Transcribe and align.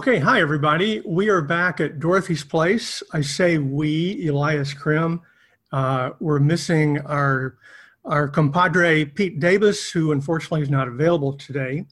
Okay, 0.00 0.18
hi 0.18 0.40
everybody. 0.40 1.02
We 1.04 1.28
are 1.28 1.42
back 1.42 1.78
at 1.78 1.98
Dorothy's 1.98 2.42
Place. 2.42 3.02
I 3.12 3.20
say 3.20 3.58
we, 3.58 4.28
Elias 4.28 4.72
Crim. 4.72 5.20
Uh, 5.72 6.12
we're 6.20 6.38
missing 6.38 6.98
our 7.00 7.58
our 8.06 8.26
compadre 8.26 9.04
Pete 9.04 9.40
Davis, 9.40 9.90
who 9.90 10.12
unfortunately 10.12 10.62
is 10.62 10.70
not 10.70 10.88
available 10.88 11.34
today. 11.34 11.84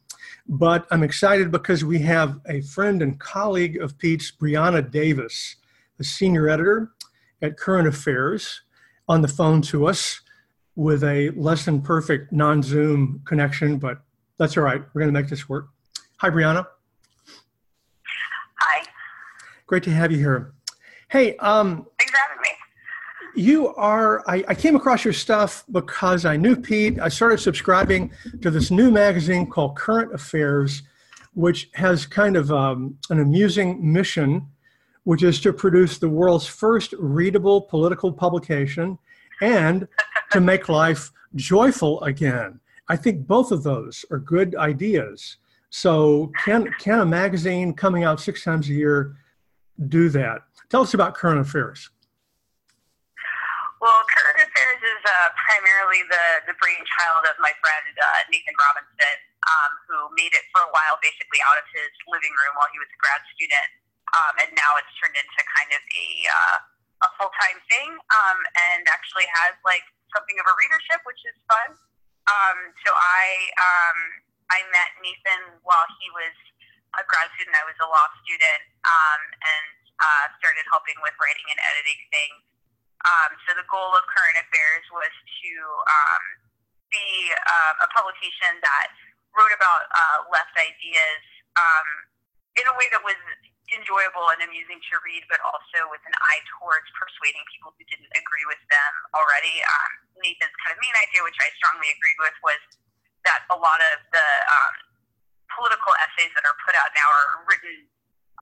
But 0.49 0.87
I'm 0.91 1.03
excited 1.03 1.51
because 1.51 1.85
we 1.85 1.99
have 1.99 2.41
a 2.49 2.63
friend 2.63 3.03
and 3.03 3.21
colleague 3.21 3.77
of 3.77 3.99
Pete's, 3.99 4.33
Brianna 4.33 4.91
Davis, 4.91 5.57
the 5.99 6.05
senior 6.05 6.49
editor 6.49 6.93
at 7.43 7.59
Current 7.59 7.87
Affairs, 7.87 8.63
on 9.07 9.21
the 9.21 9.29
phone 9.29 9.61
to 9.61 9.87
us 9.87 10.23
with 10.77 11.05
a 11.05 11.29
less 11.37 11.67
than 11.67 11.83
perfect 11.83 12.33
non 12.33 12.63
Zoom 12.63 13.21
connection, 13.27 13.77
but 13.77 13.99
that's 14.39 14.57
all 14.57 14.65
right. 14.65 14.81
We're 14.95 15.03
going 15.03 15.13
to 15.13 15.21
make 15.21 15.29
this 15.29 15.47
work. 15.47 15.69
Hi, 16.21 16.31
Brianna. 16.31 16.65
Great 19.69 19.83
to 19.83 19.91
have 19.91 20.11
you 20.11 20.17
here. 20.17 20.55
Hey, 21.11 21.37
um, 21.37 21.87
thanks 21.99 22.11
for 22.11 22.17
having 22.17 22.41
me. 22.41 22.49
You 23.35 23.75
are, 23.75 24.25
I, 24.27 24.43
I, 24.49 24.55
came 24.55 24.75
across 24.75 25.05
your 25.05 25.13
stuff 25.13 25.63
because 25.71 26.25
I 26.25 26.39
knew 26.39 26.57
Pete. 26.57 26.99
I 26.99 27.11
started 27.11 27.39
subscribing 27.39 28.11
to 28.41 28.51
this 28.51 28.71
new 28.71 28.91
magazine 28.91 29.47
called 29.47 29.77
Current 29.77 30.15
Affairs, 30.15 30.85
which 31.35 31.69
has 31.75 32.07
kind 32.07 32.35
of 32.35 32.51
um, 32.51 32.97
an 33.11 33.21
amusing 33.21 33.93
mission, 33.93 34.47
which 35.05 35.23
is 35.23 35.39
to 35.43 35.53
produce 35.53 35.99
the 35.99 36.09
world's 36.09 36.47
first 36.47 36.95
readable 36.99 37.61
political 37.61 38.11
publication 38.11 38.99
and 39.43 39.87
to 40.33 40.41
make 40.41 40.71
life 40.71 41.13
joyful 41.35 42.03
again. 42.05 42.59
I 42.89 42.97
think 42.97 43.27
both 43.27 43.53
of 43.53 43.65
those 43.65 44.03
are 44.11 44.19
good 44.19 44.57
ideas. 44.57 45.37
So, 45.69 46.33
can, 46.43 46.73
can 46.79 47.01
a 47.01 47.07
magazine 47.07 47.75
coming 47.75 48.05
out 48.05 48.19
six 48.19 48.43
times 48.43 48.71
a 48.71 48.73
year 48.73 49.15
do 49.87 50.09
that? 50.11 50.43
Tell 50.69 50.83
us 50.83 50.93
about 50.93 51.15
Current 51.15 51.39
Affairs. 51.39 51.91
Well, 53.79 54.03
Current 54.11 54.43
Affairs 54.43 54.81
is 54.83 55.03
uh, 55.07 55.31
primarily 55.39 56.03
the, 56.11 56.51
the 56.51 56.57
brainchild 56.59 57.31
of 57.31 57.39
my 57.39 57.55
friend 57.63 57.95
uh, 57.95 58.27
Nathan 58.27 58.59
Robinson, 58.59 59.17
um, 59.47 59.71
who 59.87 59.99
made 60.19 60.35
it 60.35 60.43
for 60.51 60.67
a 60.67 60.71
while 60.75 60.99
basically 60.99 61.39
out 61.47 61.55
of 61.55 61.67
his 61.71 61.91
living 62.11 62.35
room 62.35 62.59
while 62.59 62.67
he 62.75 62.83
was 62.83 62.91
a 62.91 62.99
grad 62.99 63.23
student. 63.39 63.71
Um, 64.19 64.35
and 64.43 64.51
now 64.59 64.75
it's 64.83 64.91
turned 64.99 65.15
into 65.15 65.41
kind 65.47 65.71
of 65.71 65.83
a, 65.85 66.09
uh, 66.27 66.57
a 67.07 67.09
full 67.21 67.31
time 67.39 67.63
thing 67.71 67.95
um, 67.95 68.39
and 68.75 68.83
actually 68.91 69.31
has 69.31 69.55
like 69.63 69.85
something 70.11 70.35
of 70.43 70.47
a 70.51 70.55
readership, 70.59 70.99
which 71.07 71.23
is 71.23 71.37
fun. 71.47 71.79
Um, 72.27 72.59
so 72.83 72.91
I 72.93 73.25
um, 73.57 73.99
I 74.49 74.65
met 74.73 74.91
Nathan 75.01 75.61
while 75.65 75.87
he 76.01 76.09
was 76.13 76.35
a 76.97 77.03
grad 77.05 77.29
student. 77.37 77.53
I 77.53 77.67
was 77.69 77.77
a 77.85 77.89
law 77.89 78.07
student 78.25 78.63
um, 78.87 79.23
and 79.45 79.69
uh, 80.01 80.27
started 80.41 80.65
helping 80.73 80.97
with 81.05 81.13
writing 81.21 81.47
and 81.53 81.61
editing 81.69 82.01
things. 82.09 82.41
Um, 83.05 83.31
so 83.47 83.55
the 83.55 83.67
goal 83.71 83.95
of 83.95 84.03
Current 84.11 84.39
Affairs 84.43 84.85
was 84.91 85.13
to 85.13 85.53
um, 85.87 86.25
be 86.91 87.31
uh, 87.31 87.85
a 87.85 87.89
publication 87.95 88.59
that 88.65 88.91
wrote 89.37 89.55
about 89.55 89.87
uh, 89.93 90.19
left 90.33 90.55
ideas 90.59 91.23
um, 91.55 91.89
in 92.59 92.65
a 92.67 92.75
way 92.75 92.91
that 92.91 93.03
was 93.07 93.19
enjoyable 93.77 94.33
and 94.33 94.41
amusing 94.41 94.81
to 94.81 94.95
read, 95.05 95.23
but 95.29 95.39
also 95.45 95.87
with 95.93 96.01
an 96.09 96.17
eye 96.17 96.43
towards 96.57 96.89
persuading 96.97 97.45
people 97.53 97.71
who 97.77 97.85
didn't 97.85 98.11
agree 98.17 98.47
with 98.49 98.61
them 98.73 98.93
already. 99.13 99.61
Um, 99.61 99.91
Nathan's 100.25 100.57
kind 100.65 100.73
of 100.73 100.81
main 100.81 100.97
idea, 100.97 101.21
which 101.21 101.37
I 101.39 101.53
strongly 101.61 101.93
agreed 101.93 102.19
with, 102.19 102.37
was 102.41 102.61
that 103.29 103.45
a 103.53 103.57
lot 103.61 103.79
of 103.93 104.01
the 104.11 104.29
um, 104.49 104.75
political 105.55 105.93
essays 106.05 106.33
that 106.37 106.45
are 106.45 106.57
put 106.65 106.77
out 106.77 106.91
now 106.93 107.09
are 107.09 107.45
written 107.49 107.89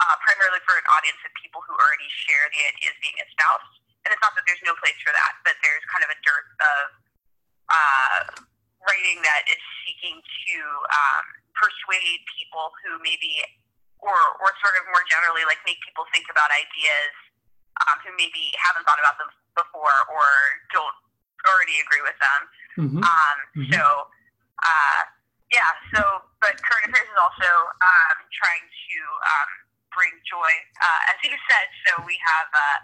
uh, 0.03 0.17
primarily 0.25 0.61
for 0.69 0.77
an 0.77 0.87
audience 0.93 1.21
of 1.25 1.33
people 1.41 1.65
who 1.65 1.73
already 1.77 2.09
share 2.27 2.47
the 2.53 2.61
ideas 2.77 2.95
being 3.01 3.17
espoused. 3.23 3.75
And 4.05 4.15
it's 4.15 4.23
not 4.23 4.37
that 4.39 4.45
there's 4.47 4.63
no 4.63 4.77
place 4.79 4.97
for 5.03 5.11
that, 5.11 5.33
but 5.43 5.59
there's 5.67 5.83
kind 5.91 6.05
of 6.07 6.11
a 6.15 6.19
dearth 6.23 6.51
of 6.63 6.85
uh, 7.67 8.19
writing 8.87 9.19
that 9.27 9.43
is 9.51 9.59
seeking 9.83 10.23
to 10.23 10.57
um, 10.87 11.25
persuade 11.59 12.23
people 12.39 12.71
who 12.85 13.03
maybe 13.03 13.43
or 13.99 14.15
or 14.39 14.53
sort 14.63 14.77
of 14.79 14.87
more 14.93 15.03
generally 15.09 15.43
like 15.49 15.59
make 15.67 15.81
people 15.83 16.07
think 16.15 16.29
about 16.31 16.53
ideas 16.53 17.15
um, 17.89 17.97
who 18.05 18.13
maybe 18.15 18.55
haven't 18.61 18.87
thought 18.87 19.01
about 19.01 19.19
them 19.19 19.33
before 19.59 19.97
or 20.13 20.27
don't 20.71 20.95
already 21.49 21.81
agree 21.83 22.05
with 22.05 22.19
them. 22.21 22.41
Mm-hmm. 22.77 23.03
Um, 23.03 23.37
mm-hmm. 23.57 23.73
So 23.75 23.83
uh, 24.63 25.03
yeah, 25.53 25.71
so 25.95 26.03
but 26.43 26.59
current 26.59 26.91
affairs 26.91 27.07
is 27.07 27.19
also 27.19 27.51
um, 27.79 28.17
trying 28.35 28.67
to 28.67 28.99
um, 29.23 29.51
bring 29.95 30.13
joy, 30.27 30.53
uh, 30.83 31.11
as 31.15 31.19
you 31.23 31.33
said. 31.47 31.67
So 31.87 32.03
we 32.03 32.19
have 32.19 32.51
uh, 32.51 32.79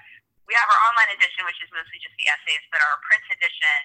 we 0.46 0.54
have 0.54 0.66
our 0.70 0.80
online 0.90 1.10
edition, 1.18 1.42
which 1.42 1.58
is 1.58 1.70
mostly 1.74 1.98
just 1.98 2.14
the 2.18 2.26
essays, 2.30 2.62
but 2.70 2.78
our 2.82 2.98
print 3.02 3.24
edition 3.34 3.80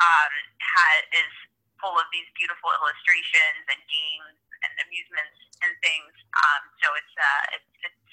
um, 0.00 0.32
has, 0.56 0.98
is 1.20 1.32
full 1.80 1.96
of 2.00 2.08
these 2.16 2.26
beautiful 2.32 2.72
illustrations 2.80 3.64
and 3.68 3.80
games 3.92 4.38
and 4.64 4.72
amusements 4.88 5.38
and 5.60 5.72
things. 5.84 6.12
Um, 6.32 6.62
so 6.80 6.86
it's 6.96 7.14
uh, 7.20 7.56
it's, 7.60 7.70
it's 7.84 8.04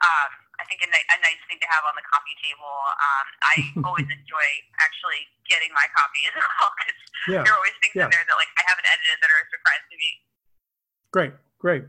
um, 0.00 0.30
I 0.60 0.64
think 0.68 0.80
a, 0.84 0.88
ni- 0.88 1.08
a 1.12 1.18
nice 1.20 1.42
thing 1.48 1.60
to 1.60 1.68
have 1.68 1.84
on 1.84 1.94
the 1.96 2.06
coffee 2.08 2.36
table. 2.40 2.76
Um, 2.96 3.26
I 3.44 3.54
always 3.92 4.08
enjoy 4.08 4.48
actually 4.80 5.28
getting 5.44 5.68
my 5.76 5.84
copy 5.92 6.24
as 6.32 6.34
well 6.40 6.72
because 6.80 7.03
yeah. 7.28 7.42
there 7.42 7.52
are 7.52 7.56
always 7.56 7.72
things 7.82 7.94
yeah. 7.94 8.04
in 8.04 8.10
there 8.10 8.24
that 8.26 8.36
like 8.36 8.48
I 8.58 8.64
haven't 8.68 8.86
edited 8.86 9.18
that 9.22 9.30
are 9.30 9.40
a 9.40 9.48
surprise 9.50 9.84
to 9.90 9.96
me. 9.96 10.10
Great, 11.10 11.32
great. 11.58 11.84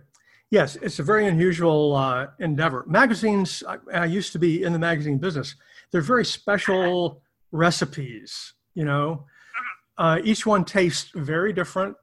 Yes, 0.52 0.76
it's 0.78 1.00
a 1.00 1.04
very 1.04 1.28
unusual 1.28 1.96
uh, 1.96 2.28
endeavor. 2.40 2.86
Magazines, 2.88 3.64
I, 3.68 3.78
I, 3.94 4.06
used 4.06 4.32
to 4.34 4.40
be 4.40 4.64
in 4.64 4.72
the 4.74 4.80
magazine 4.80 5.18
business. 5.18 5.56
They're 5.92 6.02
very 6.02 6.24
special 6.24 7.22
recipes, 7.52 8.54
you 8.76 8.86
know. 8.86 9.26
Mm-hmm. 9.26 10.04
Uh, 10.04 10.20
each 10.24 10.46
one 10.46 10.64
tastes 10.64 11.12
very 11.16 11.52
different. 11.52 11.98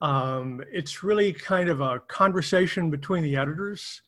Um, 0.00 0.62
it's 0.72 1.02
really 1.02 1.32
kind 1.32 1.68
of 1.68 1.80
a 1.80 2.00
conversation 2.00 2.90
between 2.90 3.22
the 3.22 3.36
editors. 3.36 4.02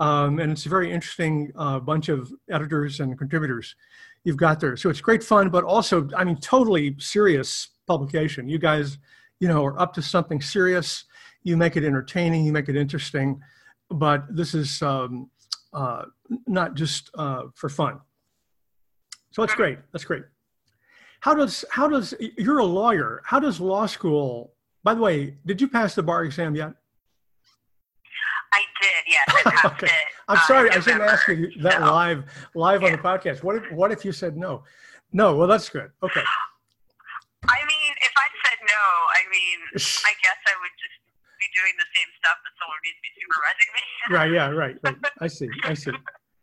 Um, 0.00 0.38
and 0.38 0.52
it's 0.52 0.66
a 0.66 0.68
very 0.68 0.92
interesting 0.92 1.52
uh, 1.56 1.80
bunch 1.80 2.08
of 2.08 2.32
editors 2.50 3.00
and 3.00 3.18
contributors 3.18 3.74
you've 4.24 4.36
got 4.36 4.60
there. 4.60 4.76
So 4.76 4.90
it's 4.90 5.00
great 5.00 5.24
fun, 5.24 5.48
but 5.48 5.64
also, 5.64 6.08
I 6.16 6.24
mean, 6.24 6.36
totally 6.36 6.94
serious 6.98 7.68
publication. 7.88 8.48
You 8.48 8.58
guys, 8.58 8.98
you 9.40 9.48
know, 9.48 9.64
are 9.64 9.78
up 9.80 9.94
to 9.94 10.02
something 10.02 10.40
serious. 10.40 11.04
You 11.42 11.56
make 11.56 11.76
it 11.76 11.84
entertaining, 11.84 12.44
you 12.44 12.52
make 12.52 12.68
it 12.68 12.76
interesting, 12.76 13.40
but 13.90 14.24
this 14.28 14.54
is 14.54 14.82
um, 14.82 15.30
uh, 15.72 16.04
not 16.46 16.74
just 16.74 17.10
uh, 17.14 17.44
for 17.54 17.68
fun. 17.68 18.00
So 19.30 19.42
that's 19.42 19.54
great. 19.54 19.78
That's 19.92 20.04
great. 20.04 20.24
How 21.20 21.34
does 21.34 21.64
how 21.70 21.88
does 21.88 22.14
you're 22.36 22.58
a 22.58 22.64
lawyer? 22.64 23.22
How 23.24 23.40
does 23.40 23.60
law 23.60 23.86
school 23.86 24.52
by 24.84 24.94
the 24.94 25.02
way, 25.02 25.36
did 25.44 25.60
you 25.60 25.68
pass 25.68 25.94
the 25.94 26.02
bar 26.02 26.24
exam 26.24 26.54
yet? 26.54 26.72
I 28.52 28.62
did, 28.80 29.04
yes. 29.06 29.28
I 29.28 29.50
passed 29.50 29.64
okay. 29.66 29.86
it. 29.86 30.08
I'm 30.28 30.38
uh, 30.38 30.46
sorry, 30.46 30.70
I 30.70 30.80
shouldn't 30.80 31.02
ask 31.02 31.28
you 31.28 31.52
that 31.60 31.80
no. 31.80 31.92
live 31.92 32.24
live 32.54 32.80
yeah. 32.80 32.86
on 32.88 32.92
the 32.92 32.98
podcast. 32.98 33.42
What 33.42 33.56
if 33.56 33.72
what 33.72 33.92
if 33.92 34.04
you 34.04 34.12
said 34.12 34.36
no? 34.36 34.64
No, 35.12 35.36
well 35.36 35.48
that's 35.48 35.68
good. 35.68 35.90
Okay. 36.02 36.24
I 37.44 37.58
mean, 37.68 37.92
if 38.00 38.12
I 38.16 38.28
said 38.44 38.58
no, 38.64 38.84
I 39.74 40.14
guess 40.24 40.40
I 40.46 40.54
would 40.60 40.74
just 40.80 40.98
be 41.38 41.46
doing 41.54 41.74
the 41.78 41.88
same 41.94 42.10
stuff 42.18 42.38
that 42.42 42.54
someone 42.58 42.80
needs 42.82 42.98
to 42.98 43.04
be 43.04 43.12
supervising 43.16 43.70
me. 43.74 43.82
right, 44.16 44.30
yeah, 44.32 44.48
right, 44.50 44.76
right. 44.82 44.96
I 45.20 45.28
see, 45.28 45.48
I 45.64 45.74
see. 45.74 45.92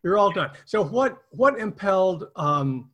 You're 0.03 0.17
all 0.17 0.31
done. 0.31 0.51
So 0.65 0.83
what 0.83 1.17
what 1.31 1.59
impelled 1.59 2.29
um, 2.35 2.91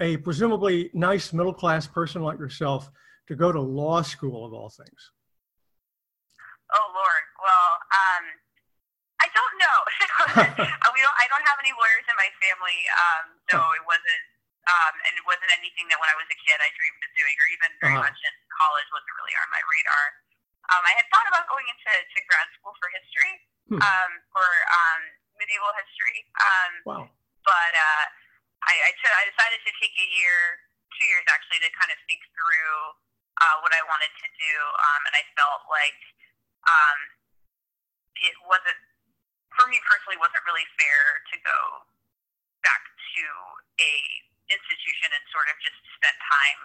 a 0.00 0.16
presumably 0.18 0.90
nice 0.94 1.32
middle 1.32 1.54
class 1.54 1.86
person 1.86 2.22
like 2.22 2.38
yourself 2.38 2.90
to 3.28 3.36
go 3.36 3.52
to 3.52 3.60
law 3.60 4.02
school 4.02 4.44
of 4.44 4.52
all 4.52 4.68
things? 4.68 5.00
Oh 6.74 6.86
Lord, 6.90 7.24
well, 7.38 7.70
um, 7.94 8.24
I 9.22 9.28
don't 9.30 9.56
know. 9.62 9.78
we 10.94 11.00
don't. 11.02 11.16
I 11.16 11.26
don't 11.30 11.46
have 11.46 11.58
any 11.62 11.72
lawyers 11.72 12.06
in 12.08 12.16
my 12.18 12.30
family, 12.42 12.78
um, 12.98 13.24
so 13.50 13.56
it 13.78 13.84
wasn't. 13.86 14.24
Um, 14.68 14.94
and 15.08 15.12
it 15.16 15.24
wasn't 15.24 15.50
anything 15.56 15.88
that 15.88 15.96
when 15.96 16.10
I 16.12 16.16
was 16.20 16.28
a 16.28 16.38
kid 16.44 16.60
I 16.60 16.68
dreamed 16.76 17.00
of 17.00 17.12
doing, 17.16 17.36
or 17.40 17.48
even 17.48 17.70
very 17.80 17.96
uh-huh. 17.96 18.06
much 18.06 18.18
in 18.20 18.34
college 18.52 18.88
wasn't 18.92 19.16
really 19.16 19.34
on 19.40 19.48
my 19.48 19.62
radar. 19.64 20.04
Um, 20.70 20.82
I 20.84 20.94
had 20.94 21.06
thought 21.10 21.26
about 21.32 21.48
going 21.48 21.66
into 21.66 21.90
to 21.90 22.18
grad 22.28 22.46
school 22.60 22.76
for 22.78 22.88
history, 22.92 23.34
hmm. 23.72 23.80
um, 23.80 24.10
for 24.30 24.46
um, 24.46 25.00
medieval 25.40 25.72
history. 25.74 26.28
Um, 26.38 26.72
wow. 26.86 27.04
But 27.42 27.72
uh, 27.72 28.04
I, 28.68 28.74
I, 28.76 28.90
t- 28.94 29.16
I 29.16 29.24
decided 29.32 29.58
to 29.64 29.72
take 29.80 29.96
a 29.96 30.08
year, 30.12 30.60
two 30.92 31.06
years 31.08 31.24
actually, 31.32 31.64
to 31.64 31.70
kind 31.74 31.90
of 31.90 31.98
think 32.04 32.20
through 32.36 32.76
uh, 33.40 33.56
what 33.64 33.72
I 33.72 33.80
wanted 33.88 34.12
to 34.12 34.28
do, 34.36 34.54
um, 34.76 35.00
and 35.08 35.14
I 35.16 35.24
felt 35.34 35.64
like 35.72 36.00
um, 36.68 36.98
it 38.20 38.36
wasn't 38.44 38.76
for 39.56 39.66
me 39.66 39.80
personally 39.88 40.20
wasn't 40.20 40.44
really 40.46 40.66
fair 40.78 41.24
to 41.32 41.36
go 41.42 41.60
back 42.62 42.82
to 43.16 43.24
a 43.82 43.92
institution 44.50 45.08
and 45.14 45.22
sort 45.30 45.46
of 45.48 45.56
just 45.62 45.78
spend 45.96 46.16
time 46.18 46.60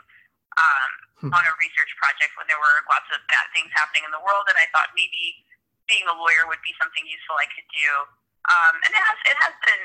um, 0.57 0.91
hmm. 1.27 1.31
on 1.31 1.43
a 1.45 1.53
research 1.61 1.91
project 1.99 2.33
when 2.39 2.47
there 2.49 2.59
were 2.59 2.77
lots 2.89 3.07
of 3.13 3.19
bad 3.29 3.47
things 3.53 3.69
happening 3.75 4.03
in 4.07 4.11
the 4.11 4.21
world, 4.23 4.47
and 4.49 4.57
I 4.57 4.67
thought 4.73 4.91
maybe 4.97 5.45
being 5.85 6.05
a 6.09 6.15
lawyer 6.15 6.49
would 6.49 6.61
be 6.65 6.73
something 6.81 7.05
useful 7.05 7.37
I 7.37 7.49
could 7.53 7.67
do. 7.69 7.89
Um, 8.45 8.75
and 8.85 8.91
it 8.93 9.03
has 9.03 9.17
it 9.25 9.37
has 9.41 9.55
been 9.65 9.83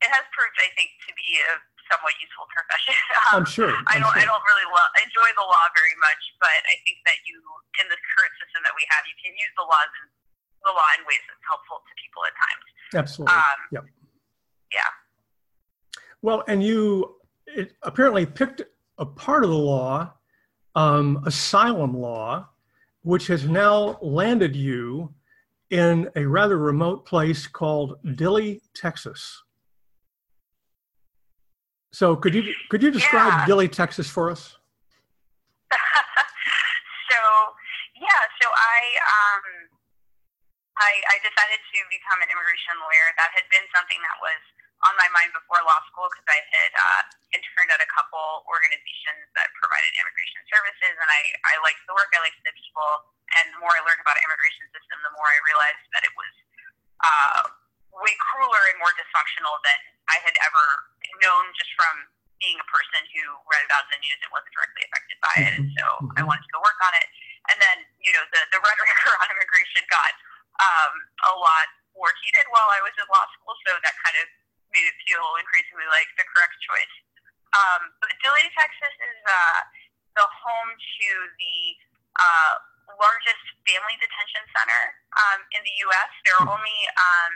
it 0.00 0.10
has 0.12 0.24
proved 0.32 0.56
I 0.56 0.72
think 0.76 0.92
to 1.04 1.12
be 1.12 1.40
a 1.44 1.60
somewhat 1.88 2.14
useful 2.22 2.46
profession. 2.48 2.96
um, 3.28 3.42
I'm 3.42 3.48
sure. 3.48 3.72
I'm 3.72 3.84
I 3.90 3.96
don't 4.00 4.14
sure. 4.14 4.22
I 4.22 4.26
don't 4.28 4.44
really 4.46 4.68
lo- 4.70 4.94
enjoy 5.04 5.30
the 5.36 5.46
law 5.46 5.66
very 5.74 5.96
much, 6.00 6.22
but 6.38 6.60
I 6.64 6.76
think 6.86 7.02
that 7.04 7.18
you 7.28 7.36
in 7.82 7.86
this 7.92 8.00
current 8.16 8.34
system 8.40 8.64
that 8.64 8.74
we 8.76 8.84
have, 8.94 9.04
you 9.04 9.16
can 9.20 9.32
use 9.36 9.52
the 9.58 9.66
laws 9.66 9.90
and 10.00 10.08
the 10.64 10.72
law 10.72 10.88
in 10.96 11.04
ways 11.08 11.22
that's 11.28 11.44
helpful 11.44 11.80
to 11.84 11.92
people 11.96 12.20
at 12.24 12.34
times. 12.36 12.66
Absolutely. 12.92 13.36
Um, 13.36 13.58
yep. 13.72 13.84
Yeah. 14.72 14.90
Well, 16.20 16.44
and 16.46 16.60
you 16.60 17.19
it 17.56 17.72
apparently 17.82 18.26
picked 18.26 18.62
a 18.98 19.06
part 19.06 19.44
of 19.44 19.50
the 19.50 19.56
law, 19.56 20.12
um, 20.74 21.22
asylum 21.26 21.96
law, 21.96 22.48
which 23.02 23.26
has 23.28 23.44
now 23.44 23.98
landed 24.02 24.54
you 24.54 25.12
in 25.70 26.08
a 26.16 26.24
rather 26.26 26.58
remote 26.58 27.06
place 27.06 27.46
called 27.46 28.02
Dilley, 28.04 28.60
Texas. 28.74 29.42
So 31.92 32.14
could 32.14 32.34
you 32.34 32.54
could 32.70 32.82
you 32.82 32.90
describe 32.90 33.32
Yeah. 33.32 33.46
Dilley, 33.46 33.70
Texas 33.70 34.08
for 34.08 34.30
us? 34.30 34.58
so 37.10 37.18
yeah, 37.98 38.22
so 38.42 38.46
I 38.46 38.78
um 39.10 39.42
I 40.78 40.90
I 41.10 41.16
decided 41.18 41.58
to 41.58 41.78
become 41.90 42.22
an 42.22 42.30
immigration 42.30 42.78
lawyer. 42.78 43.10
That 43.18 43.30
had 43.34 43.42
been 43.50 43.66
something 43.74 43.98
that 44.06 44.18
was 44.22 44.38
on 44.86 44.94
my 44.96 45.08
mind 45.12 45.30
before 45.36 45.60
law 45.66 45.80
school 45.92 46.08
because 46.08 46.24
I 46.28 46.40
had 46.40 46.72
uh, 46.72 47.02
interned 47.36 47.70
at 47.72 47.80
a 47.84 47.90
couple 47.92 48.44
organizations 48.48 49.28
that 49.36 49.52
provided 49.60 49.92
immigration 50.00 50.40
services, 50.48 50.94
and 50.96 51.08
I 51.08 51.20
I 51.52 51.54
liked 51.60 51.84
the 51.84 51.94
work, 51.96 52.08
I 52.16 52.20
liked 52.24 52.40
the 52.40 52.54
people, 52.56 52.90
and 53.36 53.52
the 53.52 53.60
more 53.60 53.72
I 53.76 53.82
learned 53.84 54.00
about 54.00 54.16
the 54.16 54.24
immigration 54.24 54.66
system, 54.72 54.96
the 55.04 55.12
more 55.16 55.28
I 55.28 55.38
realized 55.44 55.84
that 55.92 56.02
it 56.04 56.14
was 56.16 56.32
uh, 57.04 57.40
way 57.96 58.14
crueler 58.32 58.62
and 58.72 58.76
more 58.80 58.92
dysfunctional 58.96 59.56
than 59.64 59.78
I 60.08 60.16
had 60.24 60.36
ever 60.44 60.64
known 61.20 61.44
just 61.56 61.72
from 61.76 62.08
being 62.40 62.56
a 62.56 62.68
person 62.72 63.04
who 63.12 63.22
read 63.52 63.64
about 63.68 63.84
in 63.92 64.00
the 64.00 64.00
news 64.00 64.20
and 64.24 64.30
wasn't 64.32 64.52
directly 64.56 64.82
affected 64.88 65.18
by 65.20 65.34
it. 65.44 65.52
And 65.60 65.66
so 65.76 65.84
I 66.16 66.24
Mhm. 66.24 66.28
wanted 66.32 66.44
to 66.48 66.52
go 66.56 66.60
work 66.64 66.80
on 66.80 66.96
it. 66.96 67.04
And 67.52 67.60
then, 67.60 67.84
you 68.00 68.12
know, 68.16 68.24
the, 68.32 68.40
the 68.48 68.60
rhetoric 68.64 68.88
around 69.12 69.28
immigration 69.28 69.84
got 69.92 70.12
um, 70.56 70.92
a 71.28 71.32
lot 71.36 71.68
more 71.92 72.12
heated 72.24 72.48
while 72.48 72.68
I 72.72 72.80
was 72.80 72.96
in 72.96 73.04
law 73.12 73.28
school. 73.36 73.52
So 73.68 73.76
that 73.84 73.92
kind 74.00 74.16
of 74.24 74.26
made 74.74 74.86
it 74.86 74.96
feel 75.06 75.24
increasingly 75.38 75.86
like 75.90 76.08
the 76.16 76.26
correct 76.30 76.56
choice. 76.62 76.94
Um, 77.50 77.90
but 77.98 78.14
Dilley, 78.22 78.46
Texas 78.54 78.94
is 78.94 79.18
uh, 79.26 79.60
the 80.14 80.26
home 80.26 80.70
to 80.74 81.08
the 81.38 81.58
uh, 82.18 82.54
largest 82.98 83.44
family 83.66 83.96
detention 83.98 84.42
center 84.54 84.82
um, 85.18 85.40
in 85.54 85.62
the 85.62 85.74
U.S. 85.90 86.10
There 86.26 86.36
are 86.42 86.46
only, 86.46 86.78
um, 86.94 87.32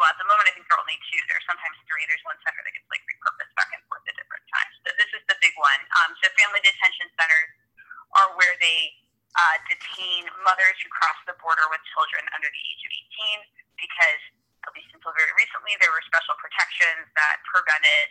well, 0.00 0.08
at 0.12 0.18
the 0.20 0.28
moment, 0.28 0.48
I 0.48 0.52
think 0.56 0.68
there 0.68 0.76
are 0.76 0.84
only 0.84 1.00
two. 1.08 1.20
There 1.28 1.36
are 1.36 1.46
sometimes 1.48 1.76
three. 1.88 2.04
There's 2.08 2.24
one 2.24 2.36
center 2.44 2.60
that 2.64 2.72
gets 2.72 2.88
like 2.88 3.04
repurposed 3.04 3.52
back 3.56 3.70
and 3.72 3.80
forth 3.88 4.04
at 4.08 4.16
different 4.16 4.44
times. 4.52 4.74
But 4.84 4.96
this 5.00 5.10
is 5.16 5.22
the 5.28 5.36
big 5.40 5.52
one. 5.56 5.80
Um, 6.00 6.16
so 6.20 6.28
family 6.36 6.60
detention 6.64 7.08
centers 7.16 7.50
are 8.16 8.32
where 8.40 8.56
they 8.60 8.92
uh, 9.36 9.56
detain 9.68 10.28
mothers 10.44 10.76
who 10.80 10.88
cross 10.88 11.16
the 11.28 11.36
border 11.40 11.64
with 11.68 11.82
children 11.92 12.24
under 12.32 12.48
the 12.48 12.62
age 12.72 12.82
of 12.84 12.92
18 13.44 13.76
because, 13.76 14.22
at 14.66 14.72
least 14.74 14.90
until 14.90 15.14
very 15.14 15.30
recently, 15.38 15.78
there 15.78 15.90
were 15.94 16.02
special 16.04 16.34
protections 16.42 17.06
that 17.14 17.38
prevented 17.46 18.06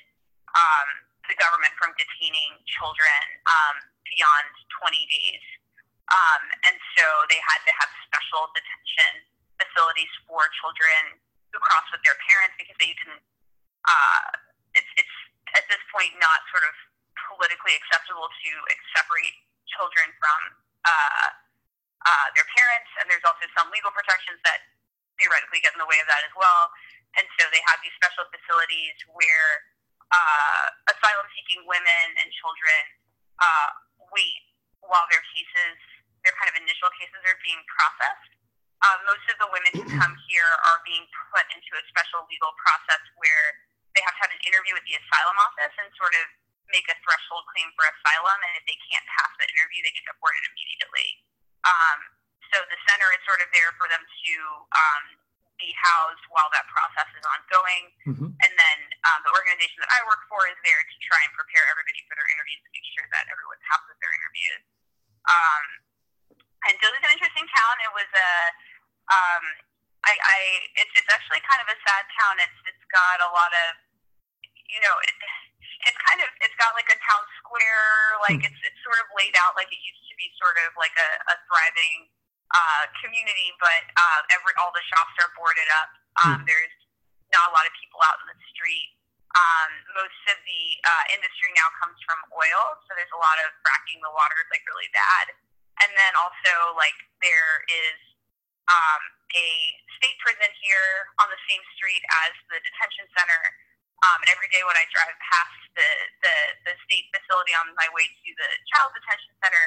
um, 0.55 0.87
the 1.27 1.35
government 1.35 1.75
from 1.75 1.91
detaining 1.99 2.55
children 2.79 3.21
um, 3.43 3.75
beyond 4.07 4.49
20 4.79 4.95
days. 5.11 5.45
Um, 6.07 6.43
and 6.69 6.75
so 6.95 7.05
they 7.27 7.41
had 7.41 7.59
to 7.65 7.73
have 7.81 7.89
special 8.07 8.47
detention 8.53 9.25
facilities 9.57 10.11
for 10.29 10.45
children 10.61 11.17
who 11.49 11.57
crossed 11.59 11.89
with 11.89 12.03
their 12.05 12.17
parents 12.29 12.55
because 12.61 12.77
they 12.77 12.93
didn't. 12.93 13.23
Uh, 13.85 14.23
it's 14.77 14.91
it's 14.99 15.17
at 15.57 15.65
this 15.71 15.81
point 15.89 16.13
not 16.21 16.45
sort 16.53 16.67
of 16.67 16.75
politically 17.31 17.73
acceptable 17.73 18.27
to 18.29 18.51
separate 18.93 19.33
children 19.65 20.13
from 20.21 20.39
uh, 20.85 21.27
uh, 22.05 22.27
their 22.37 22.45
parents, 22.53 22.91
and 23.01 23.09
there's 23.09 23.25
also 23.25 23.49
some 23.57 23.71
legal 23.73 23.89
protections 23.89 24.37
that 24.45 24.61
theoretically 25.19 25.63
get 25.63 25.73
in 25.75 25.81
the 25.81 25.89
way 25.89 25.99
of 26.01 26.07
that 26.11 26.23
as 26.23 26.33
well. 26.35 26.71
And 27.15 27.25
so 27.39 27.47
they 27.51 27.63
have 27.71 27.79
these 27.79 27.95
special 27.95 28.27
facilities 28.27 28.95
where 29.15 29.51
uh, 30.11 30.65
asylum-seeking 30.91 31.63
women 31.63 32.05
and 32.19 32.27
children 32.35 32.81
uh, 33.39 33.69
wait 34.11 34.43
while 34.83 35.07
their 35.09 35.23
cases, 35.33 35.75
their 36.27 36.35
kind 36.37 36.51
of 36.51 36.55
initial 36.59 36.91
cases, 36.99 37.19
are 37.25 37.39
being 37.41 37.59
processed. 37.71 38.31
Uh, 38.83 38.97
most 39.07 39.23
of 39.31 39.39
the 39.39 39.49
women 39.49 39.71
who 39.79 39.83
come 39.99 40.13
here 40.27 40.51
are 40.69 40.79
being 40.83 41.07
put 41.31 41.47
into 41.55 41.71
a 41.79 41.83
special 41.89 42.27
legal 42.27 42.51
process 42.59 43.01
where 43.17 43.45
they 43.95 44.03
have 44.03 44.13
to 44.19 44.21
have 44.27 44.33
an 44.35 44.43
interview 44.43 44.75
with 44.75 44.83
the 44.85 44.99
asylum 44.99 45.37
office 45.39 45.73
and 45.79 45.87
sort 45.95 46.13
of 46.19 46.25
make 46.69 46.85
a 46.91 46.97
threshold 47.01 47.47
claim 47.55 47.71
for 47.79 47.87
asylum. 47.87 48.37
And 48.43 48.53
if 48.59 48.63
they 48.67 48.77
can't 48.91 49.05
pass 49.07 49.31
the 49.39 49.47
interview, 49.55 49.79
they 49.81 49.95
get 49.95 50.05
deported 50.05 50.43
immediately. 50.51 51.07
Um, 51.63 51.97
so 52.55 52.63
the 52.71 52.79
center 52.87 53.11
is 53.11 53.19
sort 53.27 53.43
of 53.43 53.51
there 53.51 53.75
for 53.75 53.91
them 53.91 53.99
to 53.99 54.33
um, 54.71 55.03
be 55.59 55.75
housed 55.75 56.23
while 56.31 56.47
that 56.55 56.63
process 56.71 57.07
is 57.11 57.23
ongoing. 57.27 57.83
Mhm. 58.07 58.27
And 58.31 58.51
then 58.55 58.77
um, 59.11 59.19
the 59.27 59.31
organization 59.35 59.83
that 59.83 59.91
I 59.91 59.99
work 60.07 60.23
for 60.31 60.47
is 60.47 60.55
there 60.63 60.79
to 60.79 60.97
try 61.03 61.19
and 61.19 61.31
prepare 61.35 61.67
everybody 61.67 61.99
for 62.07 62.15
their 62.15 62.31
interviews 62.31 62.63
and 62.63 62.71
make 62.71 62.87
sure 62.95 63.07
that 63.11 63.27
everyone 63.27 63.59
passes 63.67 63.95
their 63.99 64.13
interviews. 64.15 64.63
Um, 65.27 65.63
and 66.71 66.73
Dilley's 66.79 67.03
an 67.03 67.11
interesting 67.11 67.47
town. 67.51 67.75
It 67.83 67.91
was 67.91 68.09
a, 68.15 68.31
um, 69.11 69.43
I, 70.07 70.13
I, 70.15 70.39
it's, 70.79 70.93
it's 70.95 71.11
actually 71.11 71.43
kind 71.43 71.59
of 71.59 71.67
a 71.67 71.77
sad 71.83 72.03
town. 72.23 72.39
It's, 72.39 72.59
it's 72.71 72.85
got 72.87 73.19
a 73.19 73.29
lot 73.35 73.51
of, 73.51 73.83
you 74.71 74.79
know, 74.79 74.95
it, 75.03 75.15
it's 75.91 75.99
kind 76.07 76.23
of, 76.23 76.29
it's 76.39 76.55
got 76.55 76.71
like 76.71 76.87
a 76.87 76.97
town 77.03 77.23
square, 77.43 78.15
like 78.23 78.41
it's, 78.47 78.61
it's 78.63 78.79
sort 78.81 78.97
of 79.03 79.07
laid 79.19 79.35
out 79.43 79.59
like 79.59 79.67
it 79.69 79.81
used 79.83 80.03
to 80.07 80.15
be 80.15 80.31
sort 80.39 80.55
of 80.63 80.71
like 80.79 80.95
a, 80.95 81.09
a 81.31 81.35
thriving 81.51 82.14
uh, 82.53 82.83
community, 83.01 83.49
but 83.57 83.83
uh, 83.97 84.19
every 84.35 84.53
all 84.61 84.69
the 84.75 84.85
shops 84.91 85.15
are 85.23 85.31
boarded 85.33 85.69
up. 85.81 85.89
Um, 86.23 86.39
There's 86.45 86.75
not 87.33 87.49
a 87.49 87.53
lot 87.53 87.65
of 87.65 87.73
people 87.81 87.99
out 88.05 88.21
in 88.23 88.27
the 88.31 88.39
street. 88.53 88.93
Um, 89.35 89.71
most 89.99 90.21
of 90.31 90.37
the 90.47 90.63
uh, 90.87 91.05
industry 91.11 91.51
now 91.59 91.67
comes 91.83 91.99
from 92.07 92.15
oil, 92.31 92.79
so 92.87 92.95
there's 92.95 93.11
a 93.11 93.19
lot 93.19 93.35
of 93.43 93.51
fracking. 93.65 93.99
The 93.99 94.13
water 94.15 94.37
is 94.39 94.47
like 94.47 94.63
really 94.63 94.87
bad, 94.95 95.35
and 95.83 95.91
then 95.91 96.13
also 96.15 96.71
like 96.79 96.95
there 97.19 97.67
is 97.67 97.99
um, 98.71 99.01
a 99.35 99.49
state 99.99 100.15
prison 100.23 100.47
here 100.63 101.11
on 101.19 101.27
the 101.27 101.41
same 101.51 101.59
street 101.75 101.99
as 102.23 102.31
the 102.47 102.63
detention 102.63 103.11
center. 103.11 103.41
Um, 104.03 104.23
and 104.23 104.29
every 104.31 104.51
day 104.51 104.61
when 104.63 104.75
I 104.75 104.85
drive 104.91 105.15
past 105.19 105.59
the, 105.73 105.89
the, 106.21 106.35
the 106.67 106.73
state 106.85 107.07
facility 107.15 107.55
on 107.55 107.71
my 107.79 107.87
way 107.95 108.05
to 108.05 108.29
the 108.37 108.49
child 108.75 108.91
detention 108.91 109.33
center, 109.39 109.65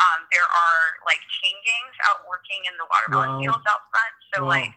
um, 0.00 0.20
there 0.32 0.46
are 0.46 0.82
like 1.04 1.20
chain 1.42 1.56
gangs 1.66 1.96
out 2.08 2.24
working 2.28 2.60
in 2.64 2.74
the 2.80 2.86
watermelon 2.88 3.28
Wow. 3.36 3.40
fields 3.42 3.66
out 3.68 3.82
front. 3.92 4.14
So 4.32 4.36
Wow. 4.42 4.48
like, 4.56 4.72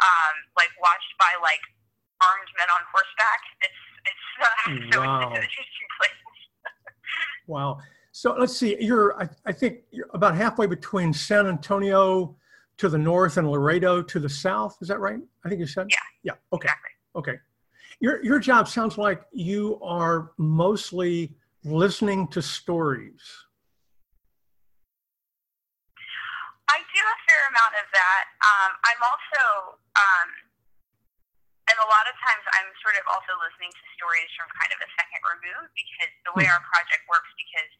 um, 0.00 0.34
like 0.56 0.72
watched 0.80 1.12
by 1.20 1.32
like 1.42 1.60
armed 2.24 2.50
men 2.56 2.68
on 2.72 2.82
horseback. 2.92 3.40
It's 3.60 3.80
it's 4.08 4.26
uh, 4.40 4.48
so 4.92 4.96
Wow. 5.04 5.20
it's 5.28 5.36
an 5.36 5.44
interesting 5.44 5.88
place. 6.00 6.18
Wow. 7.46 7.78
So 8.12 8.34
let's 8.38 8.56
see. 8.56 8.76
You're, 8.80 9.20
I, 9.20 9.28
I 9.44 9.52
think, 9.52 9.80
you're 9.90 10.06
about 10.14 10.34
halfway 10.34 10.66
between 10.66 11.12
San 11.12 11.46
Antonio 11.46 12.36
to 12.78 12.88
the 12.88 12.96
north 12.96 13.36
and 13.36 13.50
Laredo 13.50 14.02
to 14.02 14.18
the 14.20 14.28
south. 14.28 14.78
Is 14.80 14.88
that 14.88 14.98
right? 15.00 15.18
I 15.44 15.48
think 15.48 15.60
you 15.60 15.66
said. 15.66 15.88
Yeah. 15.90 15.96
Yeah. 16.22 16.32
Okay. 16.52 16.66
Exactly. 16.66 16.90
Okay. 17.16 17.38
Your 18.00 18.24
your 18.24 18.38
job 18.38 18.66
sounds 18.66 18.98
like 18.98 19.22
you 19.32 19.78
are 19.82 20.32
mostly 20.38 21.36
listening 21.64 22.26
to 22.28 22.40
stories. 22.42 23.20
I 26.74 26.82
do 26.90 27.02
a 27.06 27.18
fair 27.30 27.42
amount 27.54 27.74
of 27.78 27.86
that. 27.94 28.24
Um, 28.42 28.70
I'm 28.82 29.02
also, 29.06 29.78
um, 29.94 30.28
and 31.70 31.76
a 31.78 31.86
lot 31.86 32.10
of 32.10 32.18
times 32.18 32.42
I'm 32.50 32.66
sort 32.82 32.98
of 32.98 33.06
also 33.06 33.30
listening 33.38 33.70
to 33.70 33.84
stories 33.94 34.26
from 34.34 34.50
kind 34.58 34.74
of 34.74 34.82
a 34.82 34.90
second 34.98 35.22
remove 35.22 35.70
because 35.78 36.10
the 36.26 36.34
way 36.34 36.50
our 36.50 36.58
project 36.66 37.06
works, 37.06 37.30
because 37.38 37.70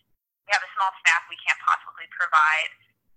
we 0.46 0.54
have 0.54 0.62
a 0.62 0.70
small 0.78 0.94
staff, 1.02 1.26
we 1.26 1.34
can't 1.42 1.58
possibly 1.66 2.06
provide 2.14 2.70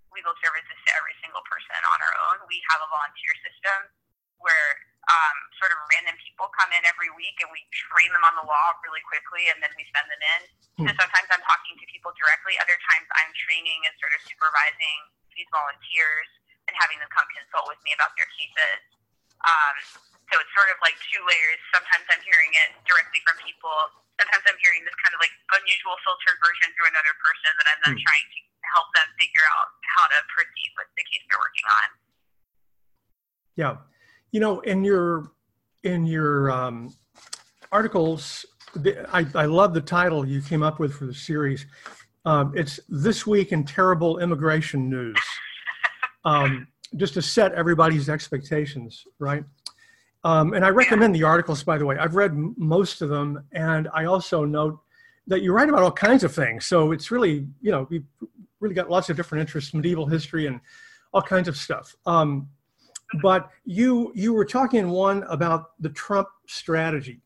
legal 0.10 0.34
services 0.42 0.78
to 0.82 0.90
every 0.98 1.14
single 1.22 1.46
person 1.46 1.78
on 1.94 2.00
our 2.02 2.16
own. 2.26 2.42
We 2.50 2.58
have 2.74 2.82
a 2.82 2.90
volunteer 2.90 3.38
system 3.46 3.94
where 4.42 4.82
um, 5.14 5.38
sort 5.62 5.70
of 5.78 5.78
random 5.94 6.18
people 6.26 6.50
come 6.58 6.74
in 6.74 6.82
every 6.90 7.14
week 7.14 7.38
and 7.38 7.54
we 7.54 7.62
train 7.70 8.10
them 8.18 8.26
on 8.26 8.34
the 8.34 8.46
law 8.50 8.74
really 8.82 9.06
quickly 9.06 9.46
and 9.54 9.62
then 9.62 9.70
we 9.78 9.86
send 9.94 10.10
them 10.10 10.24
in. 10.42 10.42
So 10.90 10.90
sometimes 11.06 11.30
I'm 11.30 11.46
talking 11.46 11.78
to 11.78 11.86
people 11.86 12.18
directly. 12.18 12.58
Other 12.58 12.82
times 12.82 13.06
I'm 13.14 13.30
training 13.46 13.86
and 13.86 13.94
sort 14.02 14.18
of 14.18 14.26
supervising 14.26 15.00
these 15.38 15.48
volunteers 15.54 16.28
and 16.68 16.74
having 16.82 16.98
them 17.00 17.08
come 17.14 17.26
consult 17.32 17.70
with 17.70 17.80
me 17.86 17.94
about 17.96 18.12
their 18.18 18.28
cases. 18.36 18.82
Um, 19.46 19.76
so 20.34 20.42
it's 20.42 20.52
sort 20.58 20.68
of 20.74 20.82
like 20.84 20.98
two 21.08 21.22
layers. 21.24 21.62
Sometimes 21.72 22.04
I'm 22.12 22.20
hearing 22.26 22.52
it 22.68 22.76
directly 22.84 23.24
from 23.24 23.40
people. 23.40 23.78
Sometimes 24.20 24.44
I'm 24.50 24.60
hearing 24.60 24.84
this 24.84 24.98
kind 25.06 25.14
of 25.16 25.22
like 25.24 25.32
unusual 25.56 25.96
filtered 26.04 26.42
version 26.42 26.74
through 26.76 26.90
another 26.92 27.14
person 27.22 27.52
that 27.62 27.68
I'm 27.70 27.80
then 27.86 27.96
Hmm. 27.96 28.04
trying 28.04 28.28
to 28.28 28.40
help 28.76 28.90
them 28.98 29.08
figure 29.16 29.46
out 29.56 29.72
how 29.96 30.10
to 30.10 30.18
proceed 30.34 30.72
with 30.76 30.90
the 31.00 31.06
case 31.08 31.24
they're 31.30 31.40
working 31.40 31.68
on. 31.70 31.88
Yeah, 33.56 33.74
you 34.34 34.42
know, 34.42 34.60
in 34.62 34.84
your 34.84 35.32
in 35.86 36.06
your 36.06 36.52
um, 36.52 36.94
articles, 37.72 38.46
I, 39.14 39.26
I 39.34 39.46
love 39.46 39.74
the 39.74 39.82
title 39.82 40.28
you 40.28 40.42
came 40.42 40.64
up 40.64 40.80
with 40.80 40.94
for 40.94 41.06
the 41.06 41.14
series. 41.14 41.66
Um, 42.28 42.52
it's 42.58 42.78
this 42.90 43.26
week 43.26 43.54
in 43.54 43.64
terrible 43.64 44.20
immigration 44.20 44.90
news. 44.90 45.18
Um, 46.26 46.68
just 46.98 47.14
to 47.14 47.22
set 47.22 47.54
everybody's 47.54 48.10
expectations, 48.10 49.06
right? 49.18 49.46
Um, 50.26 50.54
and 50.54 50.66
I 50.66 50.70
recommend 50.70 51.16
the 51.16 51.24
articles, 51.24 51.64
by 51.64 51.78
the 51.78 51.86
way. 51.86 51.96
I've 51.98 52.16
read 52.16 52.32
m- 52.32 52.54
most 52.58 53.02
of 53.02 53.08
them, 53.08 53.46
and 53.54 53.88
I 53.94 54.06
also 54.06 54.44
note 54.44 54.78
that 55.28 55.42
you 55.42 55.54
write 55.54 55.70
about 55.70 55.84
all 55.84 55.92
kinds 55.92 56.26
of 56.26 56.36
things. 56.36 56.66
So 56.66 56.92
it's 56.92 57.12
really, 57.12 57.48
you 57.62 57.72
know, 57.72 57.88
you've 57.90 58.04
really 58.60 58.76
got 58.76 58.90
lots 58.90 59.10
of 59.10 59.16
different 59.16 59.40
interests, 59.40 59.74
medieval 59.74 60.06
history, 60.06 60.48
and 60.48 60.60
all 61.14 61.22
kinds 61.22 61.48
of 61.48 61.56
stuff. 61.56 61.96
Um, 62.06 62.50
but 63.22 63.50
you 63.64 64.12
you 64.16 64.34
were 64.34 64.44
talking 64.44 64.90
one 64.90 65.24
about 65.30 65.80
the 65.80 65.90
Trump 65.92 66.28
strategy, 66.46 67.22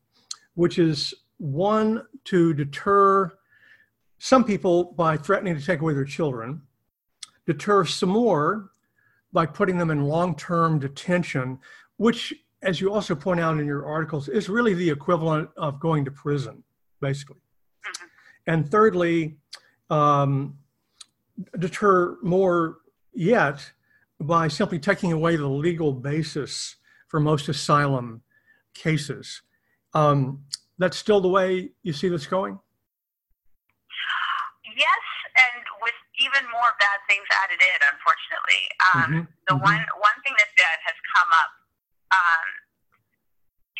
which 0.54 0.78
is 0.78 1.12
one 1.38 2.06
to 2.26 2.54
deter 2.54 3.32
some 4.24 4.44
people 4.44 4.84
by 4.92 5.16
threatening 5.16 5.56
to 5.58 5.66
take 5.66 5.80
away 5.80 5.92
their 5.94 6.04
children, 6.04 6.62
deter 7.44 7.84
some 7.84 8.10
more 8.10 8.70
by 9.32 9.44
putting 9.44 9.78
them 9.78 9.90
in 9.90 10.04
long-term 10.04 10.78
detention, 10.78 11.58
which, 11.96 12.32
as 12.62 12.80
you 12.80 12.94
also 12.94 13.16
point 13.16 13.40
out 13.40 13.58
in 13.58 13.66
your 13.66 13.84
articles, 13.84 14.28
is 14.28 14.48
really 14.48 14.74
the 14.74 14.88
equivalent 14.88 15.50
of 15.56 15.80
going 15.80 16.04
to 16.04 16.12
prison, 16.12 16.62
basically. 17.00 17.40
Mm-hmm. 17.84 18.06
And 18.46 18.70
thirdly, 18.70 19.38
um, 19.90 20.56
deter 21.58 22.16
more 22.22 22.76
yet 23.12 23.72
by 24.20 24.46
simply 24.46 24.78
taking 24.78 25.10
away 25.10 25.34
the 25.34 25.48
legal 25.48 25.92
basis 25.92 26.76
for 27.08 27.18
most 27.18 27.48
asylum 27.48 28.22
cases. 28.72 29.42
Um, 29.94 30.44
that's 30.78 30.96
still 30.96 31.20
the 31.20 31.28
way 31.28 31.70
you 31.82 31.92
see 31.92 32.08
this 32.08 32.28
going? 32.28 32.60
Yes, 34.72 35.04
and 35.36 35.64
with 35.84 35.96
even 36.16 36.44
more 36.48 36.72
bad 36.80 36.98
things 37.04 37.28
added 37.44 37.60
in, 37.60 37.80
unfortunately. 37.92 38.62
Um, 38.92 38.96
mm-hmm. 38.96 39.24
The 39.48 39.56
mm-hmm. 39.56 39.68
one 39.68 39.84
one 40.00 40.18
thing 40.24 40.32
that, 40.40 40.50
that 40.56 40.78
has 40.88 40.96
come 41.12 41.30
up 41.32 41.52
um, 42.12 42.46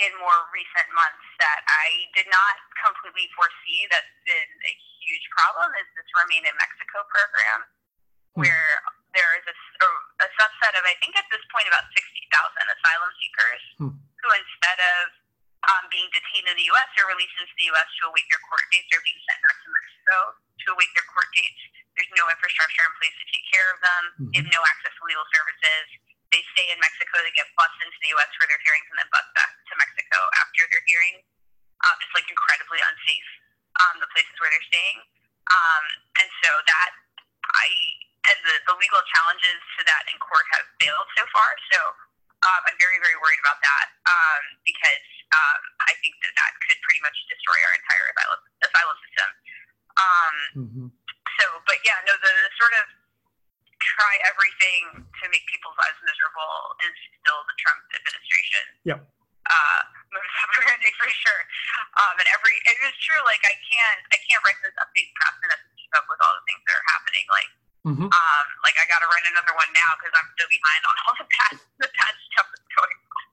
in 0.01 0.13
more 0.21 0.41
recent 0.53 0.89
months 0.97 1.27
that 1.41 1.61
I 1.69 2.09
did 2.17 2.29
not 2.29 2.57
completely 2.81 3.29
foresee 3.37 3.89
that's 3.93 4.17
been 4.25 4.51
a 4.69 4.75
huge 5.05 5.27
problem 5.37 5.73
is 5.77 5.87
this 5.97 6.09
Remain 6.17 6.45
in 6.45 6.57
Mexico 6.57 7.05
program, 7.09 7.61
mm-hmm. 7.65 8.45
where 8.45 8.73
there 9.13 9.33
is 9.37 9.45
a, 9.45 9.57
a, 10.25 10.29
subset 10.41 10.73
of, 10.73 10.83
I 10.89 10.97
think 11.05 11.13
at 11.21 11.29
this 11.29 11.45
point, 11.53 11.69
about 11.69 11.85
60,000 11.93 12.33
asylum 12.33 13.11
seekers 13.21 13.65
hmm. 13.77 13.93
who, 13.93 14.29
instead 14.33 14.81
of 14.81 15.22
um, 15.71 15.87
being 15.95 16.11
detained 16.11 16.51
in 16.51 16.57
the 16.59 16.67
U.S. 16.75 16.91
or 16.99 17.11
released 17.13 17.37
into 17.39 17.55
the 17.59 17.67
U.S. 17.71 17.89
to 18.03 18.11
await 18.11 18.27
their 18.33 18.43
court 18.51 18.67
dates, 18.75 18.91
are 18.91 19.05
being 19.05 19.23
sent 19.23 19.39
back 19.47 19.57
to 19.63 19.69
Mexico 19.71 20.17
to 20.35 20.67
await 20.75 20.91
their 20.99 21.09
court 21.15 21.31
dates. 21.35 21.63
There's 21.95 22.13
no 22.19 22.27
infrastructure 22.27 22.83
in 22.83 22.93
place 22.99 23.15
to 23.15 23.27
take 23.31 23.47
care 23.53 23.69
of 23.71 23.79
them. 23.79 24.03
Mm-hmm. 24.03 24.31
They 24.33 24.39
have 24.43 24.51
no 24.51 24.63
access 24.65 24.93
to 24.97 25.03
legal 25.07 25.27
services. 25.31 25.87
They 26.33 26.43
stay 26.57 26.67
in 26.73 26.81
Mexico. 26.81 27.21
They 27.21 27.35
get 27.37 27.47
bused 27.55 27.81
into 27.85 27.99
the 28.01 28.11
U.S. 28.17 28.31
for 28.41 28.49
their 28.49 28.59
hearings 28.65 28.89
and 28.91 28.97
then 29.05 29.09
bused 29.13 29.33
back 29.37 29.53
to 29.53 29.73
Mexico 29.77 30.19
after 30.41 30.65
their 30.73 30.83
hearing. 30.89 31.21
Um, 31.85 31.97
it's 32.01 32.15
like 32.17 32.27
incredibly 32.27 32.81
unsafe, 32.81 33.31
um, 33.85 33.95
the 34.01 34.09
places 34.15 34.35
where 34.41 34.49
they're 34.49 34.71
staying. 34.71 34.99
Um, 35.51 35.85
and 36.23 36.29
so 36.41 36.51
that 36.65 36.91
I 37.43 37.67
and 38.31 38.39
the, 38.47 38.55
the 38.71 38.75
legal 38.79 39.03
challenges 39.11 39.59
to 39.79 39.81
that 39.83 40.07
in 40.07 40.17
court 40.23 40.47
have 40.55 40.63
failed 40.79 41.09
so 41.19 41.27
far. 41.35 41.51
So 41.75 41.79
um, 42.47 42.61
I'm 42.71 42.79
very, 42.79 43.03
very 43.03 43.19
worried 43.19 43.43
about 43.43 43.59
that 43.63 43.87
um, 44.07 44.43
because 44.63 45.07
um, 45.33 45.61
I 45.89 45.93
think 46.05 46.15
that 46.21 46.33
that 46.37 46.53
could 46.69 46.79
pretty 46.85 47.03
much 47.03 47.17
destroy 47.29 47.57
our 47.57 47.75
entire 47.77 48.07
asylum, 48.13 48.41
asylum 48.63 48.97
system. 49.09 49.29
Um, 49.93 50.35
mm-hmm. 50.57 50.87
So, 51.41 51.45
but 51.65 51.79
yeah, 51.85 51.99
no, 52.05 52.13
the, 52.21 52.31
the 52.33 52.53
sort 52.61 52.75
of 52.77 52.87
try 53.81 54.15
everything 54.31 55.03
to 55.03 55.25
make 55.33 55.43
people's 55.51 55.77
lives 55.81 55.99
miserable 56.07 56.79
is 56.87 56.95
still 57.19 57.41
the 57.49 57.57
Trump 57.59 57.83
administration. 57.97 58.65
Yep. 58.87 59.01
Uh, 59.43 59.81
for 61.03 61.11
sure. 61.11 61.43
Um, 61.99 62.15
and 62.15 62.29
every 62.31 62.55
it 62.63 62.79
is 62.87 62.95
true. 63.03 63.19
Like 63.27 63.43
I 63.43 63.59
can't 63.59 64.03
I 64.15 64.19
can't 64.23 64.39
write 64.47 64.61
this 64.63 64.77
update 64.79 65.11
fast 65.19 65.41
enough 65.43 65.59
to 65.59 65.73
keep 65.75 65.93
up 65.99 66.07
with 66.07 66.21
all 66.23 66.31
the 66.39 66.45
things 66.47 66.63
that 66.63 66.79
are 66.79 66.89
happening. 66.95 67.27
Like 67.27 67.51
Mm-hmm. 67.83 68.07
Um, 68.07 68.47
like 68.63 68.79
I 68.79 68.87
got 68.87 69.03
to 69.03 69.11
write 69.11 69.27
another 69.27 69.59
one 69.59 69.67
now 69.75 69.91
because 69.99 70.15
I'm 70.15 70.31
still 70.39 70.47
behind 70.47 70.83
on 70.87 70.97
all 71.03 71.15
the 71.19 71.27
bad, 71.27 71.53
the 71.83 71.91
bad 71.91 72.15
stuff 72.31 72.47
that's 72.55 72.71
going 72.79 72.95
on. 72.95 73.25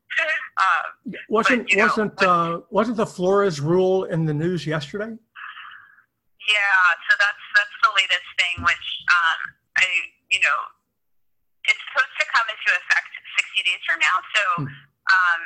Um, 0.60 1.16
wasn't 1.32 1.72
but, 1.72 1.78
wasn't 1.80 2.14
know, 2.22 2.28
uh, 2.28 2.52
wasn't 2.70 2.98
the 2.98 3.08
Flores 3.08 3.64
rule 3.64 4.04
in 4.12 4.26
the 4.26 4.36
news 4.36 4.68
yesterday? 4.68 5.16
Yeah, 5.16 6.84
so 7.08 7.16
that's 7.16 7.46
that's 7.56 7.78
the 7.80 7.92
latest 7.96 8.30
thing, 8.36 8.56
which 8.68 8.88
um, 9.08 9.40
I 9.80 9.86
you 10.28 10.44
know 10.44 10.58
it's 11.64 11.80
supposed 11.92 12.16
to 12.20 12.26
come 12.36 12.48
into 12.52 12.70
effect 12.76 13.12
60 13.40 13.72
days 13.72 13.82
from 13.88 14.04
now. 14.04 14.18
So 14.36 14.44
hmm. 14.60 14.68
um, 14.68 15.42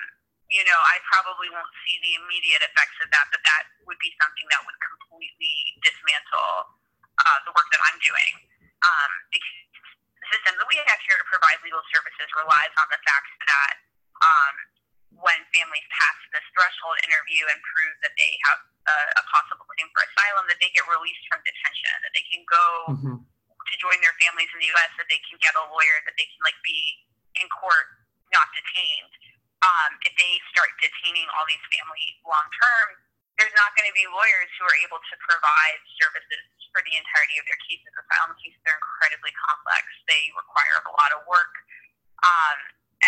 you 0.49 0.65
know 0.65 0.79
I 0.89 0.97
probably 1.13 1.53
won't 1.53 1.73
see 1.85 2.01
the 2.01 2.13
immediate 2.25 2.65
effects 2.65 2.97
of 3.05 3.13
that, 3.13 3.29
but 3.29 3.41
that 3.45 3.63
would 3.85 4.01
be 4.01 4.09
something 4.17 4.47
that 4.49 4.65
would 4.65 4.79
completely 4.81 5.55
dismantle 5.85 6.73
uh, 7.21 7.37
the 7.45 7.53
work 7.53 7.69
that 7.69 7.81
I'm 7.85 8.01
doing 8.01 8.49
um, 8.83 9.11
the 9.31 9.39
system 10.31 10.53
that 10.59 10.67
we 10.67 10.77
have 10.79 10.99
here 11.07 11.17
to 11.19 11.27
provide 11.27 11.59
legal 11.63 11.83
services 11.91 12.27
relies 12.35 12.73
on 12.79 12.87
the 12.91 12.99
fact 13.03 13.29
that 13.47 13.75
um, 14.19 14.55
when 15.19 15.39
families 15.53 15.87
pass 15.93 16.17
this 16.33 16.45
threshold 16.55 16.97
interview 17.05 17.45
and 17.49 17.57
prove 17.61 17.95
that 18.01 18.13
they 18.17 18.31
have 18.49 18.59
a, 18.89 18.97
a 19.19 19.23
possible 19.29 19.65
claim 19.69 19.87
for 19.93 20.01
asylum, 20.03 20.45
that 20.49 20.59
they 20.59 20.71
get 20.73 20.85
released 20.89 21.23
from 21.29 21.39
detention, 21.45 21.93
that 22.01 22.13
they 22.13 22.25
can 22.27 22.41
go 22.49 22.65
mm-hmm. 22.93 23.17
to 23.21 23.73
join 23.79 23.97
their 24.01 24.15
families 24.23 24.49
in 24.51 24.59
the 24.59 24.69
U.S., 24.73 24.91
that 24.97 25.07
they 25.07 25.21
can 25.27 25.37
get 25.39 25.53
a 25.55 25.63
lawyer, 25.69 25.97
that 26.07 26.15
they 26.17 26.27
can 26.27 26.41
like 26.41 26.57
be 26.65 26.79
in 27.37 27.47
court, 27.53 27.87
not 28.33 28.49
detained. 28.53 29.13
Um, 29.63 29.91
if 30.03 30.11
they 30.19 30.33
start 30.51 30.67
detaining 30.83 31.27
all 31.37 31.47
these 31.47 31.63
families 31.71 32.19
long 32.27 32.47
term, 32.59 32.87
there's 33.39 33.55
not 33.57 33.73
going 33.73 33.87
to 33.87 33.95
be 33.95 34.05
lawyers 34.11 34.49
who 34.59 34.67
are 34.67 34.77
able 34.85 34.99
to 34.99 35.15
provide 35.23 35.79
services 35.97 36.43
for 36.69 36.83
the 36.85 36.93
entirety 36.93 37.39
of 37.41 37.45
their 37.49 37.57
cases. 37.65 37.89
Asylum 37.95 38.35
cases 38.37 38.59
are 38.67 38.77
incredibly 38.77 39.33
complex. 39.39 39.87
They 40.05 40.29
require 40.35 40.83
a 40.83 40.93
lot 40.93 41.11
of 41.15 41.25
work. 41.25 41.53
Um, 42.21 42.57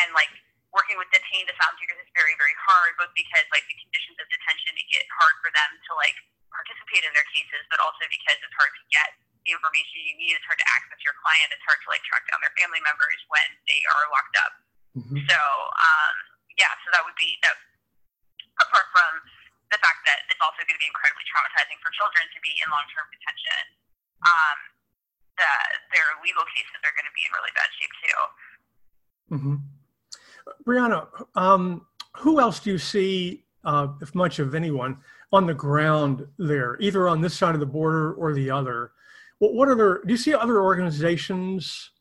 and 0.02 0.10
like 0.16 0.32
working 0.74 0.98
with 0.98 1.10
detained 1.14 1.48
asylum 1.52 1.76
seekers 1.78 2.00
is 2.02 2.10
very, 2.18 2.34
very 2.40 2.56
hard, 2.66 2.98
both 2.98 3.12
because 3.14 3.46
like 3.54 3.66
the 3.70 3.78
conditions 3.80 4.18
of 4.20 4.28
detention 4.32 4.74
make 4.76 4.92
it 4.94 5.06
hard 5.18 5.36
for 5.44 5.50
them 5.54 5.70
to 5.90 5.92
like 5.98 6.16
participate 6.52 7.04
in 7.06 7.12
their 7.12 7.28
cases, 7.36 7.64
but 7.70 7.80
also 7.84 8.04
because 8.08 8.38
it's 8.40 8.56
hard 8.56 8.72
to 8.74 8.84
get 8.92 9.10
the 9.46 9.54
information 9.54 10.02
you 10.04 10.16
need. 10.18 10.34
It's 10.36 10.48
hard 10.48 10.60
to 10.60 10.70
access 10.74 11.00
your 11.06 11.16
client. 11.22 11.54
It's 11.54 11.64
hard 11.68 11.80
to 11.84 11.88
like 11.92 12.02
track 12.08 12.26
down 12.32 12.42
their 12.42 12.56
family 12.58 12.82
members 12.82 13.20
when 13.30 13.48
they 13.70 13.82
are 13.86 14.06
locked 14.10 14.36
up. 14.42 14.54
Mm-hmm. 14.96 15.20
So 15.28 15.40
um, 15.40 16.16
yeah, 16.56 16.72
so 16.84 16.92
that 16.96 17.04
would 17.04 17.18
be 17.20 17.38
that. 17.46 17.56
Apart 18.56 18.88
from 18.96 19.20
the 19.68 19.76
fact 19.84 20.08
that 20.08 20.24
it's 20.32 20.40
also 20.40 20.64
going 20.64 20.80
to 20.80 20.80
be 20.80 20.88
incredibly 20.88 21.28
traumatizing 21.28 21.76
for 21.84 21.92
children 21.92 22.24
to 22.24 22.40
be 22.40 22.56
in 22.64 22.72
long-term 22.72 23.04
detention. 23.12 23.64
Um, 24.24 24.58
that 25.36 25.84
their 25.92 26.08
legal 26.24 26.48
cases 26.56 26.80
are 26.84 26.96
going 26.96 27.08
to 27.08 27.16
be 27.16 27.24
in 27.28 27.32
really 27.36 27.52
bad 27.52 27.70
shape 27.76 27.94
too. 28.00 28.20
Mm-hmm. 29.36 29.58
Brianna, 30.66 31.08
um, 31.36 31.86
who 32.18 32.40
else 32.40 32.60
do 32.60 32.72
you 32.72 32.78
see, 32.78 33.44
uh, 33.64 33.88
if 34.02 34.14
much 34.16 34.40
of 34.40 34.56
anyone, 34.56 34.98
on 35.32 35.46
the 35.46 35.54
ground 35.54 36.26
there, 36.38 36.78
either 36.80 37.08
on 37.08 37.22
this 37.22 37.34
side 37.34 37.54
of 37.54 37.60
the 37.60 37.66
border 37.66 38.14
or 38.14 38.34
the 38.34 38.50
other? 38.50 38.92
What, 39.40 39.68
other 39.68 40.02
do 40.06 40.14
you 40.14 40.18
see 40.18 40.34
other 40.34 40.62
organizations 40.62 41.92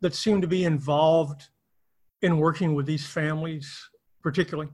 that 0.00 0.14
seem 0.14 0.40
to 0.42 0.46
be 0.46 0.64
involved 0.64 1.48
in 2.20 2.36
working 2.36 2.74
with 2.74 2.84
these 2.84 3.06
families, 3.06 3.88
particularly? 4.22 4.70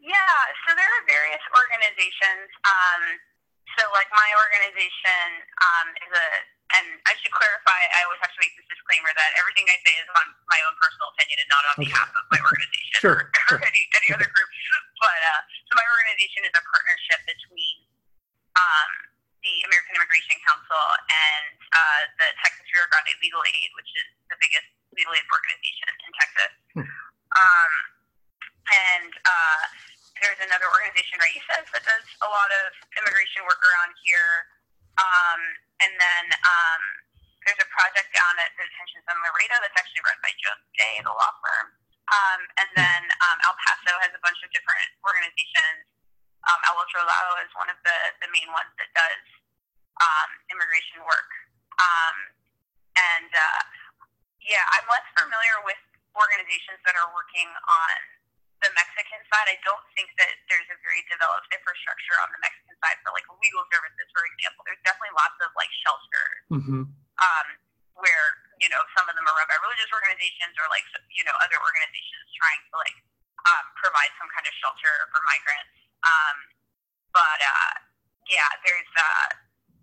Yeah, 0.00 0.38
so 0.64 0.74
there 0.74 0.86
are 0.86 1.04
various 1.04 1.44
organizations. 1.52 2.48
Um, 2.64 3.02
so, 3.76 3.84
like 3.92 4.08
my 4.16 4.28
organization 4.40 5.44
um, 5.60 5.86
is 6.08 6.12
a, 6.16 6.28
and 6.76 6.86
I 7.08 7.16
should 7.20 7.32
clarify, 7.32 7.80
I 7.96 8.04
always 8.04 8.20
have 8.20 8.32
to 8.32 8.40
make 8.40 8.52
this 8.56 8.68
disclaimer 8.68 9.08
that 9.16 9.30
everything 9.40 9.64
I 9.68 9.76
say 9.80 9.94
is 9.96 10.08
on 10.12 10.26
my 10.48 10.60
own 10.68 10.74
personal 10.76 11.08
opinion 11.16 11.40
and 11.40 11.48
not 11.48 11.64
on 11.72 11.74
okay. 11.80 11.88
behalf 11.88 12.10
of 12.12 12.24
my 12.28 12.40
organization 12.40 13.00
sure, 13.00 13.20
or, 13.32 13.40
sure. 13.48 13.60
any, 13.64 13.82
any 13.96 14.08
other 14.12 14.28
group. 14.28 14.48
But 15.00 15.20
uh, 15.20 15.40
so 15.68 15.72
my 15.76 15.86
organization 15.86 16.44
is 16.44 16.54
a 16.54 16.62
partnership 16.64 17.20
between 17.24 17.76
um, 18.56 18.90
the 19.40 19.54
American 19.70 19.94
Immigration 19.96 20.36
Council 20.42 20.84
and 21.06 21.56
uh, 21.70 22.02
the 22.18 22.28
Texas 22.42 22.66
Rio 22.72 22.84
Grande 22.90 23.14
Legal 23.22 23.42
Aid, 23.46 23.70
which 23.78 23.90
is 23.96 24.08
the 24.28 24.36
biggest 24.42 24.68
legal 24.96 25.12
aid 25.14 25.26
organization 25.28 25.86
in 25.92 26.10
Texas. 26.18 26.52
Hmm. 26.74 26.88
Um, 27.36 27.72
and 28.66 29.12
uh, 29.22 29.62
there's 30.18 30.40
another 30.42 30.66
organization, 30.72 31.20
Raíces, 31.20 31.68
that 31.70 31.84
does 31.84 32.06
a 32.24 32.28
lot 32.28 32.50
of 32.64 32.74
immigration 32.98 33.44
work 33.46 33.60
around 33.60 33.92
here. 34.02 34.55
Um, 34.96 35.40
and 35.84 35.92
then 35.96 36.24
um, 36.40 36.82
there's 37.44 37.60
a 37.60 37.68
project 37.70 38.10
down 38.16 38.34
at 38.42 38.50
the 38.56 38.64
detention 38.64 39.04
center 39.06 39.22
Laredo 39.22 39.56
that's 39.62 39.76
actually 39.76 40.02
run 40.02 40.18
by 40.24 40.32
Jones 40.40 40.66
Day, 40.74 40.98
the 41.04 41.12
law 41.12 41.32
firm. 41.44 41.66
Um, 42.06 42.40
and 42.62 42.70
then 42.78 43.02
um, 43.22 43.38
El 43.46 43.56
Paso 43.60 43.92
has 44.02 44.14
a 44.14 44.22
bunch 44.22 44.38
of 44.42 44.50
different 44.54 44.90
organizations. 45.02 45.86
Um, 46.46 46.60
El 46.70 46.78
Otro 46.78 47.02
Lado 47.02 47.42
is 47.42 47.50
one 47.58 47.66
of 47.66 47.78
the, 47.82 47.96
the 48.22 48.30
main 48.30 48.46
ones 48.54 48.70
that 48.78 48.90
does 48.94 49.24
um, 49.98 50.30
immigration 50.50 51.02
work. 51.02 51.30
Um, 51.82 52.16
and 52.94 53.30
uh, 53.30 53.62
yeah, 54.46 54.62
I'm 54.78 54.86
less 54.86 55.06
familiar 55.18 55.58
with 55.66 55.80
organizations 56.14 56.80
that 56.86 56.94
are 56.96 57.10
working 57.12 57.50
on 57.50 57.96
the 58.64 58.70
Mexican 58.72 59.20
side. 59.28 59.48
I 59.52 59.58
don't 59.64 59.84
think 59.92 60.08
that 60.16 60.32
there's 60.48 60.68
a 60.72 60.78
very 60.80 61.04
developed 61.12 61.48
infrastructure 61.52 62.16
on 62.24 62.32
the 62.32 62.40
Mexican 62.40 62.76
side 62.80 62.96
for 63.04 63.12
like 63.12 63.26
legal 63.40 63.64
services, 63.68 64.06
for 64.12 64.24
example. 64.24 64.64
There's 64.64 64.80
definitely 64.84 65.14
lots 65.16 65.36
of 65.44 65.52
like 65.56 65.72
shelters. 65.84 66.40
Mm-hmm. 66.52 66.82
Um, 67.16 67.48
where 67.96 68.26
you 68.60 68.68
know 68.68 68.80
some 68.92 69.08
of 69.08 69.16
them 69.16 69.24
are 69.24 69.36
run 69.36 69.48
by 69.48 69.56
religious 69.64 69.88
organizations 69.88 70.52
or 70.60 70.68
like 70.68 70.84
you 71.16 71.24
know 71.24 71.32
other 71.40 71.56
organizations 71.56 72.28
trying 72.36 72.60
to 72.68 72.76
like 72.76 72.96
um, 73.48 73.64
provide 73.80 74.12
some 74.20 74.28
kind 74.32 74.44
of 74.44 74.52
shelter 74.60 74.94
for 75.12 75.20
migrants. 75.24 75.76
Um, 76.04 76.36
but 77.16 77.40
uh, 77.40 77.74
yeah, 78.28 78.48
there's 78.68 78.92
uh, 78.96 79.28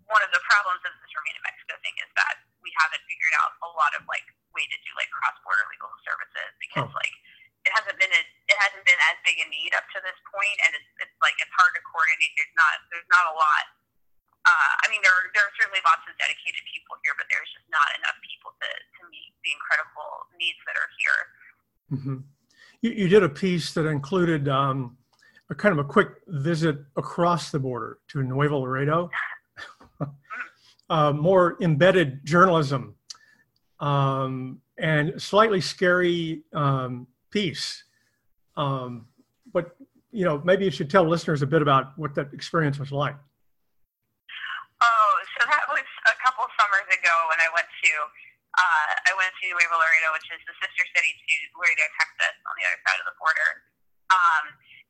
one 0.06 0.22
of 0.22 0.30
the 0.30 0.42
problems 0.46 0.82
of 0.86 0.92
this 1.02 1.10
Remain 1.14 1.34
in 1.38 1.44
Mexico 1.46 1.74
thing 1.82 1.94
is 2.02 2.10
that 2.18 2.42
we 2.60 2.70
haven't 2.78 3.02
figured 3.06 3.34
out 3.40 3.54
a 3.64 3.70
lot 3.74 3.94
of 3.98 4.02
like 4.06 4.26
way 4.54 4.66
to 4.66 4.78
do 4.82 4.90
like 4.98 5.10
cross 5.10 5.34
border 5.42 5.64
legal 5.70 5.90
services 6.06 6.50
because 6.58 6.90
oh. 6.90 7.00
like 7.00 7.14
it 7.64 7.72
hasn't 7.72 7.96
been 7.96 8.12
a, 8.12 8.22
it 8.48 8.58
hasn't 8.60 8.84
been 8.84 9.00
as 9.10 9.16
big 9.24 9.40
a 9.40 9.46
need 9.48 9.72
up 9.72 9.88
to 9.96 9.98
this 10.04 10.18
point, 10.28 10.58
and 10.68 10.76
it's, 10.76 10.90
it's 11.00 11.16
like 11.24 11.36
it's 11.40 11.52
hard 11.56 11.72
to 11.74 11.82
coordinate. 11.88 12.32
There's 12.36 12.56
not 12.56 12.74
there's 12.92 13.08
not 13.08 13.24
a 13.32 13.34
lot 13.34 13.64
uh, 14.44 14.72
I 14.84 14.92
mean, 14.92 15.00
there 15.00 15.12
are, 15.12 15.26
there 15.32 15.44
are 15.44 15.54
certainly 15.56 15.80
lots 15.88 16.04
of 16.04 16.12
dedicated 16.20 16.60
people 16.68 17.00
here, 17.00 17.16
but 17.16 17.24
there's 17.32 17.48
just 17.56 17.64
not 17.72 17.88
enough 17.96 18.16
people 18.20 18.52
to, 18.60 18.68
to 18.68 19.00
meet 19.08 19.32
the 19.40 19.50
incredible 19.56 20.10
needs 20.36 20.60
that 20.68 20.76
are 20.76 20.90
here. 21.00 21.20
Mm-hmm. 21.96 22.18
You, 22.84 22.90
you, 22.92 23.08
did 23.08 23.24
a 23.24 23.32
piece 23.32 23.72
that 23.72 23.88
included 23.88 24.48
um, 24.48 25.00
a 25.48 25.54
kind 25.54 25.72
of 25.72 25.80
a 25.80 25.88
quick 25.88 26.20
visit 26.28 26.76
across 26.96 27.50
the 27.50 27.58
border 27.58 27.98
to 28.08 28.22
Nuevo 28.22 28.60
Laredo, 28.60 29.08
uh, 30.90 31.12
more 31.12 31.56
embedded 31.62 32.20
journalism, 32.26 32.96
um, 33.80 34.60
and 34.76 35.16
slightly 35.16 35.62
scary 35.62 36.42
um, 36.52 37.06
piece. 37.34 37.82
Um, 38.54 39.10
but 39.50 39.74
you 40.14 40.22
know, 40.22 40.38
maybe 40.46 40.62
you 40.62 40.70
should 40.70 40.86
tell 40.86 41.02
listeners 41.02 41.42
a 41.42 41.50
bit 41.50 41.58
about 41.58 41.98
what 41.98 42.14
that 42.14 42.30
experience 42.30 42.78
was 42.78 42.94
like. 42.94 43.18
Oh, 44.78 45.12
so 45.34 45.42
that 45.50 45.66
was 45.66 45.82
a 46.06 46.14
couple 46.22 46.46
summers 46.54 46.86
ago 46.86 47.14
when 47.34 47.42
I 47.42 47.50
went 47.50 47.66
to 47.66 47.90
uh, 48.54 48.90
I 49.10 49.12
went 49.18 49.34
to 49.34 49.46
Nuevo 49.50 49.74
Laredo, 49.74 50.14
which 50.14 50.30
is 50.30 50.38
the 50.46 50.54
sister 50.62 50.86
city 50.94 51.10
to 51.10 51.34
Laredo, 51.58 51.82
Texas, 51.98 52.38
on 52.46 52.54
the 52.54 52.64
other 52.70 52.78
side 52.86 53.02
of 53.02 53.06
the 53.10 53.18
border. 53.18 53.50
Um, 54.14 54.44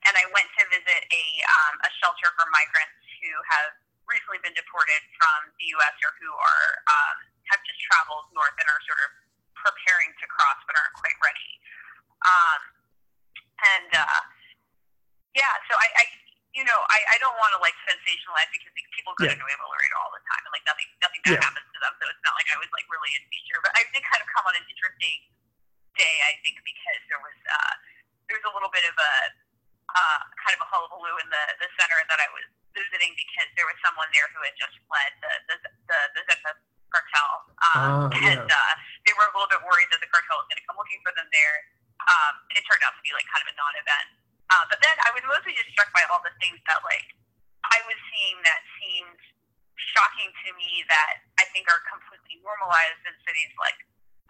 and 0.05 0.13
I 0.21 0.29
went 0.37 0.53
to 0.61 0.63
visit 0.69 1.01
a 1.09 1.25
um, 1.49 1.75
a 1.81 1.91
shelter 2.05 2.29
for 2.37 2.45
migrants 2.53 3.01
who 3.25 3.33
have 3.57 3.73
recently 4.05 4.45
been 4.45 4.53
deported 4.53 5.01
from 5.17 5.49
the 5.57 5.73
U.S. 5.81 5.97
or 6.05 6.13
who 6.21 6.29
are 6.29 6.69
um, 6.85 7.17
have 7.49 7.65
just 7.65 7.81
traveled 7.89 8.29
north 8.37 8.53
and 8.61 8.69
are 8.69 8.83
sort 8.85 9.01
of 9.09 9.11
preparing 9.57 10.13
to 10.21 10.27
cross 10.29 10.61
but 10.69 10.77
aren't 10.77 10.93
quite 11.01 11.17
ready. 11.25 11.49
Um, 12.25 12.61
and 13.61 13.91
uh, 13.95 14.23
yeah, 15.37 15.55
so 15.69 15.77
I, 15.77 15.89
I 16.01 16.05
you 16.55 16.63
know, 16.63 16.81
I, 16.87 16.99
I 17.15 17.17
don't 17.19 17.35
want 17.35 17.51
to 17.59 17.61
like 17.61 17.75
sensationalize 17.83 18.47
because 18.55 18.71
people 18.95 19.11
go 19.19 19.27
yeah. 19.27 19.35
to 19.35 19.39
Nuevo 19.43 19.67
Laredo 19.67 19.97
all 19.99 20.15
the 20.15 20.23
time 20.23 20.43
and 20.47 20.53
like 20.55 20.63
nothing 20.65 20.87
nothing 21.03 21.21
bad 21.27 21.37
yeah. 21.39 21.43
happens 21.43 21.67
to 21.67 21.79
them. 21.83 21.93
So 21.99 22.07
it's 22.07 22.23
not 22.23 22.39
like 22.39 22.47
I 22.55 22.59
was 22.63 22.71
like 22.71 22.87
really 22.87 23.11
in 23.19 23.27
feature. 23.27 23.59
But 23.59 23.75
I 23.75 23.83
did 23.91 24.07
kind 24.07 24.23
of 24.23 24.29
come 24.31 24.47
on 24.47 24.55
an 24.55 24.67
interesting 24.71 25.19
day, 25.99 26.17
I 26.31 26.39
think, 26.47 26.63
because 26.63 27.01
there 27.11 27.19
was 27.19 27.39
uh 27.51 27.75
there 28.31 28.39
was 28.39 28.47
a 28.47 28.53
little 28.55 28.71
bit 28.71 28.87
of 28.87 28.95
a 28.95 29.15
uh 29.99 30.21
kind 30.39 30.55
of 30.55 30.63
a 30.63 30.69
hullabaloo 30.71 31.19
in 31.19 31.29
the 31.29 31.45
the 31.59 31.69
center 31.75 31.99
that 32.07 32.23
I 32.23 32.31
was 32.31 32.47
visiting 32.71 33.11
because 33.19 33.51
there 33.59 33.67
was 33.67 33.75
someone 33.83 34.07
there 34.15 34.31
who 34.31 34.47
had 34.47 34.55
just 34.55 34.79
fled 34.87 35.11
the 35.19 35.33
the 35.51 35.57
the, 35.91 35.99
the 36.15 36.23
Zetas 36.31 36.59
cartel. 36.95 37.31
Um, 37.75 38.15
uh, 38.15 38.31
and 38.31 38.47
uh, 38.47 38.73
they 39.03 39.15
were 39.19 39.27
a 39.27 39.33
little 39.35 39.51
bit 39.51 39.59
worried 39.67 39.91
that 39.91 39.99
the 39.99 40.07
cartel 40.15 40.39
was 40.39 40.47
going 40.47 40.63
to 40.63 40.67
come 40.71 40.79
looking 40.79 41.03
for 41.03 41.11
them 41.19 41.27
there. 41.35 41.57
Um, 42.05 42.35
it 42.53 42.61
turned 42.69 42.85
out 42.85 42.93
to 42.97 43.03
be 43.03 43.13
like 43.17 43.25
kind 43.33 43.41
of 43.45 43.49
a 43.49 43.57
non-event. 43.57 44.09
Uh, 44.53 44.65
but 44.69 44.79
then 44.85 44.93
I 45.05 45.11
was 45.17 45.25
mostly 45.25 45.57
just 45.57 45.73
struck 45.73 45.89
by 45.97 46.05
all 46.13 46.21
the 46.21 46.35
things 46.39 46.61
that 46.69 46.85
like 46.85 47.09
I 47.65 47.81
was 47.89 47.97
seeing 48.13 48.37
that 48.45 48.61
seemed 48.77 49.21
shocking 49.97 50.31
to 50.45 50.49
me 50.55 50.85
that 50.87 51.25
I 51.41 51.49
think 51.51 51.67
are 51.67 51.81
completely 51.89 52.39
normalized 52.45 53.03
in 53.09 53.15
cities 53.25 53.51
like 53.59 53.79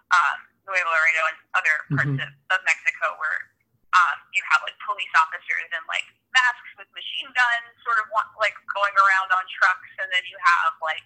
um, 0.09 0.37
Nuevo 0.65 0.87
Laredo 0.87 1.23
and 1.29 1.37
other 1.53 1.75
parts 1.93 2.15
mm-hmm. 2.15 2.25
of, 2.25 2.57
of 2.57 2.59
Mexico 2.65 3.13
where 3.19 3.53
um, 3.93 4.17
you 4.35 4.41
have 4.51 4.63
like 4.65 4.75
police 4.83 5.11
officers 5.15 5.69
in 5.71 5.83
like 5.87 6.05
masks 6.35 6.71
with 6.75 6.89
machine 6.91 7.31
guns 7.31 7.71
sort 7.85 7.99
of 8.01 8.07
want, 8.11 8.27
like 8.35 8.55
going 8.71 8.91
around 8.95 9.29
on 9.31 9.43
trucks 9.55 9.91
and 10.01 10.07
then 10.11 10.23
you 10.27 10.35
have 10.41 10.73
like 10.83 11.05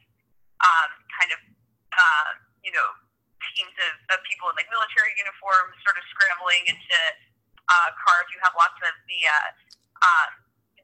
um, 0.64 0.92
kind 1.14 1.32
of 1.34 1.40
uh, 1.94 2.32
you 2.64 2.72
know 2.74 2.90
teams 3.56 3.76
of, 3.80 3.94
of 4.16 4.18
people 4.28 4.52
in 4.52 4.56
like 4.60 4.68
military 4.72 5.16
uniforms 5.16 5.76
sort 5.84 5.96
of 5.96 6.04
scrambling 6.12 6.64
into 6.68 7.00
uh, 7.70 7.90
cars. 7.96 8.28
You 8.34 8.40
have 8.44 8.56
lots 8.58 8.78
of 8.84 8.94
the, 9.08 9.20
uh, 9.26 9.50
um, 10.04 10.30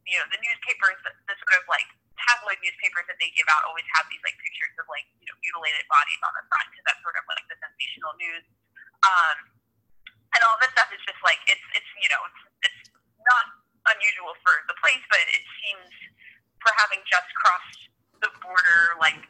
you 0.08 0.16
know, 0.20 0.28
the 0.32 0.40
newspapers, 0.40 0.98
the, 1.04 1.12
the 1.28 1.36
sort 1.44 1.60
of 1.60 1.66
like 1.68 1.88
tabloid 2.20 2.58
newspapers 2.64 3.06
that 3.12 3.18
they 3.20 3.30
give 3.36 3.48
out 3.52 3.68
always 3.68 3.86
have 3.94 4.08
these 4.08 4.22
like 4.24 4.36
pictures 4.40 4.72
of 4.80 4.88
like 4.88 5.06
you 5.20 5.28
know 5.28 5.36
mutilated 5.44 5.86
bodies 5.92 6.22
on 6.24 6.32
the 6.34 6.44
front 6.48 6.66
because 6.72 6.86
that's 6.88 7.02
sort 7.04 7.16
of 7.20 7.24
like 7.28 7.46
the 7.52 7.58
sensational 7.60 8.14
news. 8.18 8.46
Um, 9.04 9.38
and 10.34 10.42
all 10.48 10.58
this 10.60 10.72
stuff 10.74 10.90
is 10.92 11.00
just 11.04 11.20
like 11.22 11.40
it's 11.48 11.64
it's 11.76 11.92
you 12.00 12.10
know 12.10 12.22
it's, 12.28 12.42
it's 12.72 12.82
not 13.24 13.46
unusual 13.94 14.34
for 14.42 14.56
the 14.66 14.76
place, 14.82 15.04
but 15.12 15.22
it 15.22 15.44
seems 15.62 15.92
for 16.64 16.74
having 16.82 17.04
just 17.06 17.30
crossed 17.38 17.92
the 18.24 18.32
border 18.42 18.98
like 18.98 19.22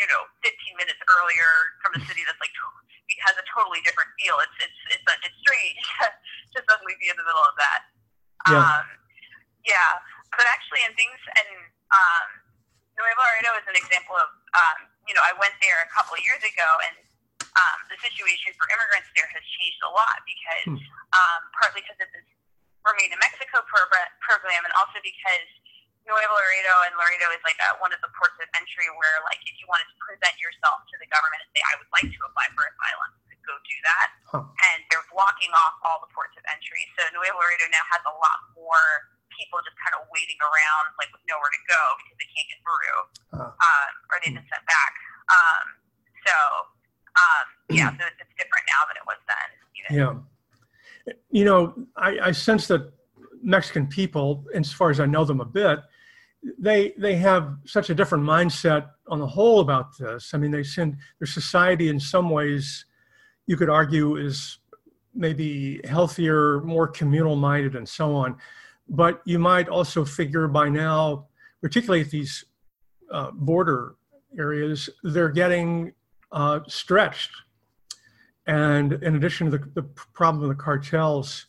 you 0.00 0.06
know 0.10 0.22
15 0.42 0.50
minutes 0.80 1.00
earlier 1.06 1.50
from 1.80 1.96
a 1.98 2.00
city 2.04 2.22
that's 2.26 2.40
like 2.42 2.52
has 3.24 3.36
a 3.38 3.44
totally 3.48 3.80
different 3.84 4.10
feel. 4.20 4.40
It's 4.42 4.56
it's 4.60 4.80
it's, 4.98 5.06
uh, 5.06 5.26
it's 5.26 5.38
strange 5.44 5.84
to 6.54 6.58
suddenly 6.66 6.96
be 6.98 7.08
in 7.08 7.16
the 7.16 7.26
middle 7.26 7.44
of 7.44 7.54
that. 7.60 7.80
Yeah. 8.50 8.60
Um, 8.60 8.86
yeah, 9.64 9.92
but 10.36 10.44
actually, 10.44 10.84
in 10.84 10.92
things 10.92 11.20
and 11.40 11.50
um, 11.88 12.28
Nuevo 13.00 13.22
Laredo 13.22 13.56
is 13.60 13.66
an 13.70 13.76
example 13.78 14.16
of 14.18 14.28
um, 14.52 14.78
you 15.08 15.14
know 15.16 15.24
I 15.24 15.32
went 15.40 15.56
there 15.64 15.80
a 15.84 15.90
couple 15.92 16.16
of 16.18 16.22
years 16.24 16.42
ago 16.44 16.68
and 16.90 16.96
um, 17.54 17.78
the 17.88 17.96
situation 18.02 18.52
for 18.58 18.66
immigrants 18.74 19.08
there 19.14 19.30
has 19.30 19.44
changed 19.56 19.80
a 19.86 19.90
lot 19.94 20.20
because 20.26 20.76
hmm. 20.76 21.16
um, 21.16 21.40
partly 21.56 21.86
because 21.86 22.00
of 22.02 22.10
this 22.12 22.26
Remain 22.84 23.16
in 23.16 23.20
Mexico 23.24 23.64
program, 23.64 24.04
program 24.20 24.60
and 24.60 24.74
also 24.76 25.00
because 25.00 25.48
Nuevo 26.04 26.36
Laredo 26.36 26.74
and 26.84 26.94
Laredo 27.00 27.32
is 27.32 27.40
like 27.48 27.56
a, 27.64 27.80
one 27.80 27.88
of 27.96 28.00
the 28.04 28.12
ports 28.12 28.36
of 28.36 28.46
entry 28.52 28.88
where, 29.00 29.24
like, 29.24 29.40
if 29.48 29.56
you 29.56 29.64
wanted 29.64 29.88
to 29.88 29.96
present 30.04 30.36
yourself 30.36 30.84
to 30.92 30.96
the 31.00 31.08
government 31.08 31.40
and 31.40 31.50
say, 31.56 31.62
"I 31.64 31.74
would 31.80 31.88
like 31.96 32.08
to 32.08 32.20
apply 32.28 32.52
for 32.52 32.68
asylum," 32.68 33.10
you 33.24 33.32
could 33.32 33.44
go 33.48 33.56
do 33.64 33.78
that. 33.88 34.08
Huh. 34.28 34.44
And 34.44 34.78
they're 34.92 35.08
blocking 35.08 35.52
off 35.56 35.80
all 35.80 36.04
the 36.04 36.10
ports 36.12 36.36
of 36.36 36.44
entry. 36.52 36.84
So 37.00 37.08
Nuevo 37.16 37.40
Laredo 37.40 37.66
now 37.72 37.84
has 37.88 38.04
a 38.04 38.14
lot 38.20 38.38
more 38.52 39.08
people 39.32 39.64
just 39.64 39.80
kind 39.80 39.96
of 39.96 40.04
waiting 40.12 40.36
around, 40.44 40.92
like 41.00 41.08
with 41.10 41.24
nowhere 41.24 41.50
to 41.50 41.62
go 41.66 41.82
because 42.04 42.16
they 42.20 42.28
can't 42.30 42.48
get 42.52 42.60
through, 42.60 42.98
huh. 43.34 43.50
um, 43.50 43.92
or 44.12 44.20
they've 44.20 44.36
been 44.36 44.46
sent 44.46 44.64
back. 44.68 44.92
Um, 45.32 45.64
so 46.22 46.36
um, 47.16 47.46
yeah, 47.72 47.90
so 47.96 48.04
it's, 48.04 48.20
it's 48.20 48.34
different 48.36 48.64
now 48.68 48.82
than 48.86 48.96
it 49.00 49.06
was 49.08 49.20
then. 49.24 49.48
Even. 49.72 49.88
Yeah. 49.96 50.14
You 51.30 51.44
know, 51.44 51.60
I, 51.96 52.28
I 52.28 52.30
sense 52.32 52.68
that 52.68 52.92
Mexican 53.42 53.86
people, 53.86 54.44
as 54.54 54.72
far 54.72 54.90
as 54.90 55.00
I 55.00 55.06
know 55.06 55.24
them 55.24 55.40
a 55.40 55.44
bit, 55.44 55.80
they 56.58 56.94
they 56.98 57.16
have 57.16 57.56
such 57.64 57.90
a 57.90 57.94
different 57.94 58.24
mindset 58.24 58.90
on 59.08 59.18
the 59.18 59.26
whole 59.26 59.60
about 59.60 59.96
this. 59.98 60.34
I 60.34 60.38
mean, 60.38 60.50
they 60.50 60.62
send 60.62 60.96
their 61.18 61.26
society 61.26 61.88
in 61.88 61.98
some 61.98 62.30
ways, 62.30 62.84
you 63.46 63.56
could 63.56 63.70
argue, 63.70 64.16
is 64.16 64.58
maybe 65.14 65.80
healthier, 65.84 66.60
more 66.60 66.88
communal 66.88 67.36
minded, 67.36 67.76
and 67.76 67.88
so 67.88 68.14
on. 68.14 68.36
But 68.88 69.22
you 69.24 69.38
might 69.38 69.68
also 69.68 70.04
figure 70.04 70.48
by 70.48 70.68
now, 70.68 71.28
particularly 71.62 72.02
at 72.02 72.10
these 72.10 72.44
uh, 73.10 73.30
border 73.32 73.94
areas, 74.38 74.90
they're 75.02 75.30
getting 75.30 75.92
uh, 76.32 76.60
stretched. 76.66 77.30
And 78.46 78.92
in 78.92 79.16
addition 79.16 79.50
to 79.50 79.58
the, 79.58 79.64
the 79.74 79.82
problem 80.12 80.42
of 80.42 80.50
the 80.50 80.62
cartels, 80.62 81.46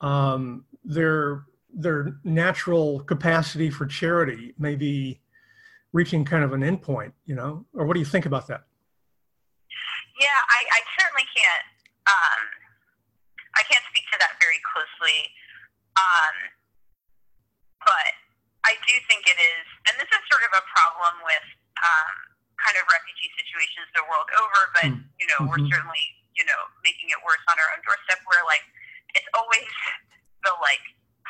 um, 0.00 0.64
they're 0.84 1.44
their 1.72 2.16
natural 2.24 3.00
capacity 3.00 3.70
for 3.70 3.86
charity 3.86 4.54
may 4.58 4.74
be 4.74 5.20
reaching 5.92 6.24
kind 6.24 6.44
of 6.44 6.52
an 6.52 6.60
endpoint, 6.60 7.12
you 7.24 7.34
know? 7.34 7.64
Or 7.74 7.86
what 7.86 7.94
do 7.94 8.00
you 8.00 8.08
think 8.08 8.26
about 8.26 8.46
that? 8.48 8.64
Yeah, 10.20 10.40
I, 10.50 10.60
I 10.66 10.80
certainly 10.98 11.26
can't. 11.30 11.66
Um, 12.08 12.40
I 13.54 13.62
can't 13.68 13.84
speak 13.90 14.04
to 14.12 14.18
that 14.18 14.34
very 14.42 14.58
closely, 14.74 15.18
um, 15.98 16.34
but 17.84 18.12
I 18.66 18.74
do 18.86 18.94
think 19.06 19.26
it 19.30 19.38
is, 19.38 19.66
and 19.88 19.94
this 20.00 20.10
is 20.10 20.22
sort 20.26 20.42
of 20.42 20.52
a 20.58 20.64
problem 20.74 21.22
with 21.22 21.46
um, 21.78 22.14
kind 22.58 22.76
of 22.76 22.84
refugee 22.90 23.30
situations 23.38 23.86
the 23.94 24.04
world 24.10 24.28
over, 24.42 24.60
but 24.74 24.90
mm-hmm. 24.90 25.06
you 25.22 25.26
know, 25.30 25.46
we're 25.46 25.62
mm-hmm. 25.62 25.70
certainly 25.70 26.04
you 26.34 26.46
know 26.46 26.60
making 26.82 27.10
it 27.10 27.18
worse 27.22 27.42
on 27.50 27.58
our 27.58 27.68
own 27.74 27.82
doorstep. 27.86 28.18
Where 28.26 28.42
like 28.46 28.62
it's 29.14 29.28
always 29.38 29.70
the 30.44 30.52
like 30.58 30.82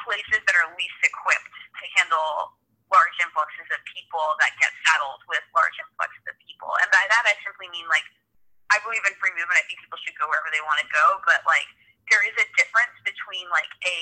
places 0.09 0.41
that 0.49 0.57
are 0.57 0.73
least 0.73 1.01
equipped 1.05 1.53
to 1.77 1.85
handle 2.01 2.57
large 2.89 3.17
influxes 3.21 3.69
of 3.69 3.81
people 3.93 4.33
that 4.41 4.57
get 4.57 4.73
saddled 4.89 5.21
with 5.29 5.45
large 5.53 5.77
influxes 5.77 6.25
of 6.25 6.37
people. 6.41 6.73
And 6.81 6.89
by 6.89 7.05
that 7.05 7.29
I 7.29 7.37
simply 7.45 7.69
mean 7.69 7.85
like 7.93 8.05
I 8.73 8.81
believe 8.85 9.01
in 9.05 9.17
free 9.17 9.33
movement. 9.33 9.57
I 9.57 9.65
think 9.65 9.81
people 9.81 10.01
should 10.05 10.17
go 10.21 10.29
wherever 10.29 10.49
they 10.53 10.61
want 10.65 10.81
to 10.81 10.89
go, 10.93 11.21
but 11.25 11.41
like 11.49 11.69
there 12.13 12.25
is 12.25 12.37
a 12.37 12.47
difference 12.57 12.97
between 13.05 13.49
like 13.53 13.69
a 13.85 14.01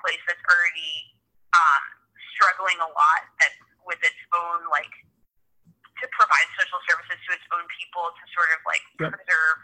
place 0.00 0.20
that's 0.28 0.40
already 0.48 1.16
um, 1.52 1.84
struggling 2.36 2.76
a 2.80 2.88
lot 2.88 3.22
that 3.40 3.52
with 3.84 4.00
its 4.00 4.20
own 4.32 4.64
like 4.72 4.92
to 6.00 6.04
provide 6.16 6.48
social 6.56 6.80
services 6.88 7.18
to 7.28 7.30
its 7.36 7.46
own 7.52 7.64
people 7.76 8.10
to 8.10 8.24
sort 8.32 8.50
of 8.56 8.60
like 8.64 8.84
yep. 9.00 9.12
preserve 9.12 9.58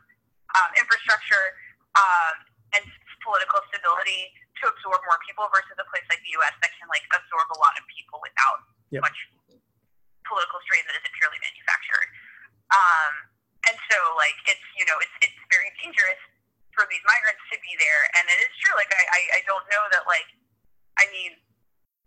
um, 0.57 0.71
infrastructure 0.81 1.57
um, 1.97 2.35
and 2.77 2.85
political 3.25 3.61
stability 3.73 4.33
to 4.63 4.71
absorb 4.71 5.01
more 5.07 5.21
people 5.25 5.47
versus 5.51 5.77
a 5.79 5.87
place 5.89 6.05
like 6.11 6.23
the 6.23 6.33
U.S. 6.43 6.55
that 6.63 6.73
can 6.79 6.89
like 6.91 7.05
absorb 7.15 7.49
a 7.55 7.59
lot 7.59 7.75
of 7.79 7.85
people 7.91 8.19
without 8.23 8.65
yep. 8.91 9.03
much 9.05 9.19
political 10.27 10.61
strain 10.69 10.85
that 10.85 10.95
isn't 10.99 11.15
purely 11.17 11.41
manufactured. 11.41 12.09
Um, 12.69 13.13
and 13.67 13.77
so 13.89 13.99
like 14.21 14.37
it's 14.49 14.67
you 14.77 14.85
know 14.85 14.97
it's 15.01 15.17
it's 15.25 15.41
very 15.49 15.73
dangerous 15.81 16.21
for 16.77 16.87
these 16.93 17.03
migrants 17.09 17.43
to 17.51 17.57
be 17.59 17.73
there, 17.81 18.03
and 18.21 18.25
it 18.31 18.39
is 18.45 18.53
true. 18.63 18.77
Like 18.77 18.93
I 18.93 19.03
I, 19.09 19.21
I 19.39 19.41
don't 19.49 19.65
know 19.73 19.85
that 19.97 20.05
like 20.07 20.29
I 21.01 21.09
mean 21.11 21.35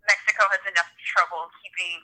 Mexico 0.06 0.48
has 0.50 0.62
enough 0.66 0.88
trouble 1.12 1.50
keeping 1.62 2.02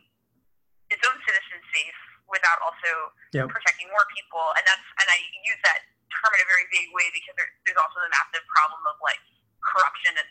its 0.92 1.02
own 1.04 1.16
citizens 1.24 1.64
safe 1.74 2.00
without 2.28 2.60
also 2.60 3.12
yep. 3.32 3.48
protecting 3.48 3.88
more 3.88 4.04
people, 4.12 4.44
and 4.58 4.64
that's 4.68 4.86
and 5.00 5.08
I 5.08 5.18
use 5.44 5.60
that 5.64 5.80
term 6.12 6.32
in 6.36 6.40
a 6.44 6.48
very 6.48 6.66
vague 6.72 6.92
way 6.92 7.08
because 7.12 7.36
there, 7.36 7.48
there's 7.64 7.80
also 7.80 8.00
the 8.00 8.12
massive 8.12 8.44
problem 8.48 8.80
of 8.88 8.96
like 9.00 9.20
corruption 9.60 10.16
in 10.16 10.28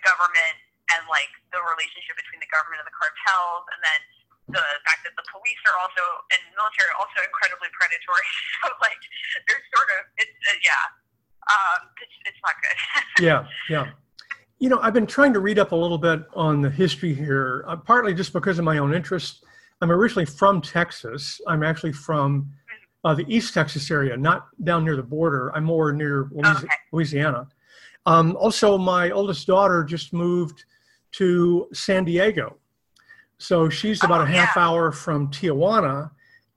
the 0.00 0.08
government 0.08 0.56
and 0.96 1.04
like 1.12 1.28
the 1.52 1.60
relationship 1.60 2.16
between 2.16 2.40
the 2.40 2.48
government 2.48 2.80
and 2.80 2.88
the 2.88 2.96
cartels, 2.96 3.68
and 3.76 3.80
then 3.84 4.00
the 4.56 4.64
fact 4.82 5.04
that 5.04 5.14
the 5.14 5.26
police 5.30 5.60
are 5.68 5.76
also 5.76 6.02
and 6.32 6.40
military 6.56 6.88
are 6.90 6.98
also 6.98 7.20
incredibly 7.22 7.68
predatory. 7.76 8.26
so 8.64 8.72
like 8.80 9.00
there's 9.44 9.64
sort 9.76 9.88
of 9.92 10.00
it's 10.16 10.34
uh, 10.48 10.56
yeah, 10.64 10.84
um, 11.52 11.80
it's, 12.00 12.16
it's 12.24 12.40
not 12.40 12.56
good. 12.64 12.78
yeah, 13.28 13.40
yeah. 13.68 13.84
You 14.58 14.68
know, 14.68 14.80
I've 14.80 14.92
been 14.96 15.08
trying 15.08 15.32
to 15.36 15.40
read 15.40 15.58
up 15.58 15.72
a 15.72 15.76
little 15.76 15.96
bit 15.96 16.24
on 16.34 16.60
the 16.60 16.68
history 16.68 17.14
here, 17.14 17.64
uh, 17.68 17.76
partly 17.76 18.12
just 18.12 18.32
because 18.32 18.58
of 18.58 18.64
my 18.64 18.78
own 18.78 18.92
interest. 18.92 19.44
I'm 19.80 19.90
originally 19.90 20.26
from 20.26 20.60
Texas. 20.60 21.40
I'm 21.46 21.62
actually 21.62 21.92
from 21.92 22.52
uh, 23.04 23.14
the 23.14 23.24
East 23.34 23.54
Texas 23.54 23.90
area, 23.90 24.16
not 24.16 24.48
down 24.62 24.84
near 24.84 24.96
the 24.96 25.02
border. 25.02 25.50
I'm 25.56 25.64
more 25.64 25.92
near 25.92 26.28
Louisiana. 26.30 26.58
Okay. 26.58 26.68
Louisiana. 26.92 27.48
Um, 28.06 28.36
also, 28.36 28.78
my 28.78 29.10
oldest 29.10 29.46
daughter 29.46 29.84
just 29.84 30.12
moved 30.12 30.64
to 31.12 31.68
San 31.72 32.04
Diego. 32.04 32.56
So 33.38 33.68
she's 33.68 34.02
about 34.04 34.20
oh, 34.20 34.24
a 34.24 34.26
half 34.26 34.54
yeah. 34.56 34.66
hour 34.66 34.92
from 34.92 35.28
Tijuana. 35.30 36.10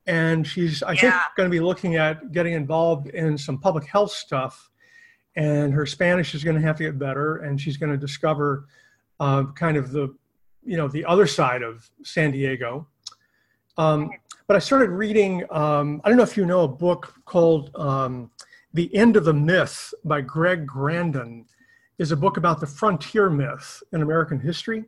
And 0.06 0.46
she's, 0.46 0.84
I 0.84 0.94
yeah. 0.94 1.00
think, 1.00 1.22
going 1.38 1.50
to 1.50 1.52
be 1.52 1.62
looking 1.62 1.96
at 1.96 2.32
getting 2.32 2.54
involved 2.54 3.08
in 3.08 3.38
some 3.38 3.58
public 3.58 3.86
health 3.86 4.12
stuff. 4.12 4.70
And 5.36 5.74
her 5.74 5.86
Spanish 5.86 6.36
is 6.36 6.44
going 6.44 6.56
to 6.56 6.62
have 6.62 6.78
to 6.78 6.84
get 6.84 7.00
better. 7.00 7.38
And 7.38 7.60
she's 7.60 7.78
going 7.78 7.92
to 7.92 7.98
discover 7.98 8.66
uh, 9.20 9.46
kind 9.56 9.78
of 9.78 9.92
the, 9.92 10.14
you 10.66 10.78
know, 10.78 10.88
the 10.88 11.06
other 11.06 11.26
side 11.26 11.62
of 11.62 11.90
San 12.04 12.32
Diego. 12.32 12.88
Um, 13.78 14.12
but 14.48 14.58
I 14.58 14.60
started 14.60 14.90
reading, 14.90 15.44
um, 15.52 16.02
I 16.04 16.10
don't 16.10 16.18
know 16.18 16.24
if 16.24 16.36
you 16.36 16.46
know 16.46 16.66
a 16.66 16.68
book 16.68 17.14
called 17.26 17.72
um, 17.76 18.30
The 18.74 18.94
End 18.96 19.16
of 19.16 19.26
the 19.26 19.34
Myth 19.34 19.94
by 20.04 20.22
Greg 20.22 20.66
Grandin 20.66 21.46
is 22.00 22.12
a 22.12 22.18
book 22.18 22.38
about 22.38 22.60
the 22.60 22.66
frontier 22.66 23.30
myth 23.30 23.84
in 23.92 24.02
American 24.02 24.40
history 24.40 24.86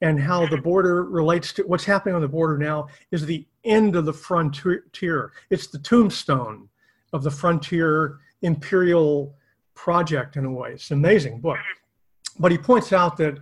and 0.00 0.18
how 0.18 0.46
the 0.46 0.56
border 0.56 1.04
relates 1.04 1.52
to 1.52 1.62
what's 1.62 1.84
happening 1.84 2.16
on 2.16 2.22
the 2.22 2.28
border 2.28 2.58
now 2.58 2.88
is 3.12 3.24
the 3.24 3.46
end 3.62 3.94
of 3.94 4.04
the 4.04 4.12
frontier. 4.12 5.32
It's 5.48 5.68
the 5.68 5.78
tombstone 5.78 6.68
of 7.12 7.22
the 7.22 7.30
frontier 7.30 8.18
imperial 8.42 9.36
project 9.74 10.36
in 10.36 10.44
a 10.44 10.50
way. 10.50 10.72
It's 10.72 10.90
an 10.90 10.98
amazing 10.98 11.40
book. 11.40 11.58
But 12.40 12.50
he 12.50 12.58
points 12.58 12.92
out 12.92 13.16
that, 13.18 13.38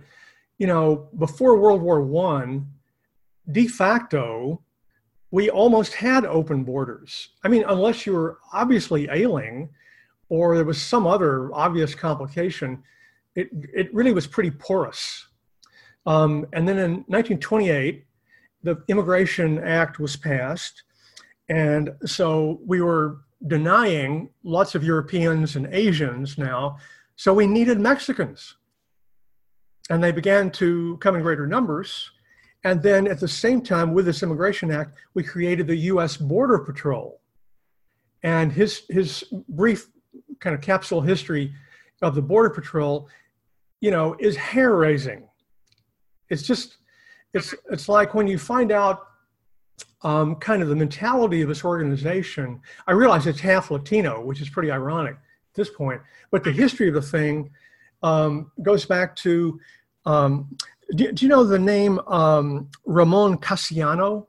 you 0.59 0.67
know, 0.67 1.09
before 1.17 1.57
World 1.57 1.81
War 1.81 1.99
One, 1.99 2.67
de 3.51 3.67
facto, 3.67 4.61
we 5.33 5.49
almost 5.49 5.95
had 5.95 6.25
open 6.25 6.63
borders. 6.63 7.29
I 7.43 7.47
mean, 7.47 7.63
unless 7.67 8.05
you 8.05 8.13
were 8.13 8.37
obviously 8.53 9.07
ailing 9.09 9.67
or 10.29 10.55
there 10.55 10.63
was 10.63 10.79
some 10.79 11.07
other 11.07 11.51
obvious 11.55 11.95
complication, 11.95 12.83
it, 13.33 13.49
it 13.73 13.91
really 13.95 14.13
was 14.13 14.27
pretty 14.27 14.51
porous. 14.51 15.25
Um, 16.05 16.45
and 16.53 16.67
then 16.67 16.77
in 16.77 16.91
1928, 17.07 18.05
the 18.61 18.83
Immigration 18.87 19.57
Act 19.57 19.99
was 19.99 20.15
passed. 20.15 20.83
And 21.49 21.95
so 22.05 22.59
we 22.63 22.81
were 22.81 23.21
denying 23.47 24.29
lots 24.43 24.75
of 24.75 24.83
Europeans 24.83 25.55
and 25.55 25.65
Asians 25.71 26.37
now. 26.37 26.77
So 27.15 27.33
we 27.33 27.47
needed 27.47 27.79
Mexicans. 27.79 28.55
And 29.89 30.03
they 30.03 30.11
began 30.11 30.51
to 30.51 30.97
come 30.97 31.15
in 31.15 31.23
greater 31.23 31.47
numbers. 31.47 32.11
And 32.63 32.81
then 32.81 33.07
at 33.07 33.19
the 33.19 33.27
same 33.27 33.61
time, 33.61 33.93
with 33.93 34.05
this 34.05 34.23
Immigration 34.23 34.71
Act, 34.71 34.95
we 35.13 35.23
created 35.23 35.67
the 35.67 35.75
US 35.75 36.17
Border 36.17 36.59
Patrol. 36.59 37.19
And 38.23 38.51
his, 38.51 38.83
his 38.89 39.23
brief 39.49 39.87
kind 40.39 40.55
of 40.55 40.61
capsule 40.61 41.01
history 41.01 41.53
of 42.01 42.15
the 42.15 42.21
Border 42.21 42.49
Patrol, 42.49 43.09
you 43.81 43.91
know, 43.91 44.15
is 44.19 44.35
hair 44.35 44.75
raising. 44.75 45.27
It's 46.29 46.43
just, 46.43 46.77
it's, 47.33 47.53
it's 47.69 47.89
like 47.89 48.13
when 48.13 48.27
you 48.27 48.37
find 48.37 48.71
out 48.71 49.07
um, 50.03 50.35
kind 50.35 50.61
of 50.61 50.69
the 50.69 50.75
mentality 50.75 51.41
of 51.41 51.49
this 51.49 51.63
organization. 51.63 52.59
I 52.87 52.91
realize 52.91 53.25
it's 53.25 53.39
half 53.39 53.71
Latino, 53.71 54.21
which 54.23 54.41
is 54.41 54.49
pretty 54.49 54.69
ironic 54.69 55.13
at 55.13 55.55
this 55.55 55.69
point, 55.69 56.01
but 56.31 56.43
the 56.43 56.51
history 56.51 56.89
of 56.89 56.93
the 56.93 57.01
thing 57.01 57.51
um, 58.03 58.51
goes 58.61 58.85
back 58.85 59.15
to 59.17 59.59
um, 60.05 60.55
do, 60.95 61.11
do, 61.11 61.25
you 61.25 61.29
know 61.29 61.43
the 61.43 61.59
name 61.59 61.99
um, 62.07 62.69
Ramon 62.85 63.37
Casiano? 63.37 64.27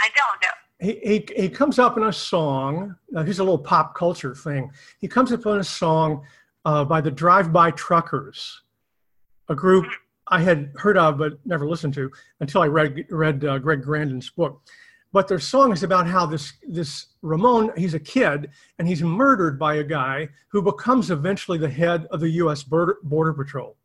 I 0.00 0.08
don't 0.16 0.42
know. 0.42 0.48
He, 0.80 1.26
he, 1.36 1.42
he 1.42 1.48
comes 1.48 1.78
up 1.78 1.96
in 1.96 2.04
a 2.04 2.12
song. 2.12 2.96
Uh, 3.14 3.22
here's 3.22 3.38
a 3.38 3.44
little 3.44 3.58
pop 3.58 3.94
culture 3.94 4.34
thing. 4.34 4.70
He 4.98 5.08
comes 5.08 5.32
up 5.32 5.44
in 5.46 5.58
a 5.58 5.64
song 5.64 6.24
uh, 6.64 6.84
by 6.84 7.00
the 7.00 7.10
Drive 7.10 7.52
By 7.52 7.70
Truckers, 7.72 8.62
a 9.48 9.54
group. 9.54 9.86
I 10.28 10.40
had 10.40 10.72
heard 10.76 10.96
of 10.96 11.18
but 11.18 11.44
never 11.44 11.68
listened 11.68 11.94
to 11.94 12.10
until 12.40 12.62
I 12.62 12.68
read 12.68 13.04
read 13.10 13.44
uh, 13.44 13.58
Greg 13.58 13.82
Grandin's 13.82 14.30
book. 14.30 14.62
But 15.12 15.26
their 15.26 15.40
song 15.40 15.72
is 15.72 15.82
about 15.82 16.06
how 16.06 16.24
this 16.24 16.52
this 16.68 17.06
Ramon 17.22 17.72
he's 17.76 17.94
a 17.94 18.00
kid 18.00 18.50
and 18.78 18.86
he's 18.86 19.02
murdered 19.02 19.58
by 19.58 19.76
a 19.76 19.84
guy 19.84 20.28
who 20.48 20.62
becomes 20.62 21.10
eventually 21.10 21.58
the 21.58 21.68
head 21.68 22.06
of 22.12 22.20
the 22.20 22.30
U.S. 22.30 22.62
Border, 22.62 22.98
Border 23.02 23.32
Patrol. 23.32 23.76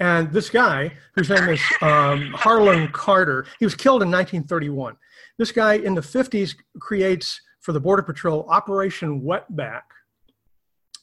And 0.00 0.32
this 0.32 0.50
guy, 0.50 0.92
whose 1.14 1.30
name 1.30 1.48
is 1.48 1.60
um, 1.80 2.32
Harlan 2.32 2.88
Carter, 2.88 3.46
he 3.58 3.64
was 3.64 3.74
killed 3.74 4.02
in 4.02 4.10
1931. 4.10 4.96
This 5.38 5.52
guy 5.52 5.74
in 5.74 5.94
the 5.94 6.00
50s 6.00 6.56
creates 6.80 7.40
for 7.60 7.72
the 7.72 7.80
Border 7.80 8.02
Patrol 8.02 8.44
Operation 8.48 9.22
Wetback, 9.22 9.82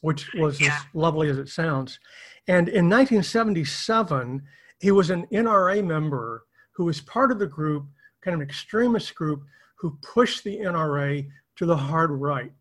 which 0.02 0.30
was 0.36 0.60
yeah. 0.60 0.76
as 0.76 0.82
lovely 0.94 1.30
as 1.30 1.38
it 1.38 1.48
sounds. 1.50 2.00
And 2.48 2.68
in 2.68 2.90
1977, 2.90 4.42
he 4.80 4.92
was 4.92 5.10
an 5.10 5.26
NRA 5.28 5.86
member 5.86 6.46
who 6.74 6.86
was 6.86 7.02
part 7.02 7.32
of 7.32 7.40
the 7.40 7.48
group, 7.48 7.86
kind 8.22 8.36
of 8.36 8.42
an 8.42 8.48
extremist 8.48 9.16
group, 9.16 9.44
who 9.76 9.98
pushed 10.02 10.44
the 10.44 10.58
NRA 10.58 11.28
to 11.56 11.66
the 11.66 11.78
hard 11.78 12.12
right. 12.12 12.52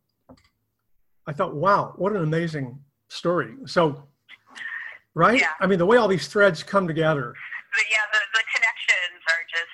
I 1.27 1.33
thought, 1.33 1.55
wow, 1.55 1.95
what 1.97 2.13
an 2.13 2.23
amazing 2.23 2.79
story. 3.09 3.55
So 3.67 4.05
right? 5.15 5.41
Yeah. 5.41 5.49
I 5.61 5.67
mean, 5.67 5.79
the 5.79 5.87
way 5.87 5.97
all 5.97 6.09
these 6.09 6.29
threads 6.29 6.63
come 6.63 6.87
together. 6.87 7.35
But 7.75 7.85
yeah, 7.91 7.99
the, 8.13 8.19
the 8.39 8.45
connections 8.55 9.23
are 9.29 9.43
just, 9.49 9.71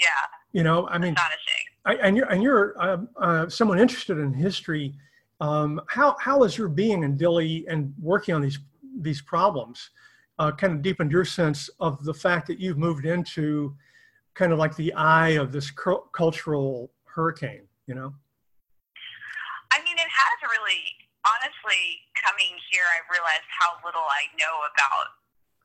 yeah. 0.00 0.08
You 0.52 0.62
know, 0.62 0.88
I 0.88 0.98
mean, 0.98 1.14
astonishing. 1.14 1.64
I, 1.84 1.94
and 2.06 2.16
you're, 2.16 2.26
and 2.26 2.42
you're 2.42 2.74
uh, 2.80 2.98
uh, 3.20 3.48
someone 3.48 3.78
interested 3.78 4.18
in 4.18 4.32
history. 4.32 4.94
Um, 5.40 5.80
how, 5.88 6.16
how 6.20 6.42
is 6.42 6.58
your 6.58 6.68
being 6.68 7.04
in 7.04 7.16
Dilley 7.16 7.64
and 7.68 7.94
working 8.00 8.34
on 8.34 8.42
these, 8.42 8.58
these 9.00 9.22
problems 9.22 9.90
uh, 10.38 10.52
kind 10.52 10.72
of 10.72 10.82
deepened 10.82 11.12
your 11.12 11.24
sense 11.24 11.70
of 11.80 12.04
the 12.04 12.14
fact 12.14 12.46
that 12.48 12.58
you've 12.58 12.78
moved 12.78 13.06
into 13.06 13.74
kind 14.34 14.52
of 14.52 14.58
like 14.58 14.74
the 14.76 14.92
eye 14.94 15.30
of 15.30 15.52
this 15.52 15.70
cu- 15.70 16.02
cultural 16.12 16.90
hurricane, 17.04 17.62
you 17.86 17.94
know? 17.94 18.12
I 19.72 19.78
mean, 19.84 19.96
it 19.96 20.00
has 20.00 20.50
really, 20.50 20.80
honestly, 21.48 22.04
coming 22.20 22.60
here, 22.68 22.84
I 22.84 23.00
realized 23.08 23.48
how 23.48 23.80
little 23.80 24.04
I 24.04 24.28
know 24.36 24.68
about 24.68 25.16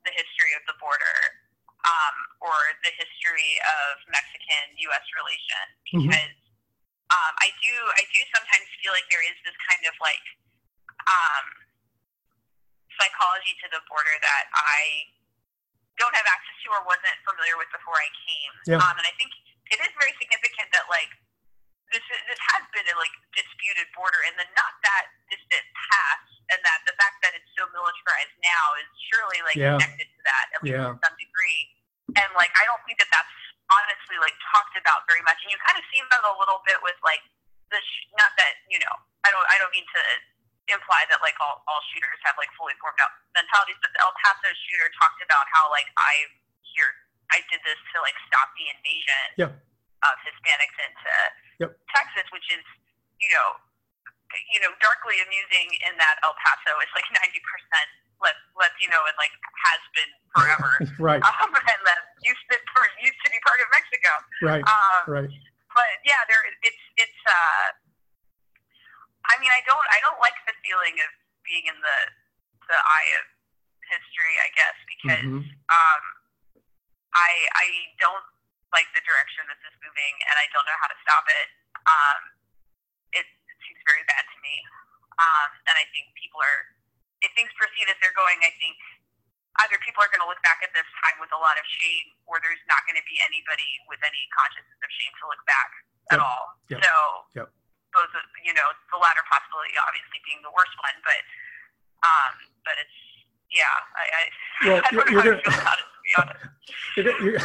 the 0.07 0.15
history 0.15 0.55
of 0.55 0.63
the 0.63 0.79
border. 0.79 1.43
um, 1.83 2.15
or 2.39 2.55
the 2.83 2.91
history 2.95 3.59
of 3.59 3.99
Mexican-U.S. 4.07 5.05
relations 5.19 5.71
mm-hmm. 5.83 6.07
because 6.07 6.31
mm-hmm. 6.31 7.11
um, 7.11 7.33
I 7.43 7.51
do 7.59 7.75
I 7.99 8.03
do 8.07 8.21
sometimes 8.31 8.67
feel 8.79 8.95
like 8.95 9.03
there 9.11 9.23
is 9.23 9.35
this 9.43 9.55
kind 9.67 9.83
of 9.83 9.95
like 9.99 10.25
um, 11.03 11.45
psychology 12.95 13.59
to 13.63 13.67
the 13.75 13.83
border 13.91 14.15
that 14.23 14.47
I 14.55 15.11
don't 15.99 16.15
have 16.15 16.23
access 16.23 16.55
to 16.63 16.71
or 16.71 16.87
wasn't 16.87 17.19
familiar 17.27 17.59
with 17.59 17.67
before 17.75 17.99
I 17.99 18.09
came. 18.23 18.53
Yeah. 18.63 18.79
Um, 18.79 18.95
and 18.97 19.05
I 19.05 19.13
think 19.19 19.35
it 19.67 19.79
is 19.83 19.91
very 19.99 20.15
significant 20.15 20.71
that 20.71 20.87
like 20.87 21.11
this 21.93 22.03
is, 22.09 22.19
this 22.25 22.41
has 22.57 22.65
been 22.73 22.83
a 22.89 22.95
like 22.97 23.13
disputed 23.37 23.85
border 23.93 24.17
in 24.25 24.33
the 24.35 24.49
not 24.57 24.73
that 24.81 25.13
distant 25.29 25.63
past, 25.77 26.33
and 26.49 26.59
that 26.65 26.81
the 26.89 26.97
fact 26.97 27.21
that 27.21 27.37
it's 27.37 27.47
so 27.53 27.69
militarized 27.69 28.33
now 28.41 28.65
is 28.81 28.89
surely 29.13 29.39
like 29.45 29.55
yeah. 29.55 29.77
connected 29.77 30.09
to 30.09 30.21
that 30.25 30.45
at 30.57 30.59
least 30.65 30.73
yeah. 30.73 30.89
to 30.89 30.97
some 30.97 31.15
degree. 31.21 31.61
And 32.17 32.29
like 32.33 32.49
I 32.57 32.65
don't 32.65 32.81
think 32.89 32.97
that 32.97 33.07
that's 33.13 33.37
honestly 33.69 34.17
like 34.17 34.33
talked 34.49 34.75
about 34.75 35.05
very 35.05 35.21
much. 35.21 35.37
And 35.45 35.53
you 35.53 35.59
kind 35.61 35.77
of 35.77 35.85
see 35.93 36.01
that 36.01 36.25
a 36.25 36.33
little 36.35 36.65
bit 36.65 36.81
with 36.81 36.97
like 37.05 37.21
the 37.69 37.79
sh- 37.79 38.09
not 38.17 38.33
that 38.41 38.57
you 38.67 38.81
know 38.81 38.93
I 39.21 39.29
don't 39.29 39.47
I 39.53 39.61
don't 39.61 39.71
mean 39.71 39.85
to 39.85 40.01
imply 40.71 41.05
that 41.13 41.19
like 41.21 41.35
all, 41.43 41.61
all 41.67 41.81
shooters 41.93 42.19
have 42.25 42.39
like 42.39 42.49
fully 42.57 42.73
formed 42.79 42.97
out 43.03 43.13
mentalities, 43.37 43.77
but 43.83 43.91
the 43.93 44.01
El 44.01 44.15
Paso 44.17 44.49
shooter 44.65 44.89
talked 44.97 45.21
about 45.21 45.45
how 45.53 45.69
like 45.69 45.87
I 46.01 46.25
here 46.73 46.89
I 47.29 47.45
did 47.53 47.61
this 47.63 47.77
to 47.93 48.01
like 48.01 48.17
stop 48.25 48.49
the 48.57 48.65
invasion 48.73 49.25
yeah. 49.37 49.51
Of 50.09 50.15
Hispanics 50.27 50.77
into 50.83 51.13
yep. 51.63 51.71
Texas, 51.93 52.27
which 52.35 52.47
is 52.51 52.63
you 53.19 53.29
know 53.31 53.57
you 54.51 54.59
know 54.63 54.73
darkly 54.83 55.19
amusing 55.23 55.67
in 55.87 55.93
that 56.01 56.19
El 56.25 56.35
Paso 56.39 56.73
is 56.81 56.91
like 56.97 57.07
ninety 57.13 57.41
percent 57.43 57.89
Latino 58.55 59.03
and 59.03 59.15
like 59.19 59.33
has 59.35 59.81
been 59.91 60.11
forever, 60.31 60.71
right? 61.11 61.23
Um, 61.23 61.51
and 61.73 61.81
that 61.83 62.01
used 62.23 62.45
to 62.53 62.57
used 63.03 63.21
to 63.25 63.29
be 63.29 63.39
part 63.43 63.59
of 63.59 63.67
Mexico, 63.73 64.11
right? 64.45 64.63
Um, 64.63 65.03
right. 65.09 65.31
But 65.73 65.91
yeah, 66.07 66.21
there 66.29 66.41
it's 66.63 66.83
it's. 66.97 67.21
uh 67.27 67.75
I 69.23 69.39
mean, 69.39 69.47
I 69.55 69.63
don't, 69.63 69.87
I 69.87 70.03
don't 70.03 70.19
like 70.19 70.35
the 70.43 70.51
feeling 70.67 70.99
of 70.99 71.09
being 71.47 71.63
in 71.63 71.77
the 71.79 71.99
the 72.67 72.75
eye 72.75 73.09
of 73.23 73.25
history. 73.87 74.35
I 74.39 74.49
guess 74.51 74.77
because 74.83 75.23
mm-hmm. 75.23 75.43
um, 75.47 76.03
I 77.15 77.31
I 77.55 77.67
don't 78.03 78.27
like 78.73 78.89
the 78.97 79.03
direction 79.05 79.45
this 79.47 79.61
is 79.63 79.75
moving, 79.79 80.13
and 80.27 80.35
I 80.35 80.49
don't 80.51 80.65
know 80.65 80.79
how 80.81 80.89
to 80.89 80.97
stop 81.05 81.25
it. 81.29 81.47
Um, 81.85 82.19
it, 83.13 83.25
it 83.25 83.57
seems 83.63 83.79
very 83.85 84.03
bad 84.09 84.25
to 84.25 84.37
me, 84.41 84.55
um, 85.21 85.49
and 85.69 85.75
I 85.77 85.85
think 85.93 86.11
people 86.17 86.41
are. 86.41 86.59
If 87.23 87.31
things 87.39 87.47
proceed 87.55 87.87
as 87.87 87.95
they're 88.03 88.17
going, 88.19 88.35
I 88.43 88.51
think 88.59 88.75
either 89.63 89.79
people 89.79 90.03
are 90.03 90.11
going 90.11 90.19
to 90.19 90.27
look 90.27 90.43
back 90.43 90.59
at 90.59 90.75
this 90.75 90.83
time 90.99 91.23
with 91.23 91.31
a 91.31 91.39
lot 91.39 91.55
of 91.55 91.63
shame, 91.79 92.19
or 92.27 92.43
there's 92.43 92.59
not 92.67 92.83
going 92.83 92.99
to 92.99 93.05
be 93.07 93.15
anybody 93.23 93.79
with 93.87 94.03
any 94.03 94.27
consciousness 94.35 94.75
of 94.75 94.91
shame 94.91 95.13
to 95.23 95.25
look 95.31 95.39
back 95.47 95.71
yep. 96.11 96.11
at 96.11 96.19
all. 96.19 96.43
Yep. 96.67 96.79
So. 96.83 96.93
Yep 97.39 97.49
both, 97.93 98.09
you 98.41 98.51
know, 98.57 98.67
the 98.89 98.97
latter 98.97 99.21
possibility 99.29 99.77
obviously 99.77 100.17
being 100.25 100.41
the 100.41 100.49
worst 100.49 100.73
one, 100.81 100.97
but 101.05 101.21
um, 102.01 102.33
but 102.65 102.75
it's 102.81 102.97
yeah, 103.53 103.69
I, 103.93 104.03
I, 104.03 104.21
well, 104.65 104.81
I 104.81 104.89
don't 104.89 105.09
you're, 105.13 105.23
know 105.23 105.37
you're 105.37 105.37
how 105.37 105.37
to 105.37 105.45
feel 105.45 105.61
about 105.61 105.77
it, 105.77 105.87
to 105.87 105.99
be 106.01 106.13
honest. 106.17 106.41
You're, 106.97 107.17
you're 107.21 107.41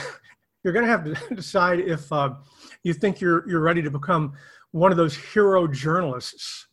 going 0.72 0.84
to 0.84 0.90
have 0.90 1.04
to 1.04 1.34
decide 1.34 1.80
if 1.80 2.10
uh, 2.12 2.34
you 2.82 2.94
think 2.94 3.20
you're 3.20 3.48
you're 3.48 3.60
ready 3.60 3.82
to 3.82 3.90
become 3.90 4.32
one 4.72 4.90
of 4.90 4.96
those 4.98 5.16
hero 5.16 5.66
journalists, 5.66 6.66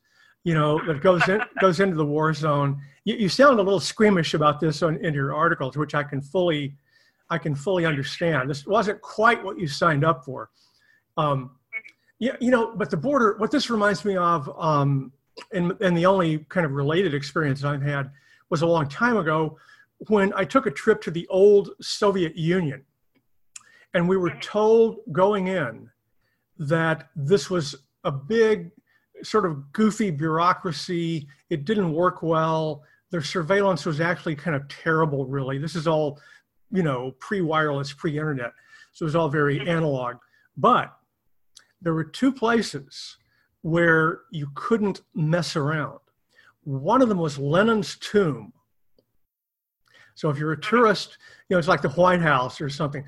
you 0.44 0.54
know, 0.54 0.80
that 0.86 1.02
goes 1.02 1.28
in 1.30 1.42
goes 1.62 1.80
into 1.80 1.96
the 1.96 2.06
war 2.06 2.34
zone. 2.34 2.82
You, 3.04 3.16
you 3.16 3.30
sound 3.30 3.60
a 3.60 3.64
little 3.64 3.80
squeamish 3.80 4.34
about 4.34 4.60
this 4.60 4.84
on, 4.84 4.98
in 5.04 5.14
your 5.14 5.34
articles, 5.34 5.78
which 5.78 5.96
I 5.96 6.04
can 6.04 6.22
fully 6.22 6.76
I 7.30 7.38
can 7.38 7.56
fully 7.56 7.86
understand. 7.86 8.50
This 8.50 8.66
wasn't 8.66 9.02
quite 9.02 9.44
what 9.44 9.58
you 9.60 9.68
signed 9.68 10.06
up 10.06 10.24
for. 10.24 10.50
Um, 11.18 11.52
yeah, 12.20 12.36
you 12.40 12.52
know, 12.52 12.76
but 12.76 12.90
the 12.90 12.98
border, 12.98 13.36
what 13.38 13.52
this 13.52 13.70
reminds 13.70 14.06
me 14.06 14.16
of, 14.16 14.50
um, 14.58 15.12
and, 15.54 15.74
and 15.82 15.98
the 15.98 16.06
only 16.06 16.40
kind 16.50 16.66
of 16.66 16.72
related 16.74 17.14
experience 17.14 17.64
I've 17.64 17.82
had 17.82 18.12
was 18.50 18.62
a 18.62 18.68
long 18.68 18.88
time 18.88 19.18
ago 19.18 19.58
when 20.08 20.32
I 20.36 20.46
took 20.46 20.66
a 20.66 20.72
trip 20.72 21.02
to 21.02 21.12
the 21.12 21.28
old 21.28 21.72
Soviet 21.82 22.36
Union. 22.36 22.84
And 23.96 24.10
we 24.10 24.18
were 24.18 24.36
told 24.42 24.98
going 25.14 25.48
in 25.48 25.90
that 26.60 27.08
this 27.16 27.50
was 27.50 27.76
a 28.04 28.12
big, 28.12 28.72
sort 29.24 29.46
of 29.46 29.72
goofy 29.72 30.12
bureaucracy. 30.12 31.30
It 31.50 31.64
didn't 31.64 31.94
work 31.94 32.22
well. 32.22 32.84
Their 33.10 33.24
surveillance 33.24 33.86
was 33.86 34.02
actually 34.02 34.36
kind 34.36 34.54
of 34.54 34.68
terrible, 34.68 35.26
really. 35.26 35.58
This 35.58 35.76
is 35.78 35.88
all, 35.88 36.20
you 36.72 36.84
know, 36.84 37.16
pre 37.20 37.40
wireless, 37.40 37.94
pre 37.94 38.20
internet. 38.20 38.52
So 38.92 39.04
it 39.04 39.08
was 39.08 39.16
all 39.16 39.30
very 39.30 39.66
analog. 39.66 40.18
But 40.58 40.94
there 41.82 41.94
were 41.94 42.04
two 42.04 42.34
places 42.34 43.16
where 43.62 44.24
you 44.30 44.50
couldn't 44.56 45.04
mess 45.14 45.56
around. 45.56 46.00
One 46.66 47.02
of 47.02 47.08
them 47.08 47.20
was 47.20 47.40
Lenin's 47.40 47.96
tomb. 47.96 48.52
So 50.16 50.30
if 50.30 50.38
you're 50.38 50.52
a 50.52 50.60
tourist, 50.60 51.18
you 51.48 51.56
know, 51.56 51.60
it's 51.60 51.68
like 51.70 51.82
the 51.82 51.90
White 51.90 52.22
House 52.22 52.60
or 52.60 52.70
something. 52.70 53.06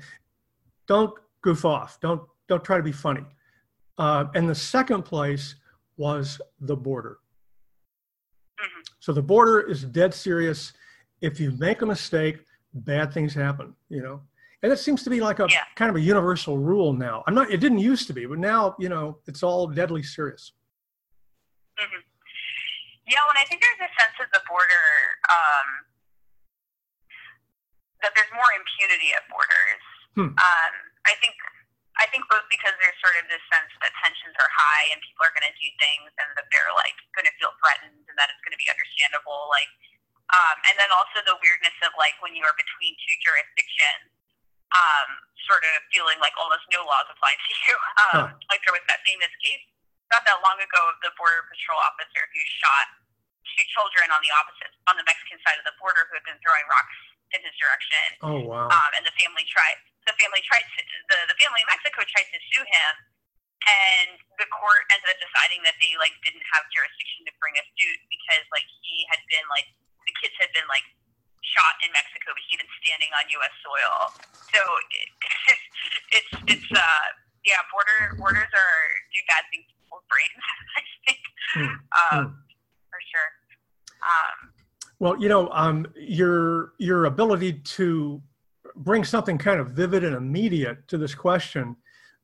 Don't 0.88 1.12
goof 1.42 1.64
off. 1.64 2.00
Don't 2.00 2.22
don't 2.48 2.64
try 2.64 2.76
to 2.76 2.82
be 2.82 2.92
funny. 2.92 3.24
Uh, 3.98 4.26
and 4.34 4.48
the 4.48 4.54
second 4.54 5.02
place 5.02 5.54
was 5.96 6.40
the 6.60 6.76
border. 6.76 7.18
Mm-hmm. 8.60 8.80
So 9.00 9.12
the 9.12 9.22
border 9.22 9.60
is 9.60 9.84
dead 9.84 10.14
serious. 10.14 10.72
If 11.20 11.38
you 11.38 11.52
make 11.52 11.82
a 11.82 11.86
mistake, 11.86 12.38
bad 12.72 13.12
things 13.12 13.34
happen. 13.34 13.74
You 13.88 14.02
know 14.02 14.20
and 14.62 14.72
it 14.72 14.78
seems 14.78 15.02
to 15.04 15.10
be 15.10 15.20
like 15.20 15.38
a 15.38 15.46
yeah. 15.50 15.62
kind 15.76 15.88
of 15.88 15.96
a 15.96 16.00
universal 16.00 16.58
rule 16.58 16.92
now. 16.92 17.22
I'm 17.26 17.34
not. 17.34 17.50
It 17.50 17.58
didn't 17.58 17.78
used 17.78 18.06
to 18.08 18.12
be, 18.12 18.26
but 18.26 18.38
now 18.38 18.74
you 18.78 18.88
know 18.88 19.18
it's 19.26 19.42
all 19.42 19.66
deadly 19.68 20.02
serious. 20.02 20.52
Mm-hmm. 21.78 22.02
Yeah, 23.06 23.22
when 23.28 23.36
I 23.38 23.44
think 23.48 23.62
there's 23.62 23.88
a 23.88 23.92
sense 24.02 24.18
at 24.20 24.30
the 24.32 24.42
border 24.50 24.84
um, 25.30 25.68
that 28.02 28.12
there's 28.14 28.28
more 28.34 28.50
impunity 28.58 29.14
at 29.14 29.22
borders. 29.30 29.84
Hmm. 30.18 30.34
Um, 30.34 30.72
I 31.06 31.14
think 31.22 31.38
I 31.98 32.06
think 32.10 32.26
both 32.30 32.46
because 32.50 32.74
there's 32.82 32.98
sort 33.02 33.14
of 33.18 33.26
this 33.30 33.42
sense 33.50 33.70
that 33.82 33.90
tensions 34.02 34.34
are 34.38 34.50
high 34.50 34.90
and 34.94 34.98
people 35.02 35.22
are 35.26 35.34
going 35.34 35.46
to 35.46 35.54
do 35.58 35.70
things 35.78 36.10
and 36.18 36.28
that 36.34 36.46
they're 36.50 36.74
like 36.74 36.94
going 37.14 37.26
to 37.26 37.34
feel 37.38 37.54
threatened 37.62 38.02
and 38.06 38.16
that 38.18 38.30
it's 38.30 38.42
going 38.42 38.54
to 38.54 38.62
be 38.62 38.70
understandable. 38.70 39.50
Like, 39.50 39.70
um, 40.30 40.56
and 40.70 40.78
then 40.78 40.90
also 40.94 41.22
the 41.26 41.34
weirdness 41.42 41.74
of 41.82 41.90
like 41.98 42.14
when 42.22 42.38
you 42.38 42.46
are 42.46 42.54
between 42.54 42.94
two 43.02 43.16
jurisdictions 43.22 44.14
um, 44.74 45.08
sort 45.48 45.64
of 45.64 45.80
feeling 45.90 46.20
like 46.22 46.34
almost 46.38 46.62
no 46.70 46.84
laws 46.86 47.08
apply 47.08 47.34
to 47.34 47.52
you. 47.66 47.76
Um, 47.98 48.30
huh. 48.30 48.46
Like 48.46 48.62
there 48.62 48.72
was 48.72 48.86
that 48.86 49.02
famous 49.02 49.34
case 49.42 49.66
not 50.08 50.24
that 50.24 50.40
long 50.40 50.56
ago 50.56 50.80
of 50.88 50.96
the 51.04 51.12
border 51.20 51.44
patrol 51.50 51.76
officer 51.82 52.22
who 52.30 52.40
shot 52.62 52.86
two 53.44 53.66
children 53.74 54.08
on 54.12 54.20
the 54.24 54.32
opposite 54.32 54.72
on 54.88 54.96
the 54.96 55.04
Mexican 55.04 55.36
side 55.44 55.58
of 55.60 55.66
the 55.66 55.76
border 55.76 56.08
who 56.08 56.16
had 56.16 56.24
been 56.24 56.38
throwing 56.40 56.64
rocks 56.70 56.96
in 57.36 57.40
his 57.44 57.52
direction. 57.60 58.06
Oh 58.24 58.40
wow! 58.44 58.70
Um, 58.72 58.90
and 58.96 59.04
the 59.04 59.12
family 59.20 59.44
tried. 59.48 59.76
The 60.08 60.16
family 60.16 60.40
tried 60.48 60.64
to. 60.64 60.80
The, 61.12 61.18
the 61.28 61.36
family 61.36 61.60
in 61.60 61.68
Mexico 61.68 62.00
tried 62.08 62.28
to 62.32 62.40
sue 62.48 62.64
him, 62.64 62.92
and 63.68 64.16
the 64.40 64.48
court 64.48 64.88
ended 64.88 65.12
up 65.12 65.20
deciding 65.20 65.60
that 65.68 65.76
they 65.84 65.92
like 66.00 66.16
didn't 66.24 66.44
have 66.56 66.64
jurisdiction 66.72 67.28
to 67.28 67.32
bring 67.36 67.52
a 67.60 67.64
suit 67.76 68.00
because 68.08 68.44
like 68.48 68.64
he 68.80 69.04
had 69.12 69.20
been 69.28 69.44
like 69.52 69.68
the 70.08 70.14
kids 70.24 70.32
had 70.40 70.48
been 70.56 70.64
like 70.72 70.86
shot 71.44 71.76
in 71.84 71.92
Mexico, 71.92 72.32
but 72.32 72.42
he 72.48 72.56
even 72.56 72.68
standing 72.80 73.12
on 73.12 73.28
U.S. 73.36 73.54
soil. 73.60 73.96
So 74.48 74.60
it, 74.96 75.08
it's 76.16 76.32
it's 76.56 76.68
uh 76.72 77.06
yeah, 77.44 77.60
border 77.68 78.16
borders 78.16 78.52
are 78.52 78.80
do 79.12 79.20
bad 79.28 79.44
things 79.52 79.68
to 79.68 79.74
people's 79.84 80.06
brains. 80.08 80.40
I 80.78 80.82
think 81.04 81.20
mm. 81.56 81.76
Um, 81.92 82.20
mm. 82.24 82.30
for 82.88 83.00
sure. 83.04 83.30
Um, 84.00 84.36
well, 84.98 85.14
you 85.18 85.28
know, 85.28 85.48
um, 85.50 85.86
your 85.96 86.72
your 86.78 87.04
ability 87.04 87.60
to 87.78 88.22
bring 88.78 89.04
something 89.04 89.38
kind 89.38 89.60
of 89.60 89.70
vivid 89.70 90.04
and 90.04 90.14
immediate 90.14 90.86
to 90.88 90.98
this 90.98 91.14
question, 91.14 91.76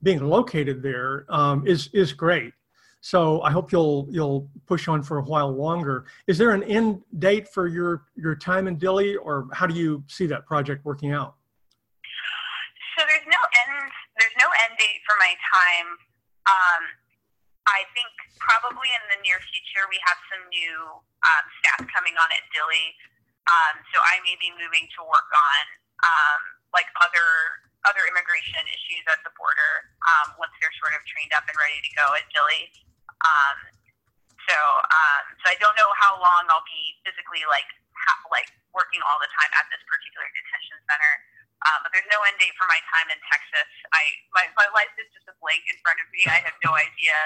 being 0.02 0.20
located 0.28 0.82
there, 0.82 1.26
um, 1.28 1.66
is 1.66 1.88
is 1.92 2.12
great. 2.12 2.52
So 3.00 3.42
I 3.42 3.50
hope 3.50 3.72
you'll 3.72 4.08
you'll 4.10 4.48
push 4.66 4.88
on 4.88 5.02
for 5.02 5.18
a 5.18 5.24
while 5.24 5.52
longer. 5.52 6.06
Is 6.26 6.38
there 6.38 6.52
an 6.52 6.62
end 6.64 7.02
date 7.18 7.48
for 7.48 7.68
your 7.68 8.04
your 8.16 8.34
time 8.34 8.66
in 8.66 8.78
Dilley, 8.78 9.16
or 9.20 9.48
how 9.52 9.66
do 9.66 9.74
you 9.74 10.02
see 10.08 10.26
that 10.26 10.46
project 10.46 10.84
working 10.84 11.12
out? 11.12 11.36
So 12.96 13.04
there's 13.04 13.28
no 13.28 13.42
end 13.60 13.92
there's 14.16 14.36
no 14.40 14.48
end 14.64 14.78
date 14.78 15.04
for 15.04 15.16
my 15.20 15.36
time. 15.52 15.88
Um, 16.48 16.82
I 17.68 17.84
think 17.96 18.12
probably 18.40 18.88
in 18.92 19.04
the 19.12 19.20
near 19.24 19.40
future 19.52 19.84
we 19.88 20.00
have 20.04 20.16
some 20.32 20.44
new 20.48 20.76
um, 20.96 21.44
staff 21.60 21.80
coming 21.92 22.16
on 22.16 22.28
at 22.32 22.44
Dilley. 22.56 22.88
Um, 23.44 23.84
so 23.92 24.00
I 24.00 24.20
may 24.24 24.36
be 24.40 24.48
moving 24.56 24.88
to 24.96 25.04
work 25.04 25.28
on 25.28 25.83
um, 26.02 26.40
like 26.74 26.88
other 26.98 27.28
other 27.84 28.00
immigration 28.08 28.64
issues 28.72 29.04
at 29.12 29.20
the 29.28 29.32
border 29.36 29.72
um, 30.08 30.40
once 30.40 30.52
they're 30.56 30.72
sort 30.80 30.96
of 30.96 31.04
trained 31.04 31.36
up 31.36 31.44
and 31.44 31.56
ready 31.60 31.76
to 31.84 31.92
go 31.92 32.06
at 32.16 32.24
Dilley. 32.32 32.72
Um, 33.20 33.58
so, 34.48 34.56
um, 34.56 35.24
so 35.40 35.44
I 35.52 35.56
don't 35.60 35.76
know 35.76 35.92
how 36.00 36.16
long 36.20 36.48
I'll 36.48 36.64
be 36.64 36.96
physically 37.04 37.44
like 37.48 37.68
ha- 37.92 38.24
like 38.28 38.48
working 38.72 39.00
all 39.04 39.16
the 39.20 39.28
time 39.36 39.52
at 39.56 39.68
this 39.72 39.80
particular 39.84 40.26
detention 40.32 40.80
center. 40.88 41.14
Um, 41.64 41.80
but 41.80 41.96
there's 41.96 42.08
no 42.12 42.20
end 42.28 42.36
date 42.36 42.52
for 42.60 42.68
my 42.68 42.76
time 42.92 43.08
in 43.08 43.16
Texas. 43.24 43.68
I 43.92 44.04
my, 44.36 44.44
my 44.56 44.68
life 44.76 44.92
is 45.00 45.08
just 45.16 45.24
a 45.32 45.36
blank 45.40 45.64
in 45.68 45.76
front 45.80 45.96
of 46.00 46.08
me. 46.12 46.24
I 46.28 46.44
have 46.44 46.56
no 46.60 46.76
idea. 46.76 47.16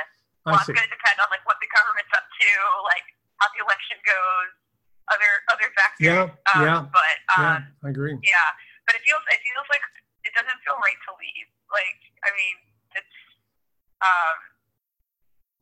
A 0.47 0.55
lot's 0.55 0.71
going 0.71 0.87
to 0.87 0.95
depend 0.95 1.19
on 1.19 1.27
like 1.35 1.43
what 1.43 1.59
the 1.59 1.71
government's 1.75 2.15
up 2.15 2.23
to, 2.23 2.51
like 2.87 3.05
how 3.43 3.51
the 3.51 3.67
election 3.67 3.99
goes, 4.07 4.51
other 5.13 5.33
other 5.53 5.69
factors. 5.75 6.05
Yeah, 6.05 6.25
um, 6.55 6.61
yeah. 6.63 6.81
But 6.89 7.17
um, 7.37 7.43
yeah, 7.43 7.87
I 7.87 7.89
agree. 7.91 8.17
Yeah, 8.25 8.49
but 8.87 8.97
it 8.97 9.03
feels 9.05 9.23
it 9.29 9.41
feels 9.43 9.69
like 9.69 9.85
it 10.25 10.33
doesn't 10.37 10.61
feel 10.65 10.77
right 10.81 11.01
to 11.09 11.13
leave. 11.17 11.49
Like 11.73 12.01
I 12.25 12.31
mean, 12.33 12.57
it's 12.97 13.17
um, 14.05 14.37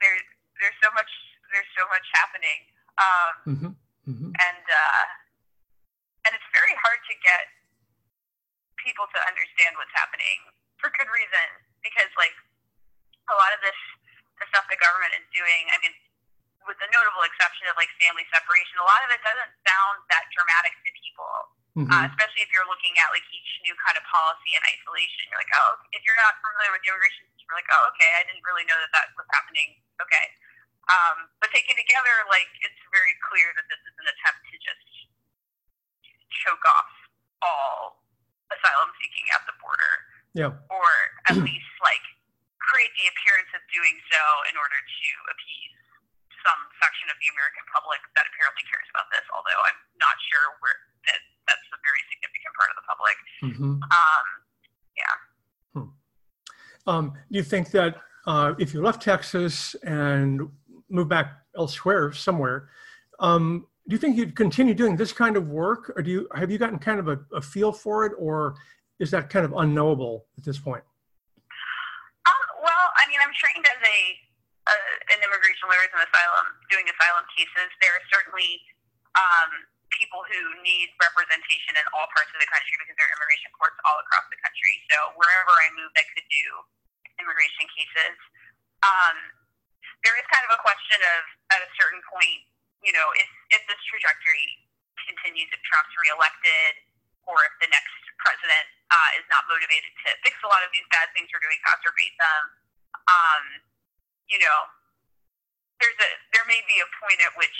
there's 0.03 0.27
there's 0.61 0.79
so 0.83 0.91
much 0.95 1.11
there's 1.55 1.71
so 1.79 1.85
much 1.91 2.07
happening. 2.15 2.61
Um, 2.97 3.33
mm-hmm. 3.45 3.73
Mm-hmm. 4.09 4.31
and 4.33 4.65
uh, 4.67 5.05
and 6.27 6.31
it's 6.33 6.51
very 6.55 6.73
hard 6.81 7.01
to 7.11 7.15
get 7.21 7.45
people 8.81 9.05
to 9.11 9.19
understand 9.27 9.75
what's 9.77 9.93
happening 9.93 10.47
for 10.79 10.95
good 10.95 11.11
reason 11.11 11.47
because 11.83 12.09
like 12.15 12.33
a 13.29 13.35
lot 13.35 13.51
of 13.51 13.61
this 13.67 13.77
the 14.39 14.47
stuff 14.53 14.69
the 14.69 14.79
government 14.79 15.17
is 15.17 15.27
doing. 15.33 15.65
I 15.73 15.77
mean, 15.83 15.95
with 16.67 16.79
the 16.83 16.91
notable 16.91 17.23
exception 17.23 17.71
of 17.71 17.79
like 17.79 17.91
family 18.03 18.27
separation, 18.35 18.83
a 18.83 18.87
lot 18.87 19.01
of 19.07 19.11
it 19.15 19.23
doesn't 19.23 19.53
sound 19.63 20.03
that 20.11 20.27
dramatic 20.35 20.75
to 20.83 20.91
people. 20.95 21.35
Mm-hmm. 21.77 21.93
Uh, 21.93 22.09
especially 22.09 22.41
if 22.41 22.49
you're 22.57 22.65
looking 22.65 22.97
at 22.97 23.13
like 23.13 23.25
each 23.37 23.51
new 23.61 23.77
kind 23.85 24.01
of 24.01 24.05
policy 24.09 24.57
in 24.57 24.63
isolation. 24.65 25.29
You're 25.29 25.45
like, 25.45 25.53
oh, 25.61 25.77
if 25.93 26.01
you're 26.09 26.17
not 26.17 26.41
familiar 26.41 26.73
with 26.73 26.81
the 26.81 26.89
immigration 26.89 27.29
system, 27.29 27.45
you're 27.53 27.61
like, 27.61 27.69
oh, 27.69 27.85
okay, 27.93 28.11
I 28.17 28.25
didn't 28.25 28.41
really 28.49 28.65
know 28.65 28.81
that 28.81 28.93
that 28.97 29.13
was 29.13 29.29
happening. 29.37 29.77
Okay. 30.01 30.27
Um, 30.89 31.29
but 31.43 31.53
taken 31.53 31.77
together, 31.77 32.15
like, 32.31 32.49
it's 32.63 32.81
very 32.95 33.13
clear 33.29 33.51
that 33.59 33.67
this 33.67 33.83
is 33.85 33.95
an 33.99 34.07
attempt 34.07 34.41
to 34.49 34.57
just 34.63 34.87
choke 36.47 36.63
off 36.65 36.91
all 37.43 38.07
asylum 38.55 38.95
seeking 39.03 39.27
at 39.35 39.43
the 39.45 39.55
border. 39.59 39.95
Yeah. 40.33 40.55
Or 40.71 40.89
at 41.29 41.37
least, 41.43 41.73
like, 41.83 42.07
create 42.63 42.95
the 43.03 43.11
appearance 43.11 43.51
of 43.53 43.61
doing 43.75 43.99
so 44.09 44.23
in 44.49 44.55
order 44.57 44.79
to 44.79 45.09
appease 45.29 45.77
some 46.47 46.61
section 46.79 47.11
of 47.11 47.19
the 47.19 47.29
American 47.35 47.67
public 47.75 47.99
that 48.15 48.23
apparently 48.31 48.63
cares 48.71 48.87
about 48.95 49.11
this, 49.11 49.27
although 49.35 49.61
I'm 49.67 49.81
not 49.99 50.15
sure 50.31 50.47
where 50.63 50.79
that 51.11 51.21
that's 51.51 51.67
a 51.75 51.79
very 51.83 52.03
significant 52.07 52.53
part 52.55 52.71
of 52.71 52.77
the 52.79 52.87
public. 52.87 53.17
Mm-hmm. 53.43 53.75
Um, 53.83 54.27
yeah. 54.95 55.15
Hmm. 55.75 55.91
Um, 56.87 57.05
do 57.31 57.35
you 57.39 57.47
think 57.47 57.75
that 57.75 57.99
uh, 58.31 58.55
if 58.63 58.71
you 58.75 58.83
left 58.83 59.03
Texas 59.03 59.75
and 59.83 60.47
moved 60.89 61.11
back 61.11 61.43
elsewhere 61.59 62.15
somewhere, 62.15 62.71
um, 63.19 63.67
do 63.89 63.95
you 63.95 63.99
think 63.99 64.17
you'd 64.17 64.35
continue 64.35 64.75
doing 64.75 64.97
this 64.97 65.13
kind 65.13 65.37
of 65.37 65.49
work, 65.49 65.93
or 65.95 66.03
do 66.03 66.11
you 66.11 66.29
have 66.35 66.51
you 66.51 66.59
gotten 66.59 66.79
kind 66.79 66.99
of 66.99 67.09
a, 67.09 67.19
a 67.35 67.43
feel 67.43 67.73
for 67.73 68.07
it, 68.07 68.13
or 68.19 68.55
is 68.99 69.11
that 69.11 69.31
kind 69.31 69.45
of 69.45 69.53
unknowable 69.53 70.27
at 70.39 70.45
this 70.45 70.59
point? 70.59 70.83
Um, 72.27 72.43
well, 72.63 72.87
I 72.97 73.07
mean, 73.09 73.19
I'm 73.23 73.35
trained 73.35 73.65
as 73.67 73.79
a 73.79 74.26
an 75.15 75.19
immigration 75.23 75.67
lawyers 75.71 75.91
and 75.95 76.03
asylum, 76.03 76.47
doing 76.71 76.87
asylum 76.91 77.25
cases. 77.35 77.69
There 77.79 77.95
are 77.95 78.05
certainly 78.11 78.59
um, 79.15 79.51
people 79.95 80.27
who 80.27 80.41
need 80.67 80.91
representation 80.99 81.79
in 81.79 81.87
all 81.95 82.11
parts 82.11 82.31
of 82.35 82.39
the 82.43 82.49
country 82.51 82.75
because 82.83 82.97
there 82.99 83.07
are 83.07 83.15
immigration 83.17 83.51
courts 83.55 83.79
all 83.87 83.99
across 84.03 84.27
the 84.29 84.39
country. 84.43 84.75
So 84.91 85.15
wherever 85.15 85.55
I 85.55 85.69
moved, 85.79 85.95
I 85.95 86.05
could 86.11 86.27
do 86.27 86.47
immigration 87.23 87.67
cases. 87.73 88.17
Um, 88.85 89.17
there 90.05 90.15
is 90.19 90.27
kind 90.29 90.45
of 90.47 90.53
a 90.53 90.61
question 90.61 91.01
of 91.01 91.21
at 91.57 91.61
a 91.65 91.71
certain 91.81 92.03
point, 92.11 92.45
you 92.85 92.93
know, 92.93 93.09
if 93.17 93.31
if 93.55 93.63
this 93.71 93.81
trajectory 93.89 94.47
continues, 95.07 95.49
if 95.55 95.61
Trump's 95.65 95.95
reelected, 95.97 96.83
or 97.25 97.41
if 97.47 97.55
the 97.63 97.71
next 97.71 97.95
president 98.23 98.67
uh, 98.91 99.11
is 99.19 99.27
not 99.33 99.47
motivated 99.51 99.91
to 100.07 100.09
fix 100.23 100.35
a 100.43 100.49
lot 100.51 100.63
of 100.63 100.71
these 100.75 100.87
bad 100.93 101.11
things 101.15 101.31
we're 101.31 101.43
doing, 101.43 101.59
exacerbate 101.63 102.17
them, 102.19 102.43
um, 103.11 103.45
you 104.31 104.39
know, 104.39 104.59
there's 105.81 105.99
a 106.01 106.11
there 106.33 106.47
may 106.49 106.61
be 106.65 106.77
a 106.81 106.89
point 107.01 107.21
at 107.25 107.33
which 107.37 107.59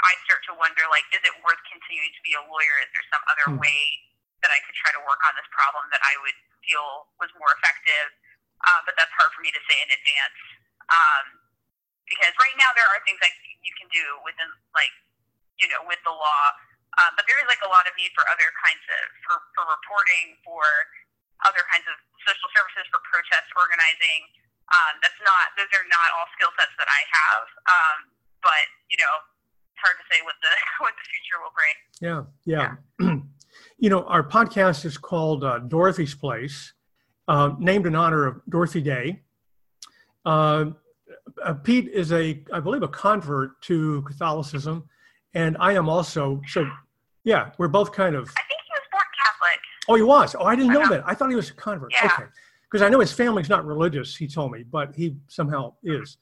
I 0.00 0.16
start 0.24 0.40
to 0.48 0.56
wonder, 0.56 0.84
like, 0.88 1.04
is 1.12 1.20
it 1.24 1.34
worth 1.44 1.60
continuing 1.68 2.12
to 2.16 2.22
be 2.24 2.32
a 2.36 2.42
lawyer? 2.48 2.76
Is 2.80 2.90
there 2.96 3.06
some 3.12 3.24
other 3.28 3.46
hmm. 3.52 3.60
way 3.60 3.80
that 4.40 4.48
I 4.48 4.58
could 4.64 4.76
try 4.80 4.92
to 4.96 5.02
work 5.04 5.20
on 5.28 5.36
this 5.36 5.48
problem 5.52 5.84
that 5.92 6.00
I 6.00 6.16
would 6.24 6.36
feel 6.64 7.12
was 7.20 7.28
more 7.36 7.52
effective? 7.60 8.08
Uh, 8.64 8.80
but 8.84 8.96
that's 8.96 9.12
hard 9.16 9.32
for 9.32 9.40
me 9.44 9.52
to 9.52 9.62
say 9.68 9.76
in 9.80 9.88
advance. 9.88 10.40
Um, 10.88 11.24
because 12.08 12.32
right 12.40 12.56
now 12.60 12.72
there 12.76 12.88
are 12.88 13.00
things 13.04 13.20
like 13.22 13.36
you 13.62 13.72
can 13.76 13.88
do 13.92 14.04
within, 14.24 14.48
like, 14.74 14.92
you 15.60 15.68
know, 15.68 15.84
with 15.84 16.00
the 16.02 16.12
law. 16.12 16.44
Um, 16.98 17.14
but 17.14 17.24
there 17.30 17.38
is 17.38 17.46
like 17.46 17.62
a 17.62 17.70
lot 17.70 17.86
of 17.86 17.94
need 17.94 18.10
for 18.18 18.26
other 18.26 18.50
kinds 18.58 18.82
of 18.82 19.02
for, 19.22 19.36
for 19.54 19.64
reporting, 19.68 20.34
for 20.42 20.64
other 21.46 21.62
kinds 21.70 21.86
of 21.86 21.96
social 22.26 22.50
services, 22.52 22.84
for 22.90 23.00
protest 23.06 23.48
organizing. 23.54 24.26
Um, 24.70 24.94
that's 25.02 25.18
not; 25.26 25.50
those 25.58 25.70
are 25.74 25.86
not 25.90 26.08
all 26.14 26.26
skill 26.38 26.52
sets 26.54 26.74
that 26.78 26.88
I 26.88 27.02
have. 27.10 27.44
Um, 27.66 27.96
but 28.42 28.64
you 28.90 28.98
know, 28.98 29.14
it's 29.70 29.80
hard 29.82 29.96
to 29.98 30.06
say 30.08 30.18
what 30.22 30.36
the 30.40 30.52
what 30.84 30.94
the 30.94 31.06
future 31.10 31.38
will 31.42 31.54
bring. 31.54 31.76
Yeah, 31.98 32.20
yeah. 32.46 32.76
yeah. 33.00 33.20
you 33.78 33.90
know, 33.90 34.04
our 34.04 34.22
podcast 34.22 34.84
is 34.84 34.98
called 34.98 35.44
uh, 35.44 35.58
Dorothy's 35.60 36.14
Place, 36.14 36.72
uh, 37.28 37.52
named 37.58 37.86
in 37.86 37.94
honor 37.94 38.26
of 38.26 38.40
Dorothy 38.48 38.80
Day. 38.80 39.20
Uh, 40.24 40.66
uh, 41.42 41.54
Pete 41.54 41.88
is 41.88 42.12
a, 42.12 42.42
I 42.52 42.60
believe, 42.60 42.82
a 42.82 42.88
convert 42.88 43.60
to 43.62 44.02
Catholicism, 44.02 44.88
and 45.34 45.56
I 45.58 45.72
am 45.72 45.88
also. 45.88 46.40
So, 46.46 46.68
yeah, 47.24 47.50
we're 47.58 47.68
both 47.68 47.92
kind 47.92 48.14
of. 48.14 48.28
I 48.28 48.42
think 48.42 48.60
he 48.66 48.72
was 48.72 48.82
born 48.90 49.04
Catholic. 49.24 49.60
Oh, 49.88 49.94
he 49.94 50.02
was. 50.02 50.34
Oh, 50.38 50.44
I 50.44 50.56
didn't 50.56 50.72
know 50.72 50.88
that. 50.88 51.02
I 51.06 51.14
thought 51.14 51.30
he 51.30 51.36
was 51.36 51.50
a 51.50 51.54
convert. 51.54 51.92
Yeah. 51.92 52.10
Okay, 52.12 52.30
because 52.70 52.82
I 52.82 52.88
know 52.88 53.00
his 53.00 53.12
family's 53.12 53.48
not 53.48 53.66
religious. 53.66 54.16
He 54.16 54.28
told 54.28 54.52
me, 54.52 54.62
but 54.62 54.94
he 54.94 55.16
somehow 55.28 55.74
is. 55.82 56.18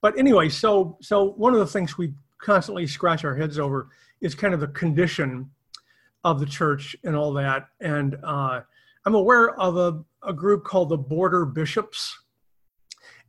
But 0.00 0.18
anyway, 0.18 0.48
so 0.48 0.96
so 1.00 1.32
one 1.32 1.52
of 1.52 1.58
the 1.58 1.66
things 1.66 1.98
we 1.98 2.14
constantly 2.38 2.86
scratch 2.86 3.24
our 3.24 3.36
heads 3.36 3.58
over 3.58 3.88
is 4.20 4.34
kind 4.34 4.54
of 4.54 4.60
the 4.60 4.68
condition 4.68 5.50
of 6.24 6.40
the 6.40 6.46
church 6.46 6.96
and 7.04 7.14
all 7.16 7.32
that. 7.34 7.68
And 7.80 8.16
uh, 8.22 8.60
I'm 9.04 9.14
aware 9.14 9.58
of 9.58 9.76
a, 9.76 10.02
a, 10.26 10.32
group 10.32 10.64
called 10.64 10.90
the 10.90 10.98
Border 10.98 11.46
Bishops. 11.46 12.18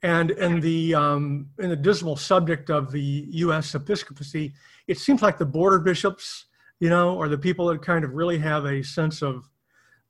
And 0.03 0.31
in 0.31 0.59
the 0.59 0.95
um, 0.95 1.49
in 1.59 1.69
the 1.69 1.75
dismal 1.75 2.15
subject 2.15 2.69
of 2.69 2.91
the 2.91 3.27
U.S. 3.29 3.75
episcopacy, 3.75 4.53
it 4.87 4.97
seems 4.97 5.21
like 5.21 5.37
the 5.37 5.45
border 5.45 5.77
bishops, 5.77 6.45
you 6.79 6.89
know, 6.89 7.21
are 7.21 7.29
the 7.29 7.37
people 7.37 7.67
that 7.67 7.83
kind 7.83 8.03
of 8.03 8.13
really 8.13 8.39
have 8.39 8.65
a 8.65 8.81
sense 8.81 9.21
of 9.21 9.47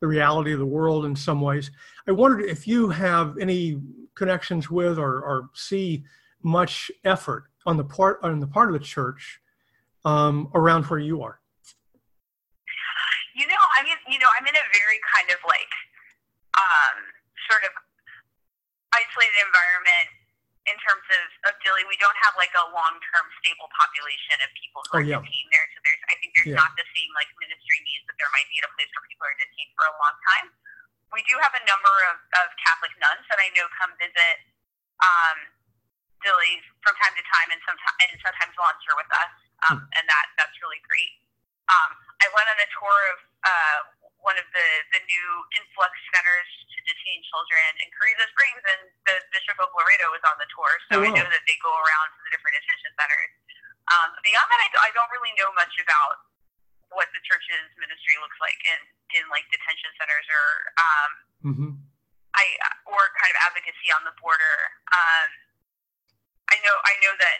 the 0.01 0.07
reality 0.07 0.51
of 0.51 0.59
the 0.59 0.65
world 0.65 1.05
in 1.05 1.15
some 1.15 1.39
ways. 1.39 1.71
I 2.07 2.11
wondered 2.11 2.41
if 2.41 2.67
you 2.67 2.89
have 2.89 3.37
any 3.37 3.79
connections 4.15 4.69
with 4.69 4.97
or, 4.97 5.21
or 5.21 5.49
see 5.53 6.03
much 6.43 6.91
effort 7.05 7.45
on 7.65 7.77
the 7.77 7.83
part 7.83 8.19
on 8.23 8.39
the 8.39 8.47
part 8.47 8.69
of 8.69 8.73
the 8.73 8.85
church 8.85 9.39
um, 10.05 10.49
around 10.53 10.85
where 10.85 10.99
you 10.99 11.21
are? 11.21 11.39
You 13.35 13.47
know, 13.47 13.63
I 13.79 13.83
mean, 13.83 13.97
you 14.09 14.19
know, 14.19 14.27
I'm 14.37 14.45
in 14.45 14.55
a 14.55 14.67
very 14.73 14.99
kind 15.15 15.29
of 15.31 15.39
like 15.47 15.71
um, 16.57 16.97
sort 17.49 17.63
of 17.63 17.71
isolated 18.91 19.37
environment 19.45 20.20
in 20.71 20.77
terms 20.79 21.05
of, 21.11 21.51
of 21.51 21.53
Dilley. 21.59 21.83
We 21.91 21.99
don't 21.99 22.15
have 22.23 22.33
like 22.39 22.55
a 22.55 22.65
long 22.71 22.95
term 23.11 23.25
stable 23.43 23.67
population 23.75 24.39
of 24.39 24.49
people 24.55 24.81
who 24.87 24.91
oh, 24.95 24.99
are 24.99 25.05
yeah. 25.05 25.19
detained 25.19 25.51
there. 25.51 25.67
So 25.75 25.77
there's, 25.83 26.01
I 26.07 26.15
think 26.23 26.31
there's 26.33 26.51
yeah. 26.55 26.63
not 26.63 26.71
the 26.79 26.87
same 26.95 27.11
like 27.13 27.27
ministry 27.37 27.79
needs 27.83 28.07
that 28.07 28.15
there 28.15 28.31
might 28.31 28.47
be 28.47 28.63
at 28.63 28.65
a 28.65 28.71
place 28.79 28.89
where 28.95 29.03
people 29.05 29.27
are 29.27 29.37
detained 29.37 29.71
for 29.75 29.85
a 29.85 29.95
long 29.99 30.15
time. 30.31 30.47
We 31.11 31.21
do 31.27 31.35
have 31.43 31.51
a 31.51 31.63
number 31.67 31.91
of, 32.07 32.17
of 32.39 32.47
Catholic 32.55 32.95
nuns 33.03 33.27
that 33.27 33.35
I 33.35 33.51
know 33.51 33.67
come 33.75 33.91
visit. 33.99 34.47
Um, 35.03 35.37
Dilley 36.21 36.61
from 36.85 36.93
time 37.01 37.17
to 37.17 37.23
time, 37.25 37.49
and 37.49 37.61
sometimes 37.65 37.97
and 38.05 38.13
sometimes 38.21 38.53
volunteer 38.53 38.93
with 38.93 39.09
us, 39.09 39.33
um, 39.65 39.81
hmm. 39.81 39.97
and 39.97 40.05
that 40.05 40.25
that's 40.37 40.53
really 40.61 40.77
great. 40.85 41.09
Um, 41.65 41.97
I 42.21 42.29
went 42.37 42.45
on 42.45 42.57
a 42.61 42.69
tour 42.77 42.99
of 43.09 43.17
uh, 43.41 43.79
one 44.21 44.37
of 44.37 44.45
the 44.53 44.67
the 44.93 45.01
new 45.01 45.29
influx 45.57 45.93
centers 46.13 46.49
to 46.71 46.77
detain 46.85 47.19
children 47.29 47.69
in 47.81 47.87
Carrizo 47.93 48.25
Springs, 48.33 48.63
and 48.65 48.81
the 49.09 49.17
Bishop 49.33 49.57
of 49.57 49.69
Laredo 49.73 50.13
was 50.13 50.23
on 50.25 50.37
the 50.37 50.49
tour, 50.53 50.71
so 50.89 51.01
oh. 51.01 51.05
I 51.05 51.09
know 51.09 51.27
that 51.27 51.43
they 51.45 51.57
go 51.61 51.73
around 51.73 52.07
to 52.13 52.19
the 52.25 52.31
different 52.33 52.55
detention 52.61 52.91
centers. 52.97 53.31
Um, 53.89 54.09
beyond 54.21 54.47
that, 54.47 54.61
I, 54.61 54.69
I 54.87 54.89
don't 54.93 55.09
really 55.09 55.33
know 55.41 55.49
much 55.57 55.73
about 55.81 56.21
what 56.93 57.07
the 57.15 57.21
church's 57.23 57.71
ministry 57.79 58.15
looks 58.21 58.37
like 58.37 58.59
in 58.67 58.79
in 59.19 59.23
like 59.31 59.47
detention 59.49 59.91
centers 59.97 60.27
or 60.29 60.47
um, 60.77 61.11
mm-hmm. 61.51 61.71
I 62.37 62.45
or 62.87 63.01
kind 63.17 63.31
of 63.33 63.37
advocacy 63.47 63.89
on 63.91 64.05
the 64.05 64.15
border. 64.21 64.55
Um, 64.91 65.29
I 66.51 66.55
know 66.61 66.75
I 66.85 66.93
know 67.01 67.13
that 67.17 67.37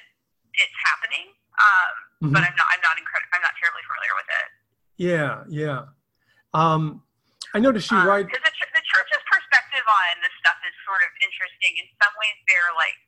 it's 0.56 0.78
happening, 0.84 1.32
um, 1.60 1.93
mm-hmm. 2.26 2.34
but 2.36 2.41
I'm 2.43 2.56
not 2.58 2.68
I'm 2.74 2.84
not 2.84 2.95
incredible 2.97 3.32
I'm 3.38 3.43
not 3.43 3.56
terribly 3.60 3.84
familiar 3.86 4.16
with 4.18 4.30
it. 4.32 4.47
Yeah, 4.97 5.34
yeah. 5.47 5.82
Um, 6.54 7.04
I 7.56 7.60
noticed 7.60 7.91
you 7.91 7.99
um, 7.99 8.08
write 8.08 8.28
because 8.28 8.43
the, 8.43 8.54
the 8.76 8.86
church's 8.88 9.24
perspective 9.28 9.84
on 9.84 10.14
this 10.24 10.36
stuff 10.39 10.60
is 10.68 10.76
sort 10.84 11.04
of 11.04 11.12
interesting. 11.24 11.80
In 11.80 11.88
some 11.99 12.12
ways, 12.20 12.38
they're 12.47 12.76
like 12.76 12.99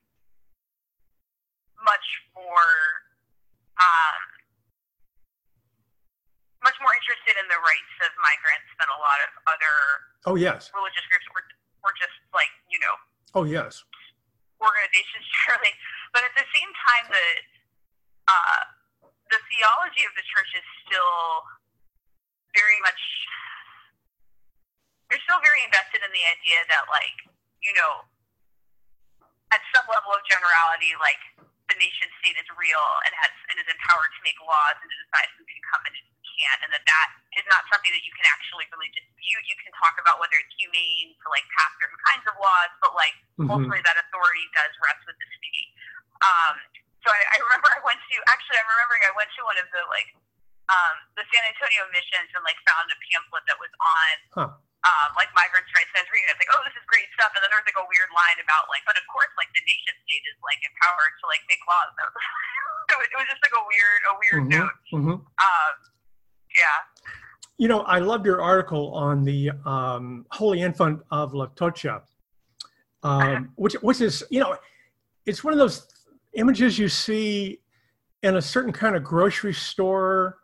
much 1.83 2.07
more 2.35 2.71
um, 3.79 4.21
much 6.63 6.79
more 6.79 6.95
interested 6.95 7.35
in 7.35 7.47
the 7.51 7.59
rights 7.59 7.95
of 8.07 8.11
migrants 8.23 8.71
than 8.79 8.87
a 8.87 8.99
lot 9.03 9.19
of 9.27 9.31
other 9.51 9.75
oh 10.31 10.35
yes. 10.39 10.71
religious 10.71 11.03
groups 11.11 11.27
were, 11.35 11.43
were 11.83 11.95
just 11.99 12.15
like 12.31 12.51
you 12.71 12.79
know 12.79 12.95
oh 13.35 13.43
yes. 13.43 13.83
organizations 14.63 15.27
but 16.15 16.23
at 16.23 16.33
the 16.39 16.47
same 16.55 16.71
time 16.87 17.05
the 17.11 17.27
uh, 18.31 18.63
the 19.27 19.39
theology 19.51 20.07
of 20.07 20.15
the 20.15 20.23
church 20.23 20.51
is 20.55 20.63
still 20.87 21.43
very 22.53 22.79
much 22.85 23.01
they're 25.09 25.21
still 25.29 25.41
very 25.45 25.61
invested 25.65 26.01
in 26.01 26.09
the 26.09 26.25
idea 26.25 26.59
that 26.69 26.85
like 26.89 27.17
you 27.61 27.73
know 27.77 28.05
at 29.53 29.61
some 29.73 29.85
level 29.85 30.13
of 30.13 30.21
generality 30.25 30.97
like 30.97 31.21
the 31.71 31.77
nation 31.79 32.07
state 32.19 32.35
is 32.35 32.47
real 32.59 32.85
and 33.07 33.11
has 33.17 33.33
and 33.49 33.55
is 33.57 33.69
empowered 33.69 34.11
to 34.13 34.21
make 34.21 34.37
laws 34.43 34.77
and 34.77 34.89
to 34.89 34.97
decide 35.09 35.27
who 35.39 35.43
can 35.47 35.61
come 35.71 35.81
and 35.87 35.95
who 35.95 36.13
can't, 36.37 36.59
and 36.65 36.71
that 36.75 36.83
that 36.83 37.07
is 37.39 37.45
not 37.47 37.63
something 37.71 37.93
that 37.93 38.03
you 38.03 38.13
can 38.13 38.27
actually 38.29 38.67
really 38.73 38.91
dispute. 38.91 39.43
You 39.47 39.57
can 39.61 39.71
talk 39.79 39.95
about 40.01 40.19
whether 40.19 40.35
it's 40.35 40.53
humane 40.59 41.15
to 41.15 41.25
like 41.31 41.45
pass 41.55 41.71
certain 41.79 41.99
kinds 42.09 42.25
of 42.27 42.35
laws, 42.41 42.71
but 42.83 42.91
like 42.97 43.15
mm-hmm. 43.37 43.49
ultimately 43.49 43.83
that 43.85 43.97
authority 43.97 44.45
does 44.51 44.73
rest 44.83 45.01
with 45.07 45.17
the 45.17 45.27
state. 45.39 45.69
Um, 46.19 46.55
so 47.03 47.11
I, 47.11 47.19
I 47.35 47.37
remember 47.47 47.67
I 47.71 47.81
went 47.83 47.99
to 47.99 48.15
actually 48.27 48.57
I'm 48.59 48.69
remembering 48.69 49.03
I 49.07 49.13
went 49.15 49.29
to 49.35 49.41
one 49.47 49.59
of 49.59 49.67
the 49.71 49.81
like 49.91 50.09
um, 50.71 50.95
the 51.19 51.25
San 51.31 51.43
Antonio 51.47 51.83
missions 51.91 52.29
and 52.35 52.43
like 52.45 52.59
found 52.67 52.87
a 52.91 52.97
pamphlet 53.11 53.43
that 53.47 53.59
was 53.59 53.73
on. 53.79 54.15
Huh 54.31 54.51
um, 54.83 55.09
like 55.15 55.31
migrants' 55.31 55.71
rights. 55.71 55.87
And 55.95 56.03
I 56.03 56.07
was 56.07 56.11
reading 56.11 56.27
it, 56.27 56.37
like, 56.39 56.51
oh, 56.51 56.61
this 56.67 56.75
is 56.75 56.83
great 56.91 57.07
stuff. 57.15 57.31
And 57.35 57.41
then 57.43 57.49
there 57.51 57.59
was 57.59 57.67
like 57.67 57.79
a 57.79 57.87
weird 57.87 58.11
line 58.11 58.37
about 58.43 58.67
like, 58.67 58.83
but 58.83 58.99
of 58.99 59.05
course, 59.07 59.31
like 59.39 59.47
the 59.55 59.63
nation 59.63 59.95
state 60.03 60.23
is 60.27 60.37
like 60.43 60.59
empowered 60.59 61.13
to 61.23 61.25
like 61.31 61.43
make 61.47 61.63
laws. 61.63 61.91
it, 62.91 62.97
was, 62.99 63.07
it 63.07 63.17
was 63.17 63.27
just 63.31 63.43
like 63.43 63.55
a 63.55 63.63
weird, 63.63 64.01
a 64.03 64.13
weird 64.19 64.41
mm-hmm. 64.47 64.59
note. 64.59 64.77
Mm-hmm. 64.91 65.17
Um, 65.23 65.73
yeah. 66.51 66.77
You 67.57 67.67
know, 67.71 67.87
I 67.87 68.03
loved 68.03 68.27
your 68.27 68.43
article 68.43 68.91
on 68.91 69.23
the 69.23 69.55
um, 69.63 70.27
Holy 70.35 70.61
Infant 70.61 70.99
of 71.11 71.31
Atocha, 71.31 72.03
um, 73.03 73.53
which 73.55 73.75
which 73.79 74.01
is 74.01 74.23
you 74.29 74.41
know, 74.41 74.57
it's 75.25 75.43
one 75.43 75.53
of 75.53 75.59
those 75.59 75.87
images 76.33 76.77
you 76.77 76.89
see 76.89 77.61
in 78.23 78.35
a 78.35 78.41
certain 78.41 78.73
kind 78.73 78.95
of 78.95 79.03
grocery 79.03 79.53
store, 79.53 80.39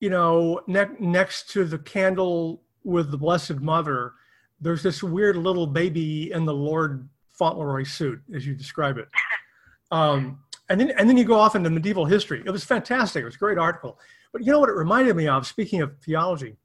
you 0.00 0.10
know, 0.10 0.60
ne- 0.66 0.96
next 0.98 1.50
to 1.50 1.64
the 1.64 1.78
candle 1.78 2.62
with 2.84 3.10
the 3.10 3.18
Blessed 3.18 3.56
Mother, 3.60 4.12
there's 4.60 4.82
this 4.82 5.02
weird 5.02 5.36
little 5.36 5.66
baby 5.66 6.32
in 6.32 6.44
the 6.44 6.54
Lord 6.54 7.08
Fauntleroy 7.30 7.84
suit, 7.84 8.20
as 8.34 8.46
you 8.46 8.54
describe 8.54 8.98
it. 8.98 9.08
Um, 9.90 10.40
and 10.68 10.78
then 10.78 10.90
and 10.98 11.08
then 11.08 11.16
you 11.16 11.24
go 11.24 11.40
off 11.40 11.56
into 11.56 11.70
medieval 11.70 12.04
history. 12.04 12.42
It 12.44 12.50
was 12.50 12.62
fantastic. 12.62 13.22
It 13.22 13.24
was 13.24 13.36
a 13.36 13.38
great 13.38 13.56
article. 13.56 13.98
But 14.34 14.44
you 14.44 14.52
know 14.52 14.60
what 14.60 14.68
it 14.68 14.74
reminded 14.74 15.16
me 15.16 15.28
of? 15.28 15.46
Speaking 15.46 15.80
of 15.80 15.96
theology, 16.04 16.56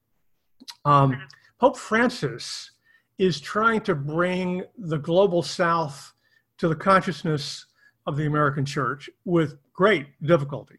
um, 0.84 1.22
Pope 1.60 1.78
Francis 1.78 2.72
is 3.18 3.40
trying 3.40 3.80
to 3.82 3.96
bring 3.96 4.64
the 4.78 4.98
global 4.98 5.42
South 5.42 6.14
to 6.58 6.68
the 6.68 6.76
consciousness 6.76 7.66
of 8.06 8.18
the 8.18 8.26
American 8.26 8.66
Church 8.66 9.10
with 9.24 9.58
great 9.72 10.08
difficulty. 10.22 10.76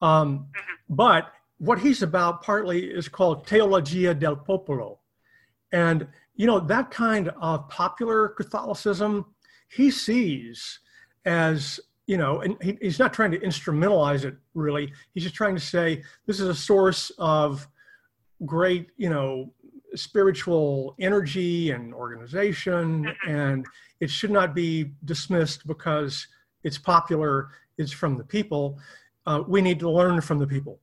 Um, 0.00 0.46
but 0.88 1.32
what 1.58 1.80
he's 1.80 2.02
about 2.02 2.42
partly 2.42 2.84
is 2.84 3.08
called 3.08 3.46
Teologia 3.46 4.18
del 4.18 4.36
Popolo. 4.36 5.00
And, 5.72 6.06
you 6.36 6.46
know, 6.46 6.60
that 6.60 6.90
kind 6.90 7.28
of 7.40 7.68
popular 7.68 8.28
Catholicism, 8.28 9.26
he 9.68 9.90
sees 9.90 10.78
as, 11.24 11.80
you 12.06 12.16
know, 12.16 12.40
and 12.40 12.56
he, 12.62 12.78
he's 12.80 12.98
not 12.98 13.12
trying 13.12 13.32
to 13.32 13.38
instrumentalize 13.40 14.24
it 14.24 14.36
really. 14.54 14.92
He's 15.12 15.24
just 15.24 15.34
trying 15.34 15.56
to 15.56 15.60
say 15.60 16.02
this 16.26 16.40
is 16.40 16.48
a 16.48 16.54
source 16.54 17.10
of 17.18 17.68
great, 18.46 18.88
you 18.96 19.10
know, 19.10 19.52
spiritual 19.94 20.94
energy 21.00 21.70
and 21.70 21.92
organization, 21.92 23.04
mm-hmm. 23.04 23.30
and 23.30 23.66
it 24.00 24.10
should 24.10 24.30
not 24.30 24.54
be 24.54 24.92
dismissed 25.04 25.66
because 25.66 26.26
it's 26.62 26.78
popular, 26.78 27.50
it's 27.78 27.92
from 27.92 28.16
the 28.16 28.24
people. 28.24 28.78
Uh, 29.26 29.42
we 29.46 29.60
need 29.60 29.78
to 29.80 29.90
learn 29.90 30.20
from 30.20 30.38
the 30.38 30.46
people 30.46 30.80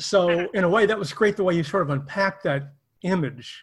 so 0.00 0.48
in 0.54 0.64
a 0.64 0.68
way 0.68 0.86
that 0.86 0.98
was 0.98 1.12
great 1.12 1.36
the 1.36 1.44
way 1.44 1.54
you 1.54 1.62
sort 1.62 1.82
of 1.82 1.90
unpacked 1.90 2.42
that 2.44 2.72
image. 3.02 3.62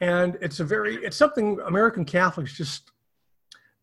And 0.00 0.36
it's 0.40 0.60
a 0.60 0.64
very 0.64 0.96
it's 0.96 1.16
something 1.16 1.58
american 1.66 2.04
catholics 2.04 2.56
just 2.56 2.90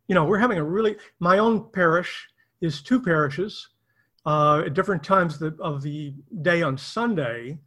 you 0.07 0.15
know 0.15 0.25
we're 0.25 0.37
having 0.37 0.57
a 0.57 0.63
really 0.63 0.97
my 1.19 1.37
own 1.39 1.69
parish 1.71 2.27
is 2.59 2.81
two 2.81 3.01
parishes 3.01 3.69
uh, 4.25 4.61
at 4.65 4.75
different 4.75 5.03
times 5.03 5.41
of 5.59 5.81
the 5.81 6.13
day 6.41 6.61
on 6.61 6.77
sunday. 6.77 7.57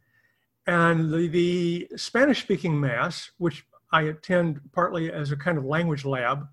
And 0.67 1.11
the, 1.11 1.27
the 1.27 1.87
spanish 1.97 2.41
speaking 2.41 2.79
mass 2.79 3.31
which 3.37 3.65
i 3.91 4.03
attend 4.03 4.61
partly 4.71 5.11
as 5.11 5.31
a 5.31 5.35
kind 5.35 5.57
of 5.57 5.65
language 5.65 6.05
lab 6.05 6.47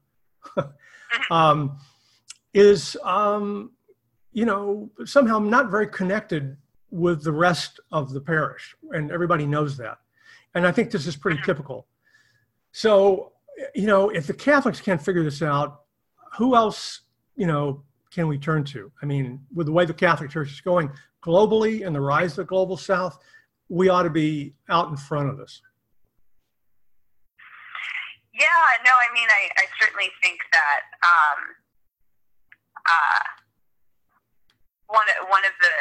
um, 1.30 1.78
is 2.54 2.96
um, 3.04 3.70
you 4.32 4.44
know 4.44 4.90
somehow 5.04 5.38
not 5.38 5.70
very 5.70 5.86
connected 5.86 6.56
with 6.92 7.24
the 7.24 7.32
rest 7.32 7.80
of 7.90 8.12
the 8.12 8.20
parish, 8.20 8.76
and 8.90 9.10
everybody 9.10 9.46
knows 9.46 9.76
that. 9.78 9.96
And 10.54 10.66
I 10.66 10.70
think 10.70 10.90
this 10.90 11.06
is 11.06 11.16
pretty 11.16 11.40
typical. 11.42 11.86
So, 12.72 13.32
you 13.74 13.86
know, 13.86 14.10
if 14.10 14.26
the 14.26 14.34
Catholics 14.34 14.80
can't 14.80 15.02
figure 15.02 15.24
this 15.24 15.40
out, 15.42 15.80
who 16.36 16.54
else, 16.54 17.00
you 17.34 17.46
know, 17.46 17.82
can 18.12 18.28
we 18.28 18.36
turn 18.36 18.62
to? 18.64 18.92
I 19.02 19.06
mean, 19.06 19.40
with 19.54 19.66
the 19.66 19.72
way 19.72 19.86
the 19.86 19.94
Catholic 19.94 20.30
Church 20.30 20.52
is 20.52 20.60
going 20.60 20.90
globally 21.24 21.86
and 21.86 21.96
the 21.96 22.00
rise 22.00 22.32
of 22.32 22.36
the 22.36 22.44
global 22.44 22.76
South, 22.76 23.18
we 23.70 23.88
ought 23.88 24.02
to 24.02 24.10
be 24.10 24.54
out 24.68 24.90
in 24.90 24.96
front 24.96 25.30
of 25.30 25.38
this. 25.38 25.62
Yeah, 28.34 28.46
no, 28.84 28.90
I 28.90 29.12
mean, 29.14 29.28
I, 29.30 29.48
I 29.56 29.64
certainly 29.80 30.10
think 30.22 30.40
that 30.52 30.80
um, 31.02 31.38
uh, 32.86 33.24
one 34.88 35.04
one 35.28 35.44
of 35.44 35.52
the 35.60 35.72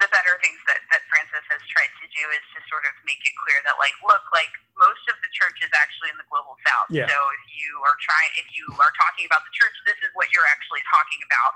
the 0.00 0.08
better 0.08 0.40
things 0.40 0.56
that, 0.64 0.80
that 0.88 1.04
Francis 1.12 1.44
has 1.52 1.60
tried 1.68 1.92
to 2.00 2.06
do 2.08 2.24
is 2.32 2.44
to 2.56 2.58
sort 2.72 2.88
of 2.88 2.96
make 3.04 3.20
it 3.20 3.36
clear 3.44 3.60
that 3.68 3.76
like, 3.76 3.94
look, 4.00 4.24
like 4.32 4.50
most 4.80 5.04
of 5.12 5.16
the 5.20 5.30
church 5.36 5.60
is 5.60 5.68
actually 5.76 6.08
in 6.08 6.16
the 6.16 6.24
global 6.32 6.56
south. 6.64 6.88
Yeah. 6.88 7.04
So 7.04 7.16
if 7.16 7.44
you 7.52 7.84
are 7.84 7.96
trying, 8.00 8.32
if 8.40 8.48
you 8.56 8.64
are 8.80 8.92
talking 8.96 9.28
about 9.28 9.44
the 9.44 9.52
church, 9.52 9.76
this 9.84 10.00
is 10.00 10.10
what 10.16 10.32
you're 10.32 10.48
actually 10.48 10.80
talking 10.88 11.20
about. 11.28 11.54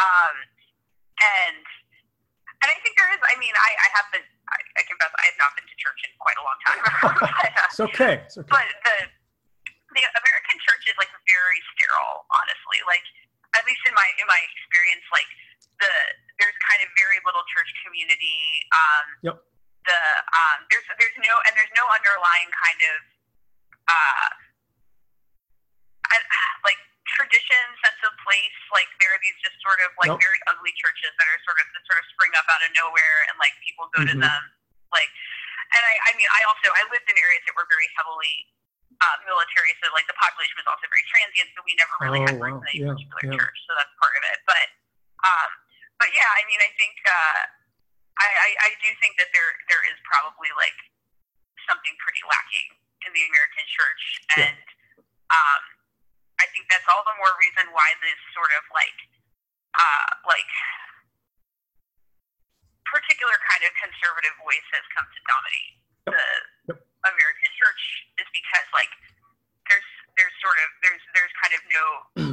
Um, 0.00 0.36
and 1.20 1.64
and 2.64 2.72
I 2.72 2.76
think 2.80 2.96
there 2.96 3.12
is. 3.12 3.20
I 3.20 3.36
mean, 3.36 3.52
I, 3.52 3.70
I 3.76 3.88
have 4.00 4.08
been. 4.08 4.24
I, 4.24 4.58
I 4.80 4.82
confess, 4.88 5.12
I 5.12 5.24
have 5.28 5.40
not 5.40 5.52
been 5.52 5.68
to 5.68 5.76
church 5.76 6.00
in 6.04 6.12
quite 6.16 6.38
a 6.40 6.44
long 6.44 6.58
time. 6.64 6.80
but, 6.80 7.28
uh, 7.28 7.68
it's 7.68 7.80
okay. 7.92 8.24
It's 8.24 8.40
okay. 8.40 8.48
But 8.48 8.66
the 8.88 8.96
the 9.92 10.02
American 10.16 10.56
church 10.64 10.88
is 10.88 10.96
like 10.96 11.12
very 11.28 11.60
sterile, 11.76 12.24
honestly. 12.32 12.80
Like 12.88 13.04
at 13.52 13.62
least 13.68 13.84
in 13.84 13.92
my 13.92 14.08
in 14.16 14.26
my 14.26 14.40
experience, 14.40 15.04
like 15.12 15.28
the 15.76 15.92
there's 16.38 16.58
kind 16.66 16.80
of 16.82 16.90
very 16.98 17.18
little 17.22 17.44
church 17.50 17.70
community. 17.86 18.64
Um, 18.74 19.06
yep. 19.22 19.36
The 19.84 20.00
um, 20.32 20.58
there's 20.72 20.86
there's 20.96 21.18
no 21.20 21.34
and 21.44 21.52
there's 21.52 21.74
no 21.76 21.84
underlying 21.92 22.48
kind 22.56 22.80
of 22.80 22.98
uh, 23.84 24.28
I, 26.08 26.16
like 26.64 26.80
tradition, 27.04 27.62
sense 27.84 28.00
of 28.02 28.12
place. 28.24 28.58
Like 28.72 28.88
there 28.98 29.12
are 29.12 29.20
these 29.20 29.36
just 29.44 29.56
sort 29.60 29.78
of 29.84 29.92
like 30.00 30.10
nope. 30.10 30.24
very 30.24 30.40
ugly 30.48 30.72
churches 30.80 31.12
that 31.20 31.26
are 31.28 31.40
sort 31.44 31.60
of 31.60 31.66
that 31.68 31.84
sort 31.84 32.00
of 32.00 32.06
spring 32.16 32.32
up 32.34 32.48
out 32.48 32.64
of 32.64 32.72
nowhere, 32.72 33.18
and 33.28 33.36
like 33.36 33.52
people 33.60 33.92
go 33.92 34.02
mm-hmm. 34.02 34.16
to 34.16 34.24
them. 34.24 34.42
Like, 34.88 35.12
and 35.76 35.82
I 35.84 35.94
I 36.08 36.10
mean 36.16 36.28
I 36.32 36.40
also 36.48 36.72
I 36.72 36.82
lived 36.88 37.06
in 37.06 37.16
areas 37.20 37.44
that 37.44 37.54
were 37.54 37.68
very 37.68 37.88
heavily 37.92 38.34
uh, 39.04 39.16
military, 39.28 39.76
so 39.84 39.92
like 39.92 40.08
the 40.08 40.16
population 40.16 40.56
was 40.56 40.68
also 40.70 40.88
very 40.88 41.04
transient, 41.12 41.52
so 41.52 41.60
we 41.60 41.76
never 41.76 41.94
really 42.00 42.22
oh, 42.24 42.28
had 42.32 42.36
wow. 42.40 42.64
any 42.72 42.82
yeah, 42.82 42.96
particular 42.96 43.22
yeah. 43.28 43.36
church. 43.36 43.58
So 43.68 43.76
that's 43.76 43.92
part 44.00 44.14
of 44.16 44.22
it. 44.32 44.38
But 44.48 44.66
um, 45.24 45.50
but 46.04 46.12
yeah, 46.12 46.28
I 46.36 46.44
mean, 46.44 46.60
I 46.60 46.68
think 46.76 47.00
uh, 47.08 47.40
I, 48.20 48.28
I, 48.28 48.48
I 48.68 48.70
do 48.84 48.92
think 49.00 49.16
that 49.16 49.32
there 49.32 49.56
there 49.72 49.80
is 49.88 49.96
probably 50.04 50.52
like 50.60 50.76
something 51.64 51.96
pretty 51.96 52.20
lacking 52.28 52.76
in 53.08 53.10
the 53.16 53.24
American 53.24 53.64
church, 53.72 54.02
and 54.36 54.60
um, 55.32 55.62
I 56.36 56.44
think 56.52 56.68
that's 56.68 56.84
all 56.92 57.00
the 57.08 57.16
more 57.16 57.32
reason 57.40 57.72
why 57.72 57.88
this 58.04 58.20
sort 58.36 58.52
of 58.52 58.68
like 58.76 58.98
uh, 59.72 60.28
like 60.28 60.52
particular 62.84 63.40
kind 63.48 63.64
of 63.64 63.72
conservative 63.80 64.36
voice 64.44 64.68
has 64.76 64.84
come 64.92 65.08
to 65.08 65.20
dominate 65.24 65.72
the 66.04 66.24
yep. 66.68 66.84
American 67.00 67.50
church 67.56 67.82
is 68.20 68.28
because 68.28 68.68
like 68.76 68.92
there's 69.72 69.88
there's 70.20 70.36
sort 70.44 70.60
of 70.60 70.68
there's 70.84 71.04
there's 71.16 71.32
kind 71.40 71.52
of 71.56 71.62
no 71.72 71.86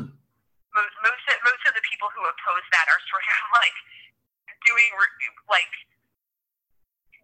most 0.76 0.93
most 1.03 1.24
of, 1.28 1.38
most 1.43 1.63
of 1.67 1.74
the 1.76 1.84
people 1.88 2.07
who 2.15 2.24
oppose 2.24 2.65
that 2.72 2.88
are 2.88 3.01
sort 3.11 3.24
of 3.24 3.39
like 3.61 3.78
doing 4.67 4.91
like 5.49 5.74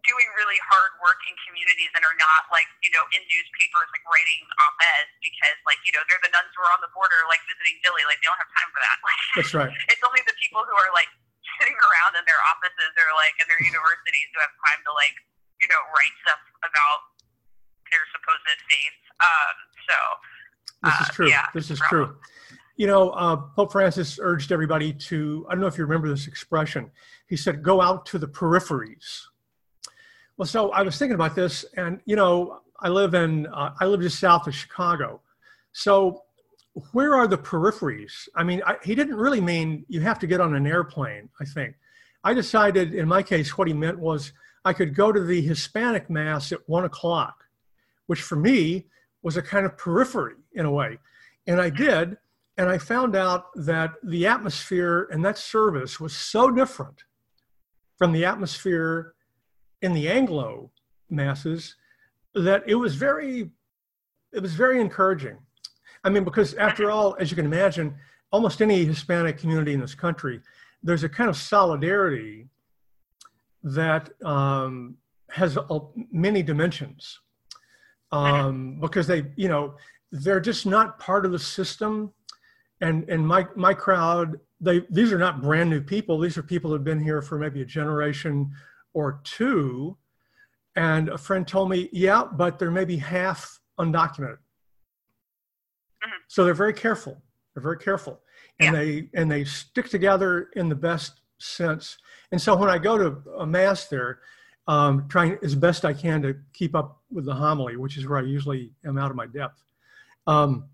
doing 0.06 0.28
really 0.40 0.56
hard 0.64 0.92
work 1.04 1.20
in 1.28 1.34
communities 1.44 1.92
and 1.92 2.00
are 2.00 2.16
not 2.16 2.48
like 2.48 2.68
you 2.80 2.88
know 2.94 3.04
in 3.12 3.20
newspapers 3.28 3.88
like 3.92 4.04
writing 4.08 4.40
op-eds 4.56 5.12
because 5.20 5.56
like 5.68 5.80
you 5.84 5.92
know 5.92 6.00
they're 6.08 6.22
the 6.24 6.32
nuns 6.32 6.48
who 6.56 6.64
are 6.64 6.72
on 6.72 6.80
the 6.80 6.92
border 6.96 7.18
like 7.28 7.42
visiting 7.44 7.76
Dilley 7.84 8.04
like 8.08 8.20
they 8.20 8.28
don't 8.28 8.40
have 8.40 8.52
time 8.56 8.70
for 8.72 8.80
that. 8.80 8.96
That's 9.36 9.52
right. 9.52 9.72
it's 9.92 10.04
only 10.04 10.22
the 10.24 10.36
people 10.40 10.64
who 10.64 10.74
are 10.76 10.92
like 10.96 11.10
sitting 11.60 11.76
around 11.76 12.16
in 12.16 12.24
their 12.24 12.40
offices 12.48 12.92
or 12.96 13.08
like 13.18 13.34
in 13.42 13.46
their 13.50 13.60
universities 13.70 14.28
who 14.32 14.40
have 14.40 14.54
time 14.64 14.80
to 14.84 14.92
like 14.96 15.16
you 15.60 15.68
know 15.68 15.80
write 15.92 16.14
stuff 16.24 16.40
about 16.64 17.18
their 17.92 18.04
supposed 18.12 18.44
faith. 18.68 19.00
Um, 19.18 19.56
so 19.88 19.96
this 20.84 20.98
is 21.00 21.08
uh, 21.08 21.16
true. 21.16 21.28
yeah, 21.28 21.46
this 21.52 21.68
is 21.72 21.80
true. 21.80 22.16
You 22.78 22.86
know, 22.86 23.10
uh, 23.10 23.36
Pope 23.56 23.72
Francis 23.72 24.20
urged 24.22 24.52
everybody 24.52 24.92
to, 24.92 25.44
I 25.48 25.52
don't 25.52 25.60
know 25.60 25.66
if 25.66 25.76
you 25.76 25.84
remember 25.84 26.08
this 26.08 26.28
expression. 26.28 26.92
He 27.28 27.36
said, 27.36 27.60
go 27.60 27.80
out 27.80 28.06
to 28.06 28.18
the 28.18 28.28
peripheries. 28.28 29.22
Well, 30.36 30.46
so 30.46 30.70
I 30.70 30.82
was 30.82 30.96
thinking 30.96 31.16
about 31.16 31.34
this, 31.34 31.64
and, 31.76 32.00
you 32.04 32.14
know, 32.14 32.60
I 32.78 32.88
live 32.88 33.14
in, 33.14 33.48
uh, 33.48 33.74
I 33.80 33.84
live 33.86 34.00
just 34.00 34.20
south 34.20 34.46
of 34.46 34.54
Chicago. 34.54 35.20
So 35.72 36.22
where 36.92 37.16
are 37.16 37.26
the 37.26 37.36
peripheries? 37.36 38.28
I 38.36 38.44
mean, 38.44 38.62
I, 38.64 38.76
he 38.84 38.94
didn't 38.94 39.16
really 39.16 39.40
mean 39.40 39.84
you 39.88 40.00
have 40.02 40.20
to 40.20 40.28
get 40.28 40.40
on 40.40 40.54
an 40.54 40.64
airplane, 40.64 41.28
I 41.40 41.46
think. 41.46 41.74
I 42.22 42.32
decided, 42.32 42.94
in 42.94 43.08
my 43.08 43.24
case, 43.24 43.58
what 43.58 43.66
he 43.66 43.74
meant 43.74 43.98
was 43.98 44.32
I 44.64 44.72
could 44.72 44.94
go 44.94 45.10
to 45.10 45.20
the 45.20 45.42
Hispanic 45.42 46.08
Mass 46.08 46.52
at 46.52 46.60
one 46.68 46.84
o'clock, 46.84 47.42
which 48.06 48.22
for 48.22 48.36
me 48.36 48.86
was 49.22 49.36
a 49.36 49.42
kind 49.42 49.66
of 49.66 49.76
periphery 49.76 50.36
in 50.52 50.64
a 50.64 50.70
way. 50.70 50.98
And 51.48 51.60
I 51.60 51.70
did. 51.70 52.16
And 52.58 52.68
I 52.68 52.76
found 52.76 53.14
out 53.14 53.46
that 53.54 53.92
the 54.02 54.26
atmosphere 54.26 55.08
in 55.12 55.22
that 55.22 55.38
service 55.38 56.00
was 56.00 56.14
so 56.14 56.50
different 56.50 57.04
from 57.96 58.12
the 58.12 58.24
atmosphere 58.24 59.14
in 59.80 59.92
the 59.92 60.08
Anglo 60.08 60.72
masses 61.08 61.76
that 62.34 62.64
it 62.66 62.74
was 62.74 62.96
very, 62.96 63.50
it 64.32 64.42
was 64.42 64.54
very 64.54 64.80
encouraging. 64.80 65.38
I 66.02 66.10
mean, 66.10 66.24
because 66.24 66.54
after 66.54 66.90
all, 66.90 67.16
as 67.20 67.30
you 67.30 67.36
can 67.36 67.46
imagine, 67.46 67.94
almost 68.32 68.60
any 68.60 68.84
Hispanic 68.84 69.38
community 69.38 69.72
in 69.72 69.80
this 69.80 69.94
country, 69.94 70.40
there's 70.82 71.04
a 71.04 71.08
kind 71.08 71.30
of 71.30 71.36
solidarity 71.36 72.48
that 73.62 74.10
um, 74.24 74.96
has 75.30 75.56
many 76.10 76.42
dimensions 76.42 77.20
um, 78.10 78.80
because 78.80 79.06
they, 79.06 79.26
you 79.36 79.48
know, 79.48 79.74
they're 80.10 80.40
just 80.40 80.66
not 80.66 80.98
part 80.98 81.24
of 81.24 81.30
the 81.30 81.38
system 81.38 82.12
and 82.80 83.08
and 83.08 83.26
my 83.26 83.46
my 83.56 83.74
crowd 83.74 84.38
they 84.60 84.80
these 84.90 85.12
are 85.12 85.18
not 85.18 85.40
brand 85.42 85.70
new 85.70 85.80
people. 85.80 86.18
These 86.18 86.36
are 86.38 86.42
people 86.42 86.70
that 86.70 86.78
have 86.78 86.84
been 86.84 87.00
here 87.00 87.22
for 87.22 87.38
maybe 87.38 87.62
a 87.62 87.64
generation 87.64 88.50
or 88.92 89.20
two. 89.24 89.96
And 90.76 91.08
a 91.08 91.18
friend 91.18 91.46
told 91.46 91.70
me 91.70 91.88
yeah 91.92 92.24
but 92.24 92.58
they're 92.58 92.70
maybe 92.70 92.96
half 92.96 93.60
undocumented. 93.78 94.38
Mhm. 96.04 96.10
so 96.28 96.44
they're 96.44 96.54
very 96.54 96.72
careful. 96.74 97.20
They're 97.54 97.62
very 97.62 97.78
careful. 97.78 98.20
And 98.60 98.74
Yeah. 98.74 98.80
they 98.82 99.10
and 99.14 99.30
they 99.30 99.44
stick 99.44 99.88
together 99.88 100.50
in 100.54 100.68
the 100.68 100.74
best 100.76 101.20
sense. 101.38 101.98
And 102.32 102.40
so 102.40 102.56
when 102.56 102.68
i 102.68 102.78
go 102.78 102.98
to 102.98 103.30
a 103.38 103.46
mass 103.46 103.86
there 103.88 104.20
um, 104.66 105.08
trying 105.08 105.38
as 105.42 105.54
best 105.54 105.84
i 105.84 105.94
can 105.94 106.20
to 106.22 106.36
keep 106.52 106.74
up 106.74 107.02
with 107.10 107.24
the 107.24 107.34
homily 107.34 107.76
which 107.76 107.96
is 107.96 108.06
where 108.06 108.18
i 108.18 108.22
usually 108.22 108.72
am 108.84 108.98
out 108.98 109.10
of 109.10 109.16
my 109.16 109.26
depth 109.26 109.64
um, 110.26 110.68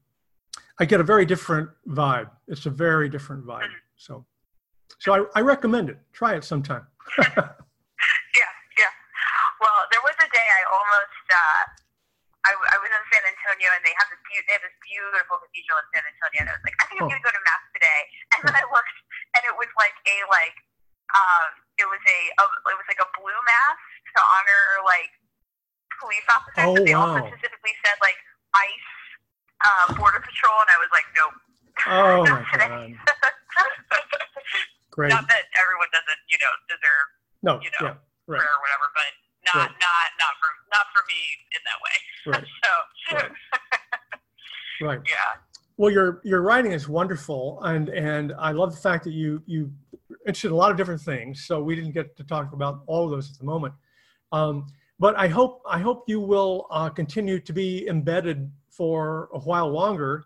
I 0.81 0.85
get 0.85 1.01
a 1.01 1.05
very 1.07 1.25
different 1.25 1.71
vibe. 1.87 2.31
It's 2.49 2.67
a 2.67 2.71
very 2.71 3.09
different 3.09 3.47
vibe. 3.47 3.71
So, 3.97 4.27
so 4.99 5.15
I, 5.15 5.39
I 5.39 5.41
recommend 5.43 5.89
it. 5.91 5.99
Try 6.13 6.35
it 6.35 6.45
sometime. 6.45 6.87
Yeah, 8.35 8.53
yeah. 8.77 8.93
Well, 9.63 9.79
there 9.95 10.03
was 10.03 10.13
a 10.19 10.29
day 10.29 10.43
I 10.61 10.63
almost 10.69 11.25
uh, 11.31 11.63
I, 12.45 12.51
I 12.53 12.77
was 12.83 12.91
in 12.91 13.05
San 13.09 13.23
Antonio 13.25 13.71
and 13.73 13.81
they 13.87 13.95
have 13.97 14.09
this 14.11 14.21
beau- 14.27 14.45
they 14.51 14.55
have 14.59 14.65
this 14.67 14.77
beautiful 14.85 15.39
cathedral 15.41 15.79
in 15.81 15.87
San 15.95 16.05
Antonio 16.05 16.39
and 16.45 16.49
I 16.51 16.55
was 16.59 16.65
like 16.67 16.77
I 16.83 16.85
think 16.91 16.99
I'm 17.01 17.07
Oh. 17.09 17.13
gonna 17.15 17.25
go 17.25 17.33
to 17.33 17.43
mass 17.47 17.65
today 17.73 18.01
and 18.35 18.39
then 18.45 18.55
I 18.59 18.65
looked 18.69 18.97
and 19.39 19.43
it 19.47 19.55
was 19.57 19.71
like 19.79 19.95
a 20.11 20.17
like 20.29 20.57
um 21.15 21.49
it 21.81 21.87
was 21.89 22.03
a, 22.03 22.19
a 22.43 22.45
it 22.75 22.77
was 22.77 22.89
like 22.91 23.01
a 23.01 23.09
blue 23.17 23.41
mass 23.47 23.79
to 23.79 24.21
honor 24.21 24.63
like 24.85 25.13
police 26.03 26.27
officers 26.29 26.67
Oh, 26.67 26.75
but 26.75 26.85
they 26.85 26.93
also 26.99 27.23
specifically 27.31 27.73
said 27.87 27.97
like 28.05 28.19
ICE 28.59 28.89
uh, 29.65 29.95
border 29.97 30.21
patrol 30.21 30.61
and 30.61 30.69
I 30.71 30.77
was 30.79 30.91
like 30.93 31.05
nope. 31.17 31.33
Oh 31.89 32.23
Not 32.25 32.45
my. 32.53 32.59
God. 32.59 32.93
Great. 34.95 35.11
Not 35.11 35.27
that 35.27 35.45
everyone 35.59 35.89
doesn't 35.91 36.23
you 36.31 36.39
know 36.39 36.53
deserve 36.71 37.07
No, 37.43 37.59
you 37.65 37.71
know, 37.81 37.89
yeah, 37.91 37.95
right, 38.31 38.39
prayer 38.39 38.55
or 38.55 38.61
whatever, 38.63 38.87
but 38.95 39.11
not 39.45 39.57
Right. 39.69 39.75
not 39.83 40.07
not 40.23 40.35
for 40.41 40.49
not 40.71 40.87
for 40.95 41.03
me 41.11 41.19
in 41.57 41.61
that 41.67 41.79
way. 41.83 41.97
right, 42.33 42.47
So 42.63 42.71
right. 44.87 45.01
yeah, 45.07 45.15
Well, 45.77 45.91
your 45.91 46.21
your 46.25 46.43
writing 46.43 46.73
is 46.73 46.89
wonderful, 46.89 47.61
and 47.63 47.89
and 47.89 48.33
I 48.39 48.53
love 48.53 48.71
the 48.71 48.81
fact 48.81 49.05
that 49.05 49.13
you 49.13 49.43
you 49.47 49.73
interested 50.27 50.49
in 50.49 50.53
a 50.53 50.57
lot 50.57 50.71
of 50.71 50.77
different 50.77 51.01
things. 51.01 51.45
So 51.47 51.63
we 51.63 51.75
didn't 51.75 51.93
get 51.93 52.17
to 52.17 52.25
talk 52.25 52.53
about 52.53 52.83
all 52.87 53.05
of 53.05 53.11
those 53.11 53.31
at 53.33 53.39
the 53.39 53.45
moment. 53.45 53.75
Um, 54.33 54.67
but 54.99 55.17
I 55.19 55.29
hope 55.29 55.63
I 55.69 55.79
hope 55.81 56.05
you 56.07 56.21
will 56.21 56.67
uh, 56.71 56.89
continue 56.91 57.41
to 57.41 57.53
be 57.53 57.87
embedded 57.89 58.51
for 58.77 59.29
a 59.33 59.39
while 59.39 59.69
longer, 59.71 60.25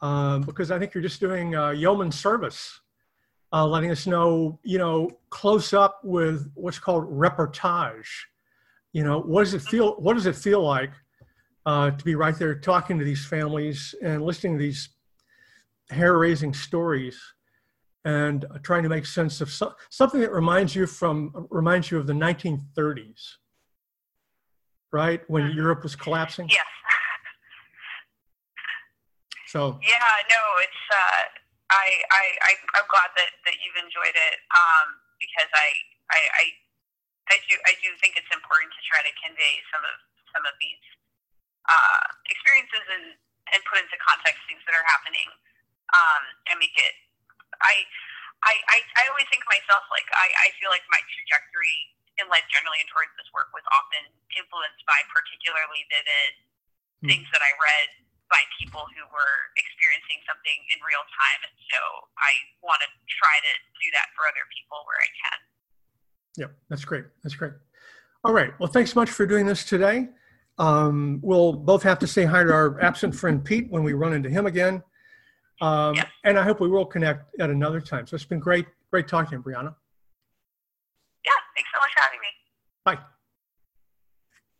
um, 0.00 0.42
because 0.42 0.70
I 0.70 0.78
think 0.78 0.94
you're 0.94 1.02
just 1.02 1.20
doing 1.20 1.54
uh, 1.56 1.70
yeoman 1.70 2.12
service, 2.12 2.80
uh, 3.52 3.66
letting 3.66 3.90
us 3.90 4.06
know, 4.06 4.58
you 4.62 4.78
know, 4.78 5.10
close 5.30 5.72
up 5.72 6.00
with 6.04 6.50
what's 6.54 6.78
called 6.78 7.10
reportage. 7.10 8.06
You 8.92 9.04
know, 9.04 9.20
what 9.20 9.44
does 9.44 9.54
it 9.54 9.62
feel? 9.62 9.94
What 9.96 10.14
does 10.14 10.26
it 10.26 10.36
feel 10.36 10.62
like 10.62 10.92
uh, 11.66 11.90
to 11.90 12.04
be 12.04 12.14
right 12.14 12.36
there 12.38 12.54
talking 12.54 12.98
to 12.98 13.04
these 13.04 13.24
families 13.26 13.94
and 14.02 14.22
listening 14.22 14.54
to 14.58 14.62
these 14.62 14.90
hair-raising 15.90 16.54
stories 16.54 17.20
and 18.04 18.44
trying 18.62 18.82
to 18.82 18.88
make 18.88 19.04
sense 19.06 19.40
of 19.40 19.50
so, 19.50 19.74
something 19.90 20.20
that 20.20 20.32
reminds 20.32 20.74
you 20.74 20.86
from 20.86 21.46
reminds 21.50 21.90
you 21.90 21.98
of 21.98 22.06
the 22.06 22.12
1930s, 22.14 23.38
right 24.92 25.22
when 25.28 25.44
Mhm. 25.44 25.54
Europe 25.54 25.82
was 25.82 25.96
collapsing. 25.96 26.48
yes, 26.48 26.64
So 29.48 29.80
yeah. 29.80 30.12
No, 30.28 30.40
it's 30.60 30.84
uh, 30.92 31.24
I 31.72 32.04
I 32.12 32.24
I 32.44 32.52
I'm 32.76 32.88
glad 32.92 33.10
that 33.16 33.32
that 33.48 33.56
you've 33.64 33.80
enjoyed 33.80 34.14
it 34.14 34.36
um, 34.52 35.00
because 35.18 35.48
I 35.56 35.68
I. 36.12 36.20
I 36.36 36.44
I 37.28 37.36
do. 37.44 37.60
I 37.68 37.76
do 37.84 37.92
think 38.00 38.16
it's 38.16 38.32
important 38.32 38.72
to 38.72 38.80
try 38.88 39.04
to 39.04 39.12
convey 39.20 39.60
some 39.68 39.84
of 39.84 39.96
some 40.32 40.48
of 40.48 40.56
these 40.64 40.80
uh, 41.68 42.04
experiences 42.32 42.84
and 42.88 43.06
and 43.52 43.60
put 43.68 43.80
into 43.80 43.96
context 44.00 44.40
things 44.48 44.64
that 44.64 44.72
are 44.72 44.88
happening 44.88 45.28
um, 45.92 46.22
and 46.48 46.56
make 46.56 46.72
it. 46.80 46.96
I, 47.60 47.84
I 48.48 48.56
I 48.72 48.78
I 48.96 49.02
always 49.12 49.28
think 49.28 49.44
of 49.44 49.50
myself 49.52 49.84
like 49.92 50.08
I 50.16 50.48
I 50.48 50.48
feel 50.56 50.72
like 50.72 50.84
my 50.88 51.04
trajectory 51.20 51.92
in 52.16 52.32
life 52.32 52.48
generally 52.48 52.80
and 52.80 52.88
towards 52.88 53.12
this 53.20 53.28
work 53.36 53.52
was 53.52 53.64
often 53.76 54.08
influenced 54.32 54.82
by 54.88 55.04
particularly 55.12 55.84
vivid 55.92 56.32
Hmm. 56.98 57.14
things 57.14 57.28
that 57.30 57.38
I 57.38 57.52
read 57.62 57.88
by 58.30 58.40
people 58.60 58.84
who 58.92 59.04
were 59.08 59.36
experiencing 59.56 60.20
something 60.28 60.58
in 60.72 60.78
real 60.84 61.00
time, 61.16 61.40
and 61.48 61.56
so 61.72 61.80
I 62.20 62.32
want 62.60 62.80
to 62.84 62.88
try 63.08 63.36
to 63.40 63.52
do 63.80 63.88
that 63.96 64.12
for 64.16 64.28
other 64.28 64.44
people 64.52 64.78
where 64.84 65.00
I 65.00 65.10
can. 65.24 65.38
yeah, 66.36 66.50
that's 66.68 66.84
great. 66.84 67.04
That's 67.24 67.34
great. 67.34 67.52
All 68.24 68.32
right. 68.32 68.52
Well, 68.60 68.68
thanks 68.68 68.92
so 68.92 69.00
much 69.00 69.10
for 69.10 69.26
doing 69.26 69.46
this 69.46 69.64
today. 69.64 70.08
Um, 70.58 71.20
we'll 71.22 71.52
both 71.52 71.82
have 71.84 71.98
to 72.00 72.06
say 72.06 72.24
hi 72.24 72.42
to 72.42 72.52
our 72.52 72.80
absent 72.82 73.14
friend 73.14 73.42
Pete 73.44 73.70
when 73.70 73.82
we 73.84 73.92
run 73.92 74.12
into 74.12 74.28
him 74.28 74.46
again. 74.46 74.82
Um, 75.60 75.94
Yeah. 75.94 76.06
And 76.24 76.38
I 76.38 76.42
hope 76.42 76.60
we 76.60 76.68
will 76.68 76.84
connect 76.86 77.38
at 77.40 77.48
another 77.50 77.80
time. 77.80 78.06
So 78.06 78.14
it's 78.16 78.24
been 78.24 78.40
great, 78.40 78.66
great 78.90 79.08
talking 79.08 79.30
to 79.30 79.36
you, 79.36 79.42
Brianna. 79.42 79.74
Yeah, 81.24 81.32
thanks 81.54 81.70
so 81.72 81.78
much 81.80 81.90
for 81.94 82.00
having 82.02 82.20
me. 82.20 82.28
Bye. 82.84 82.98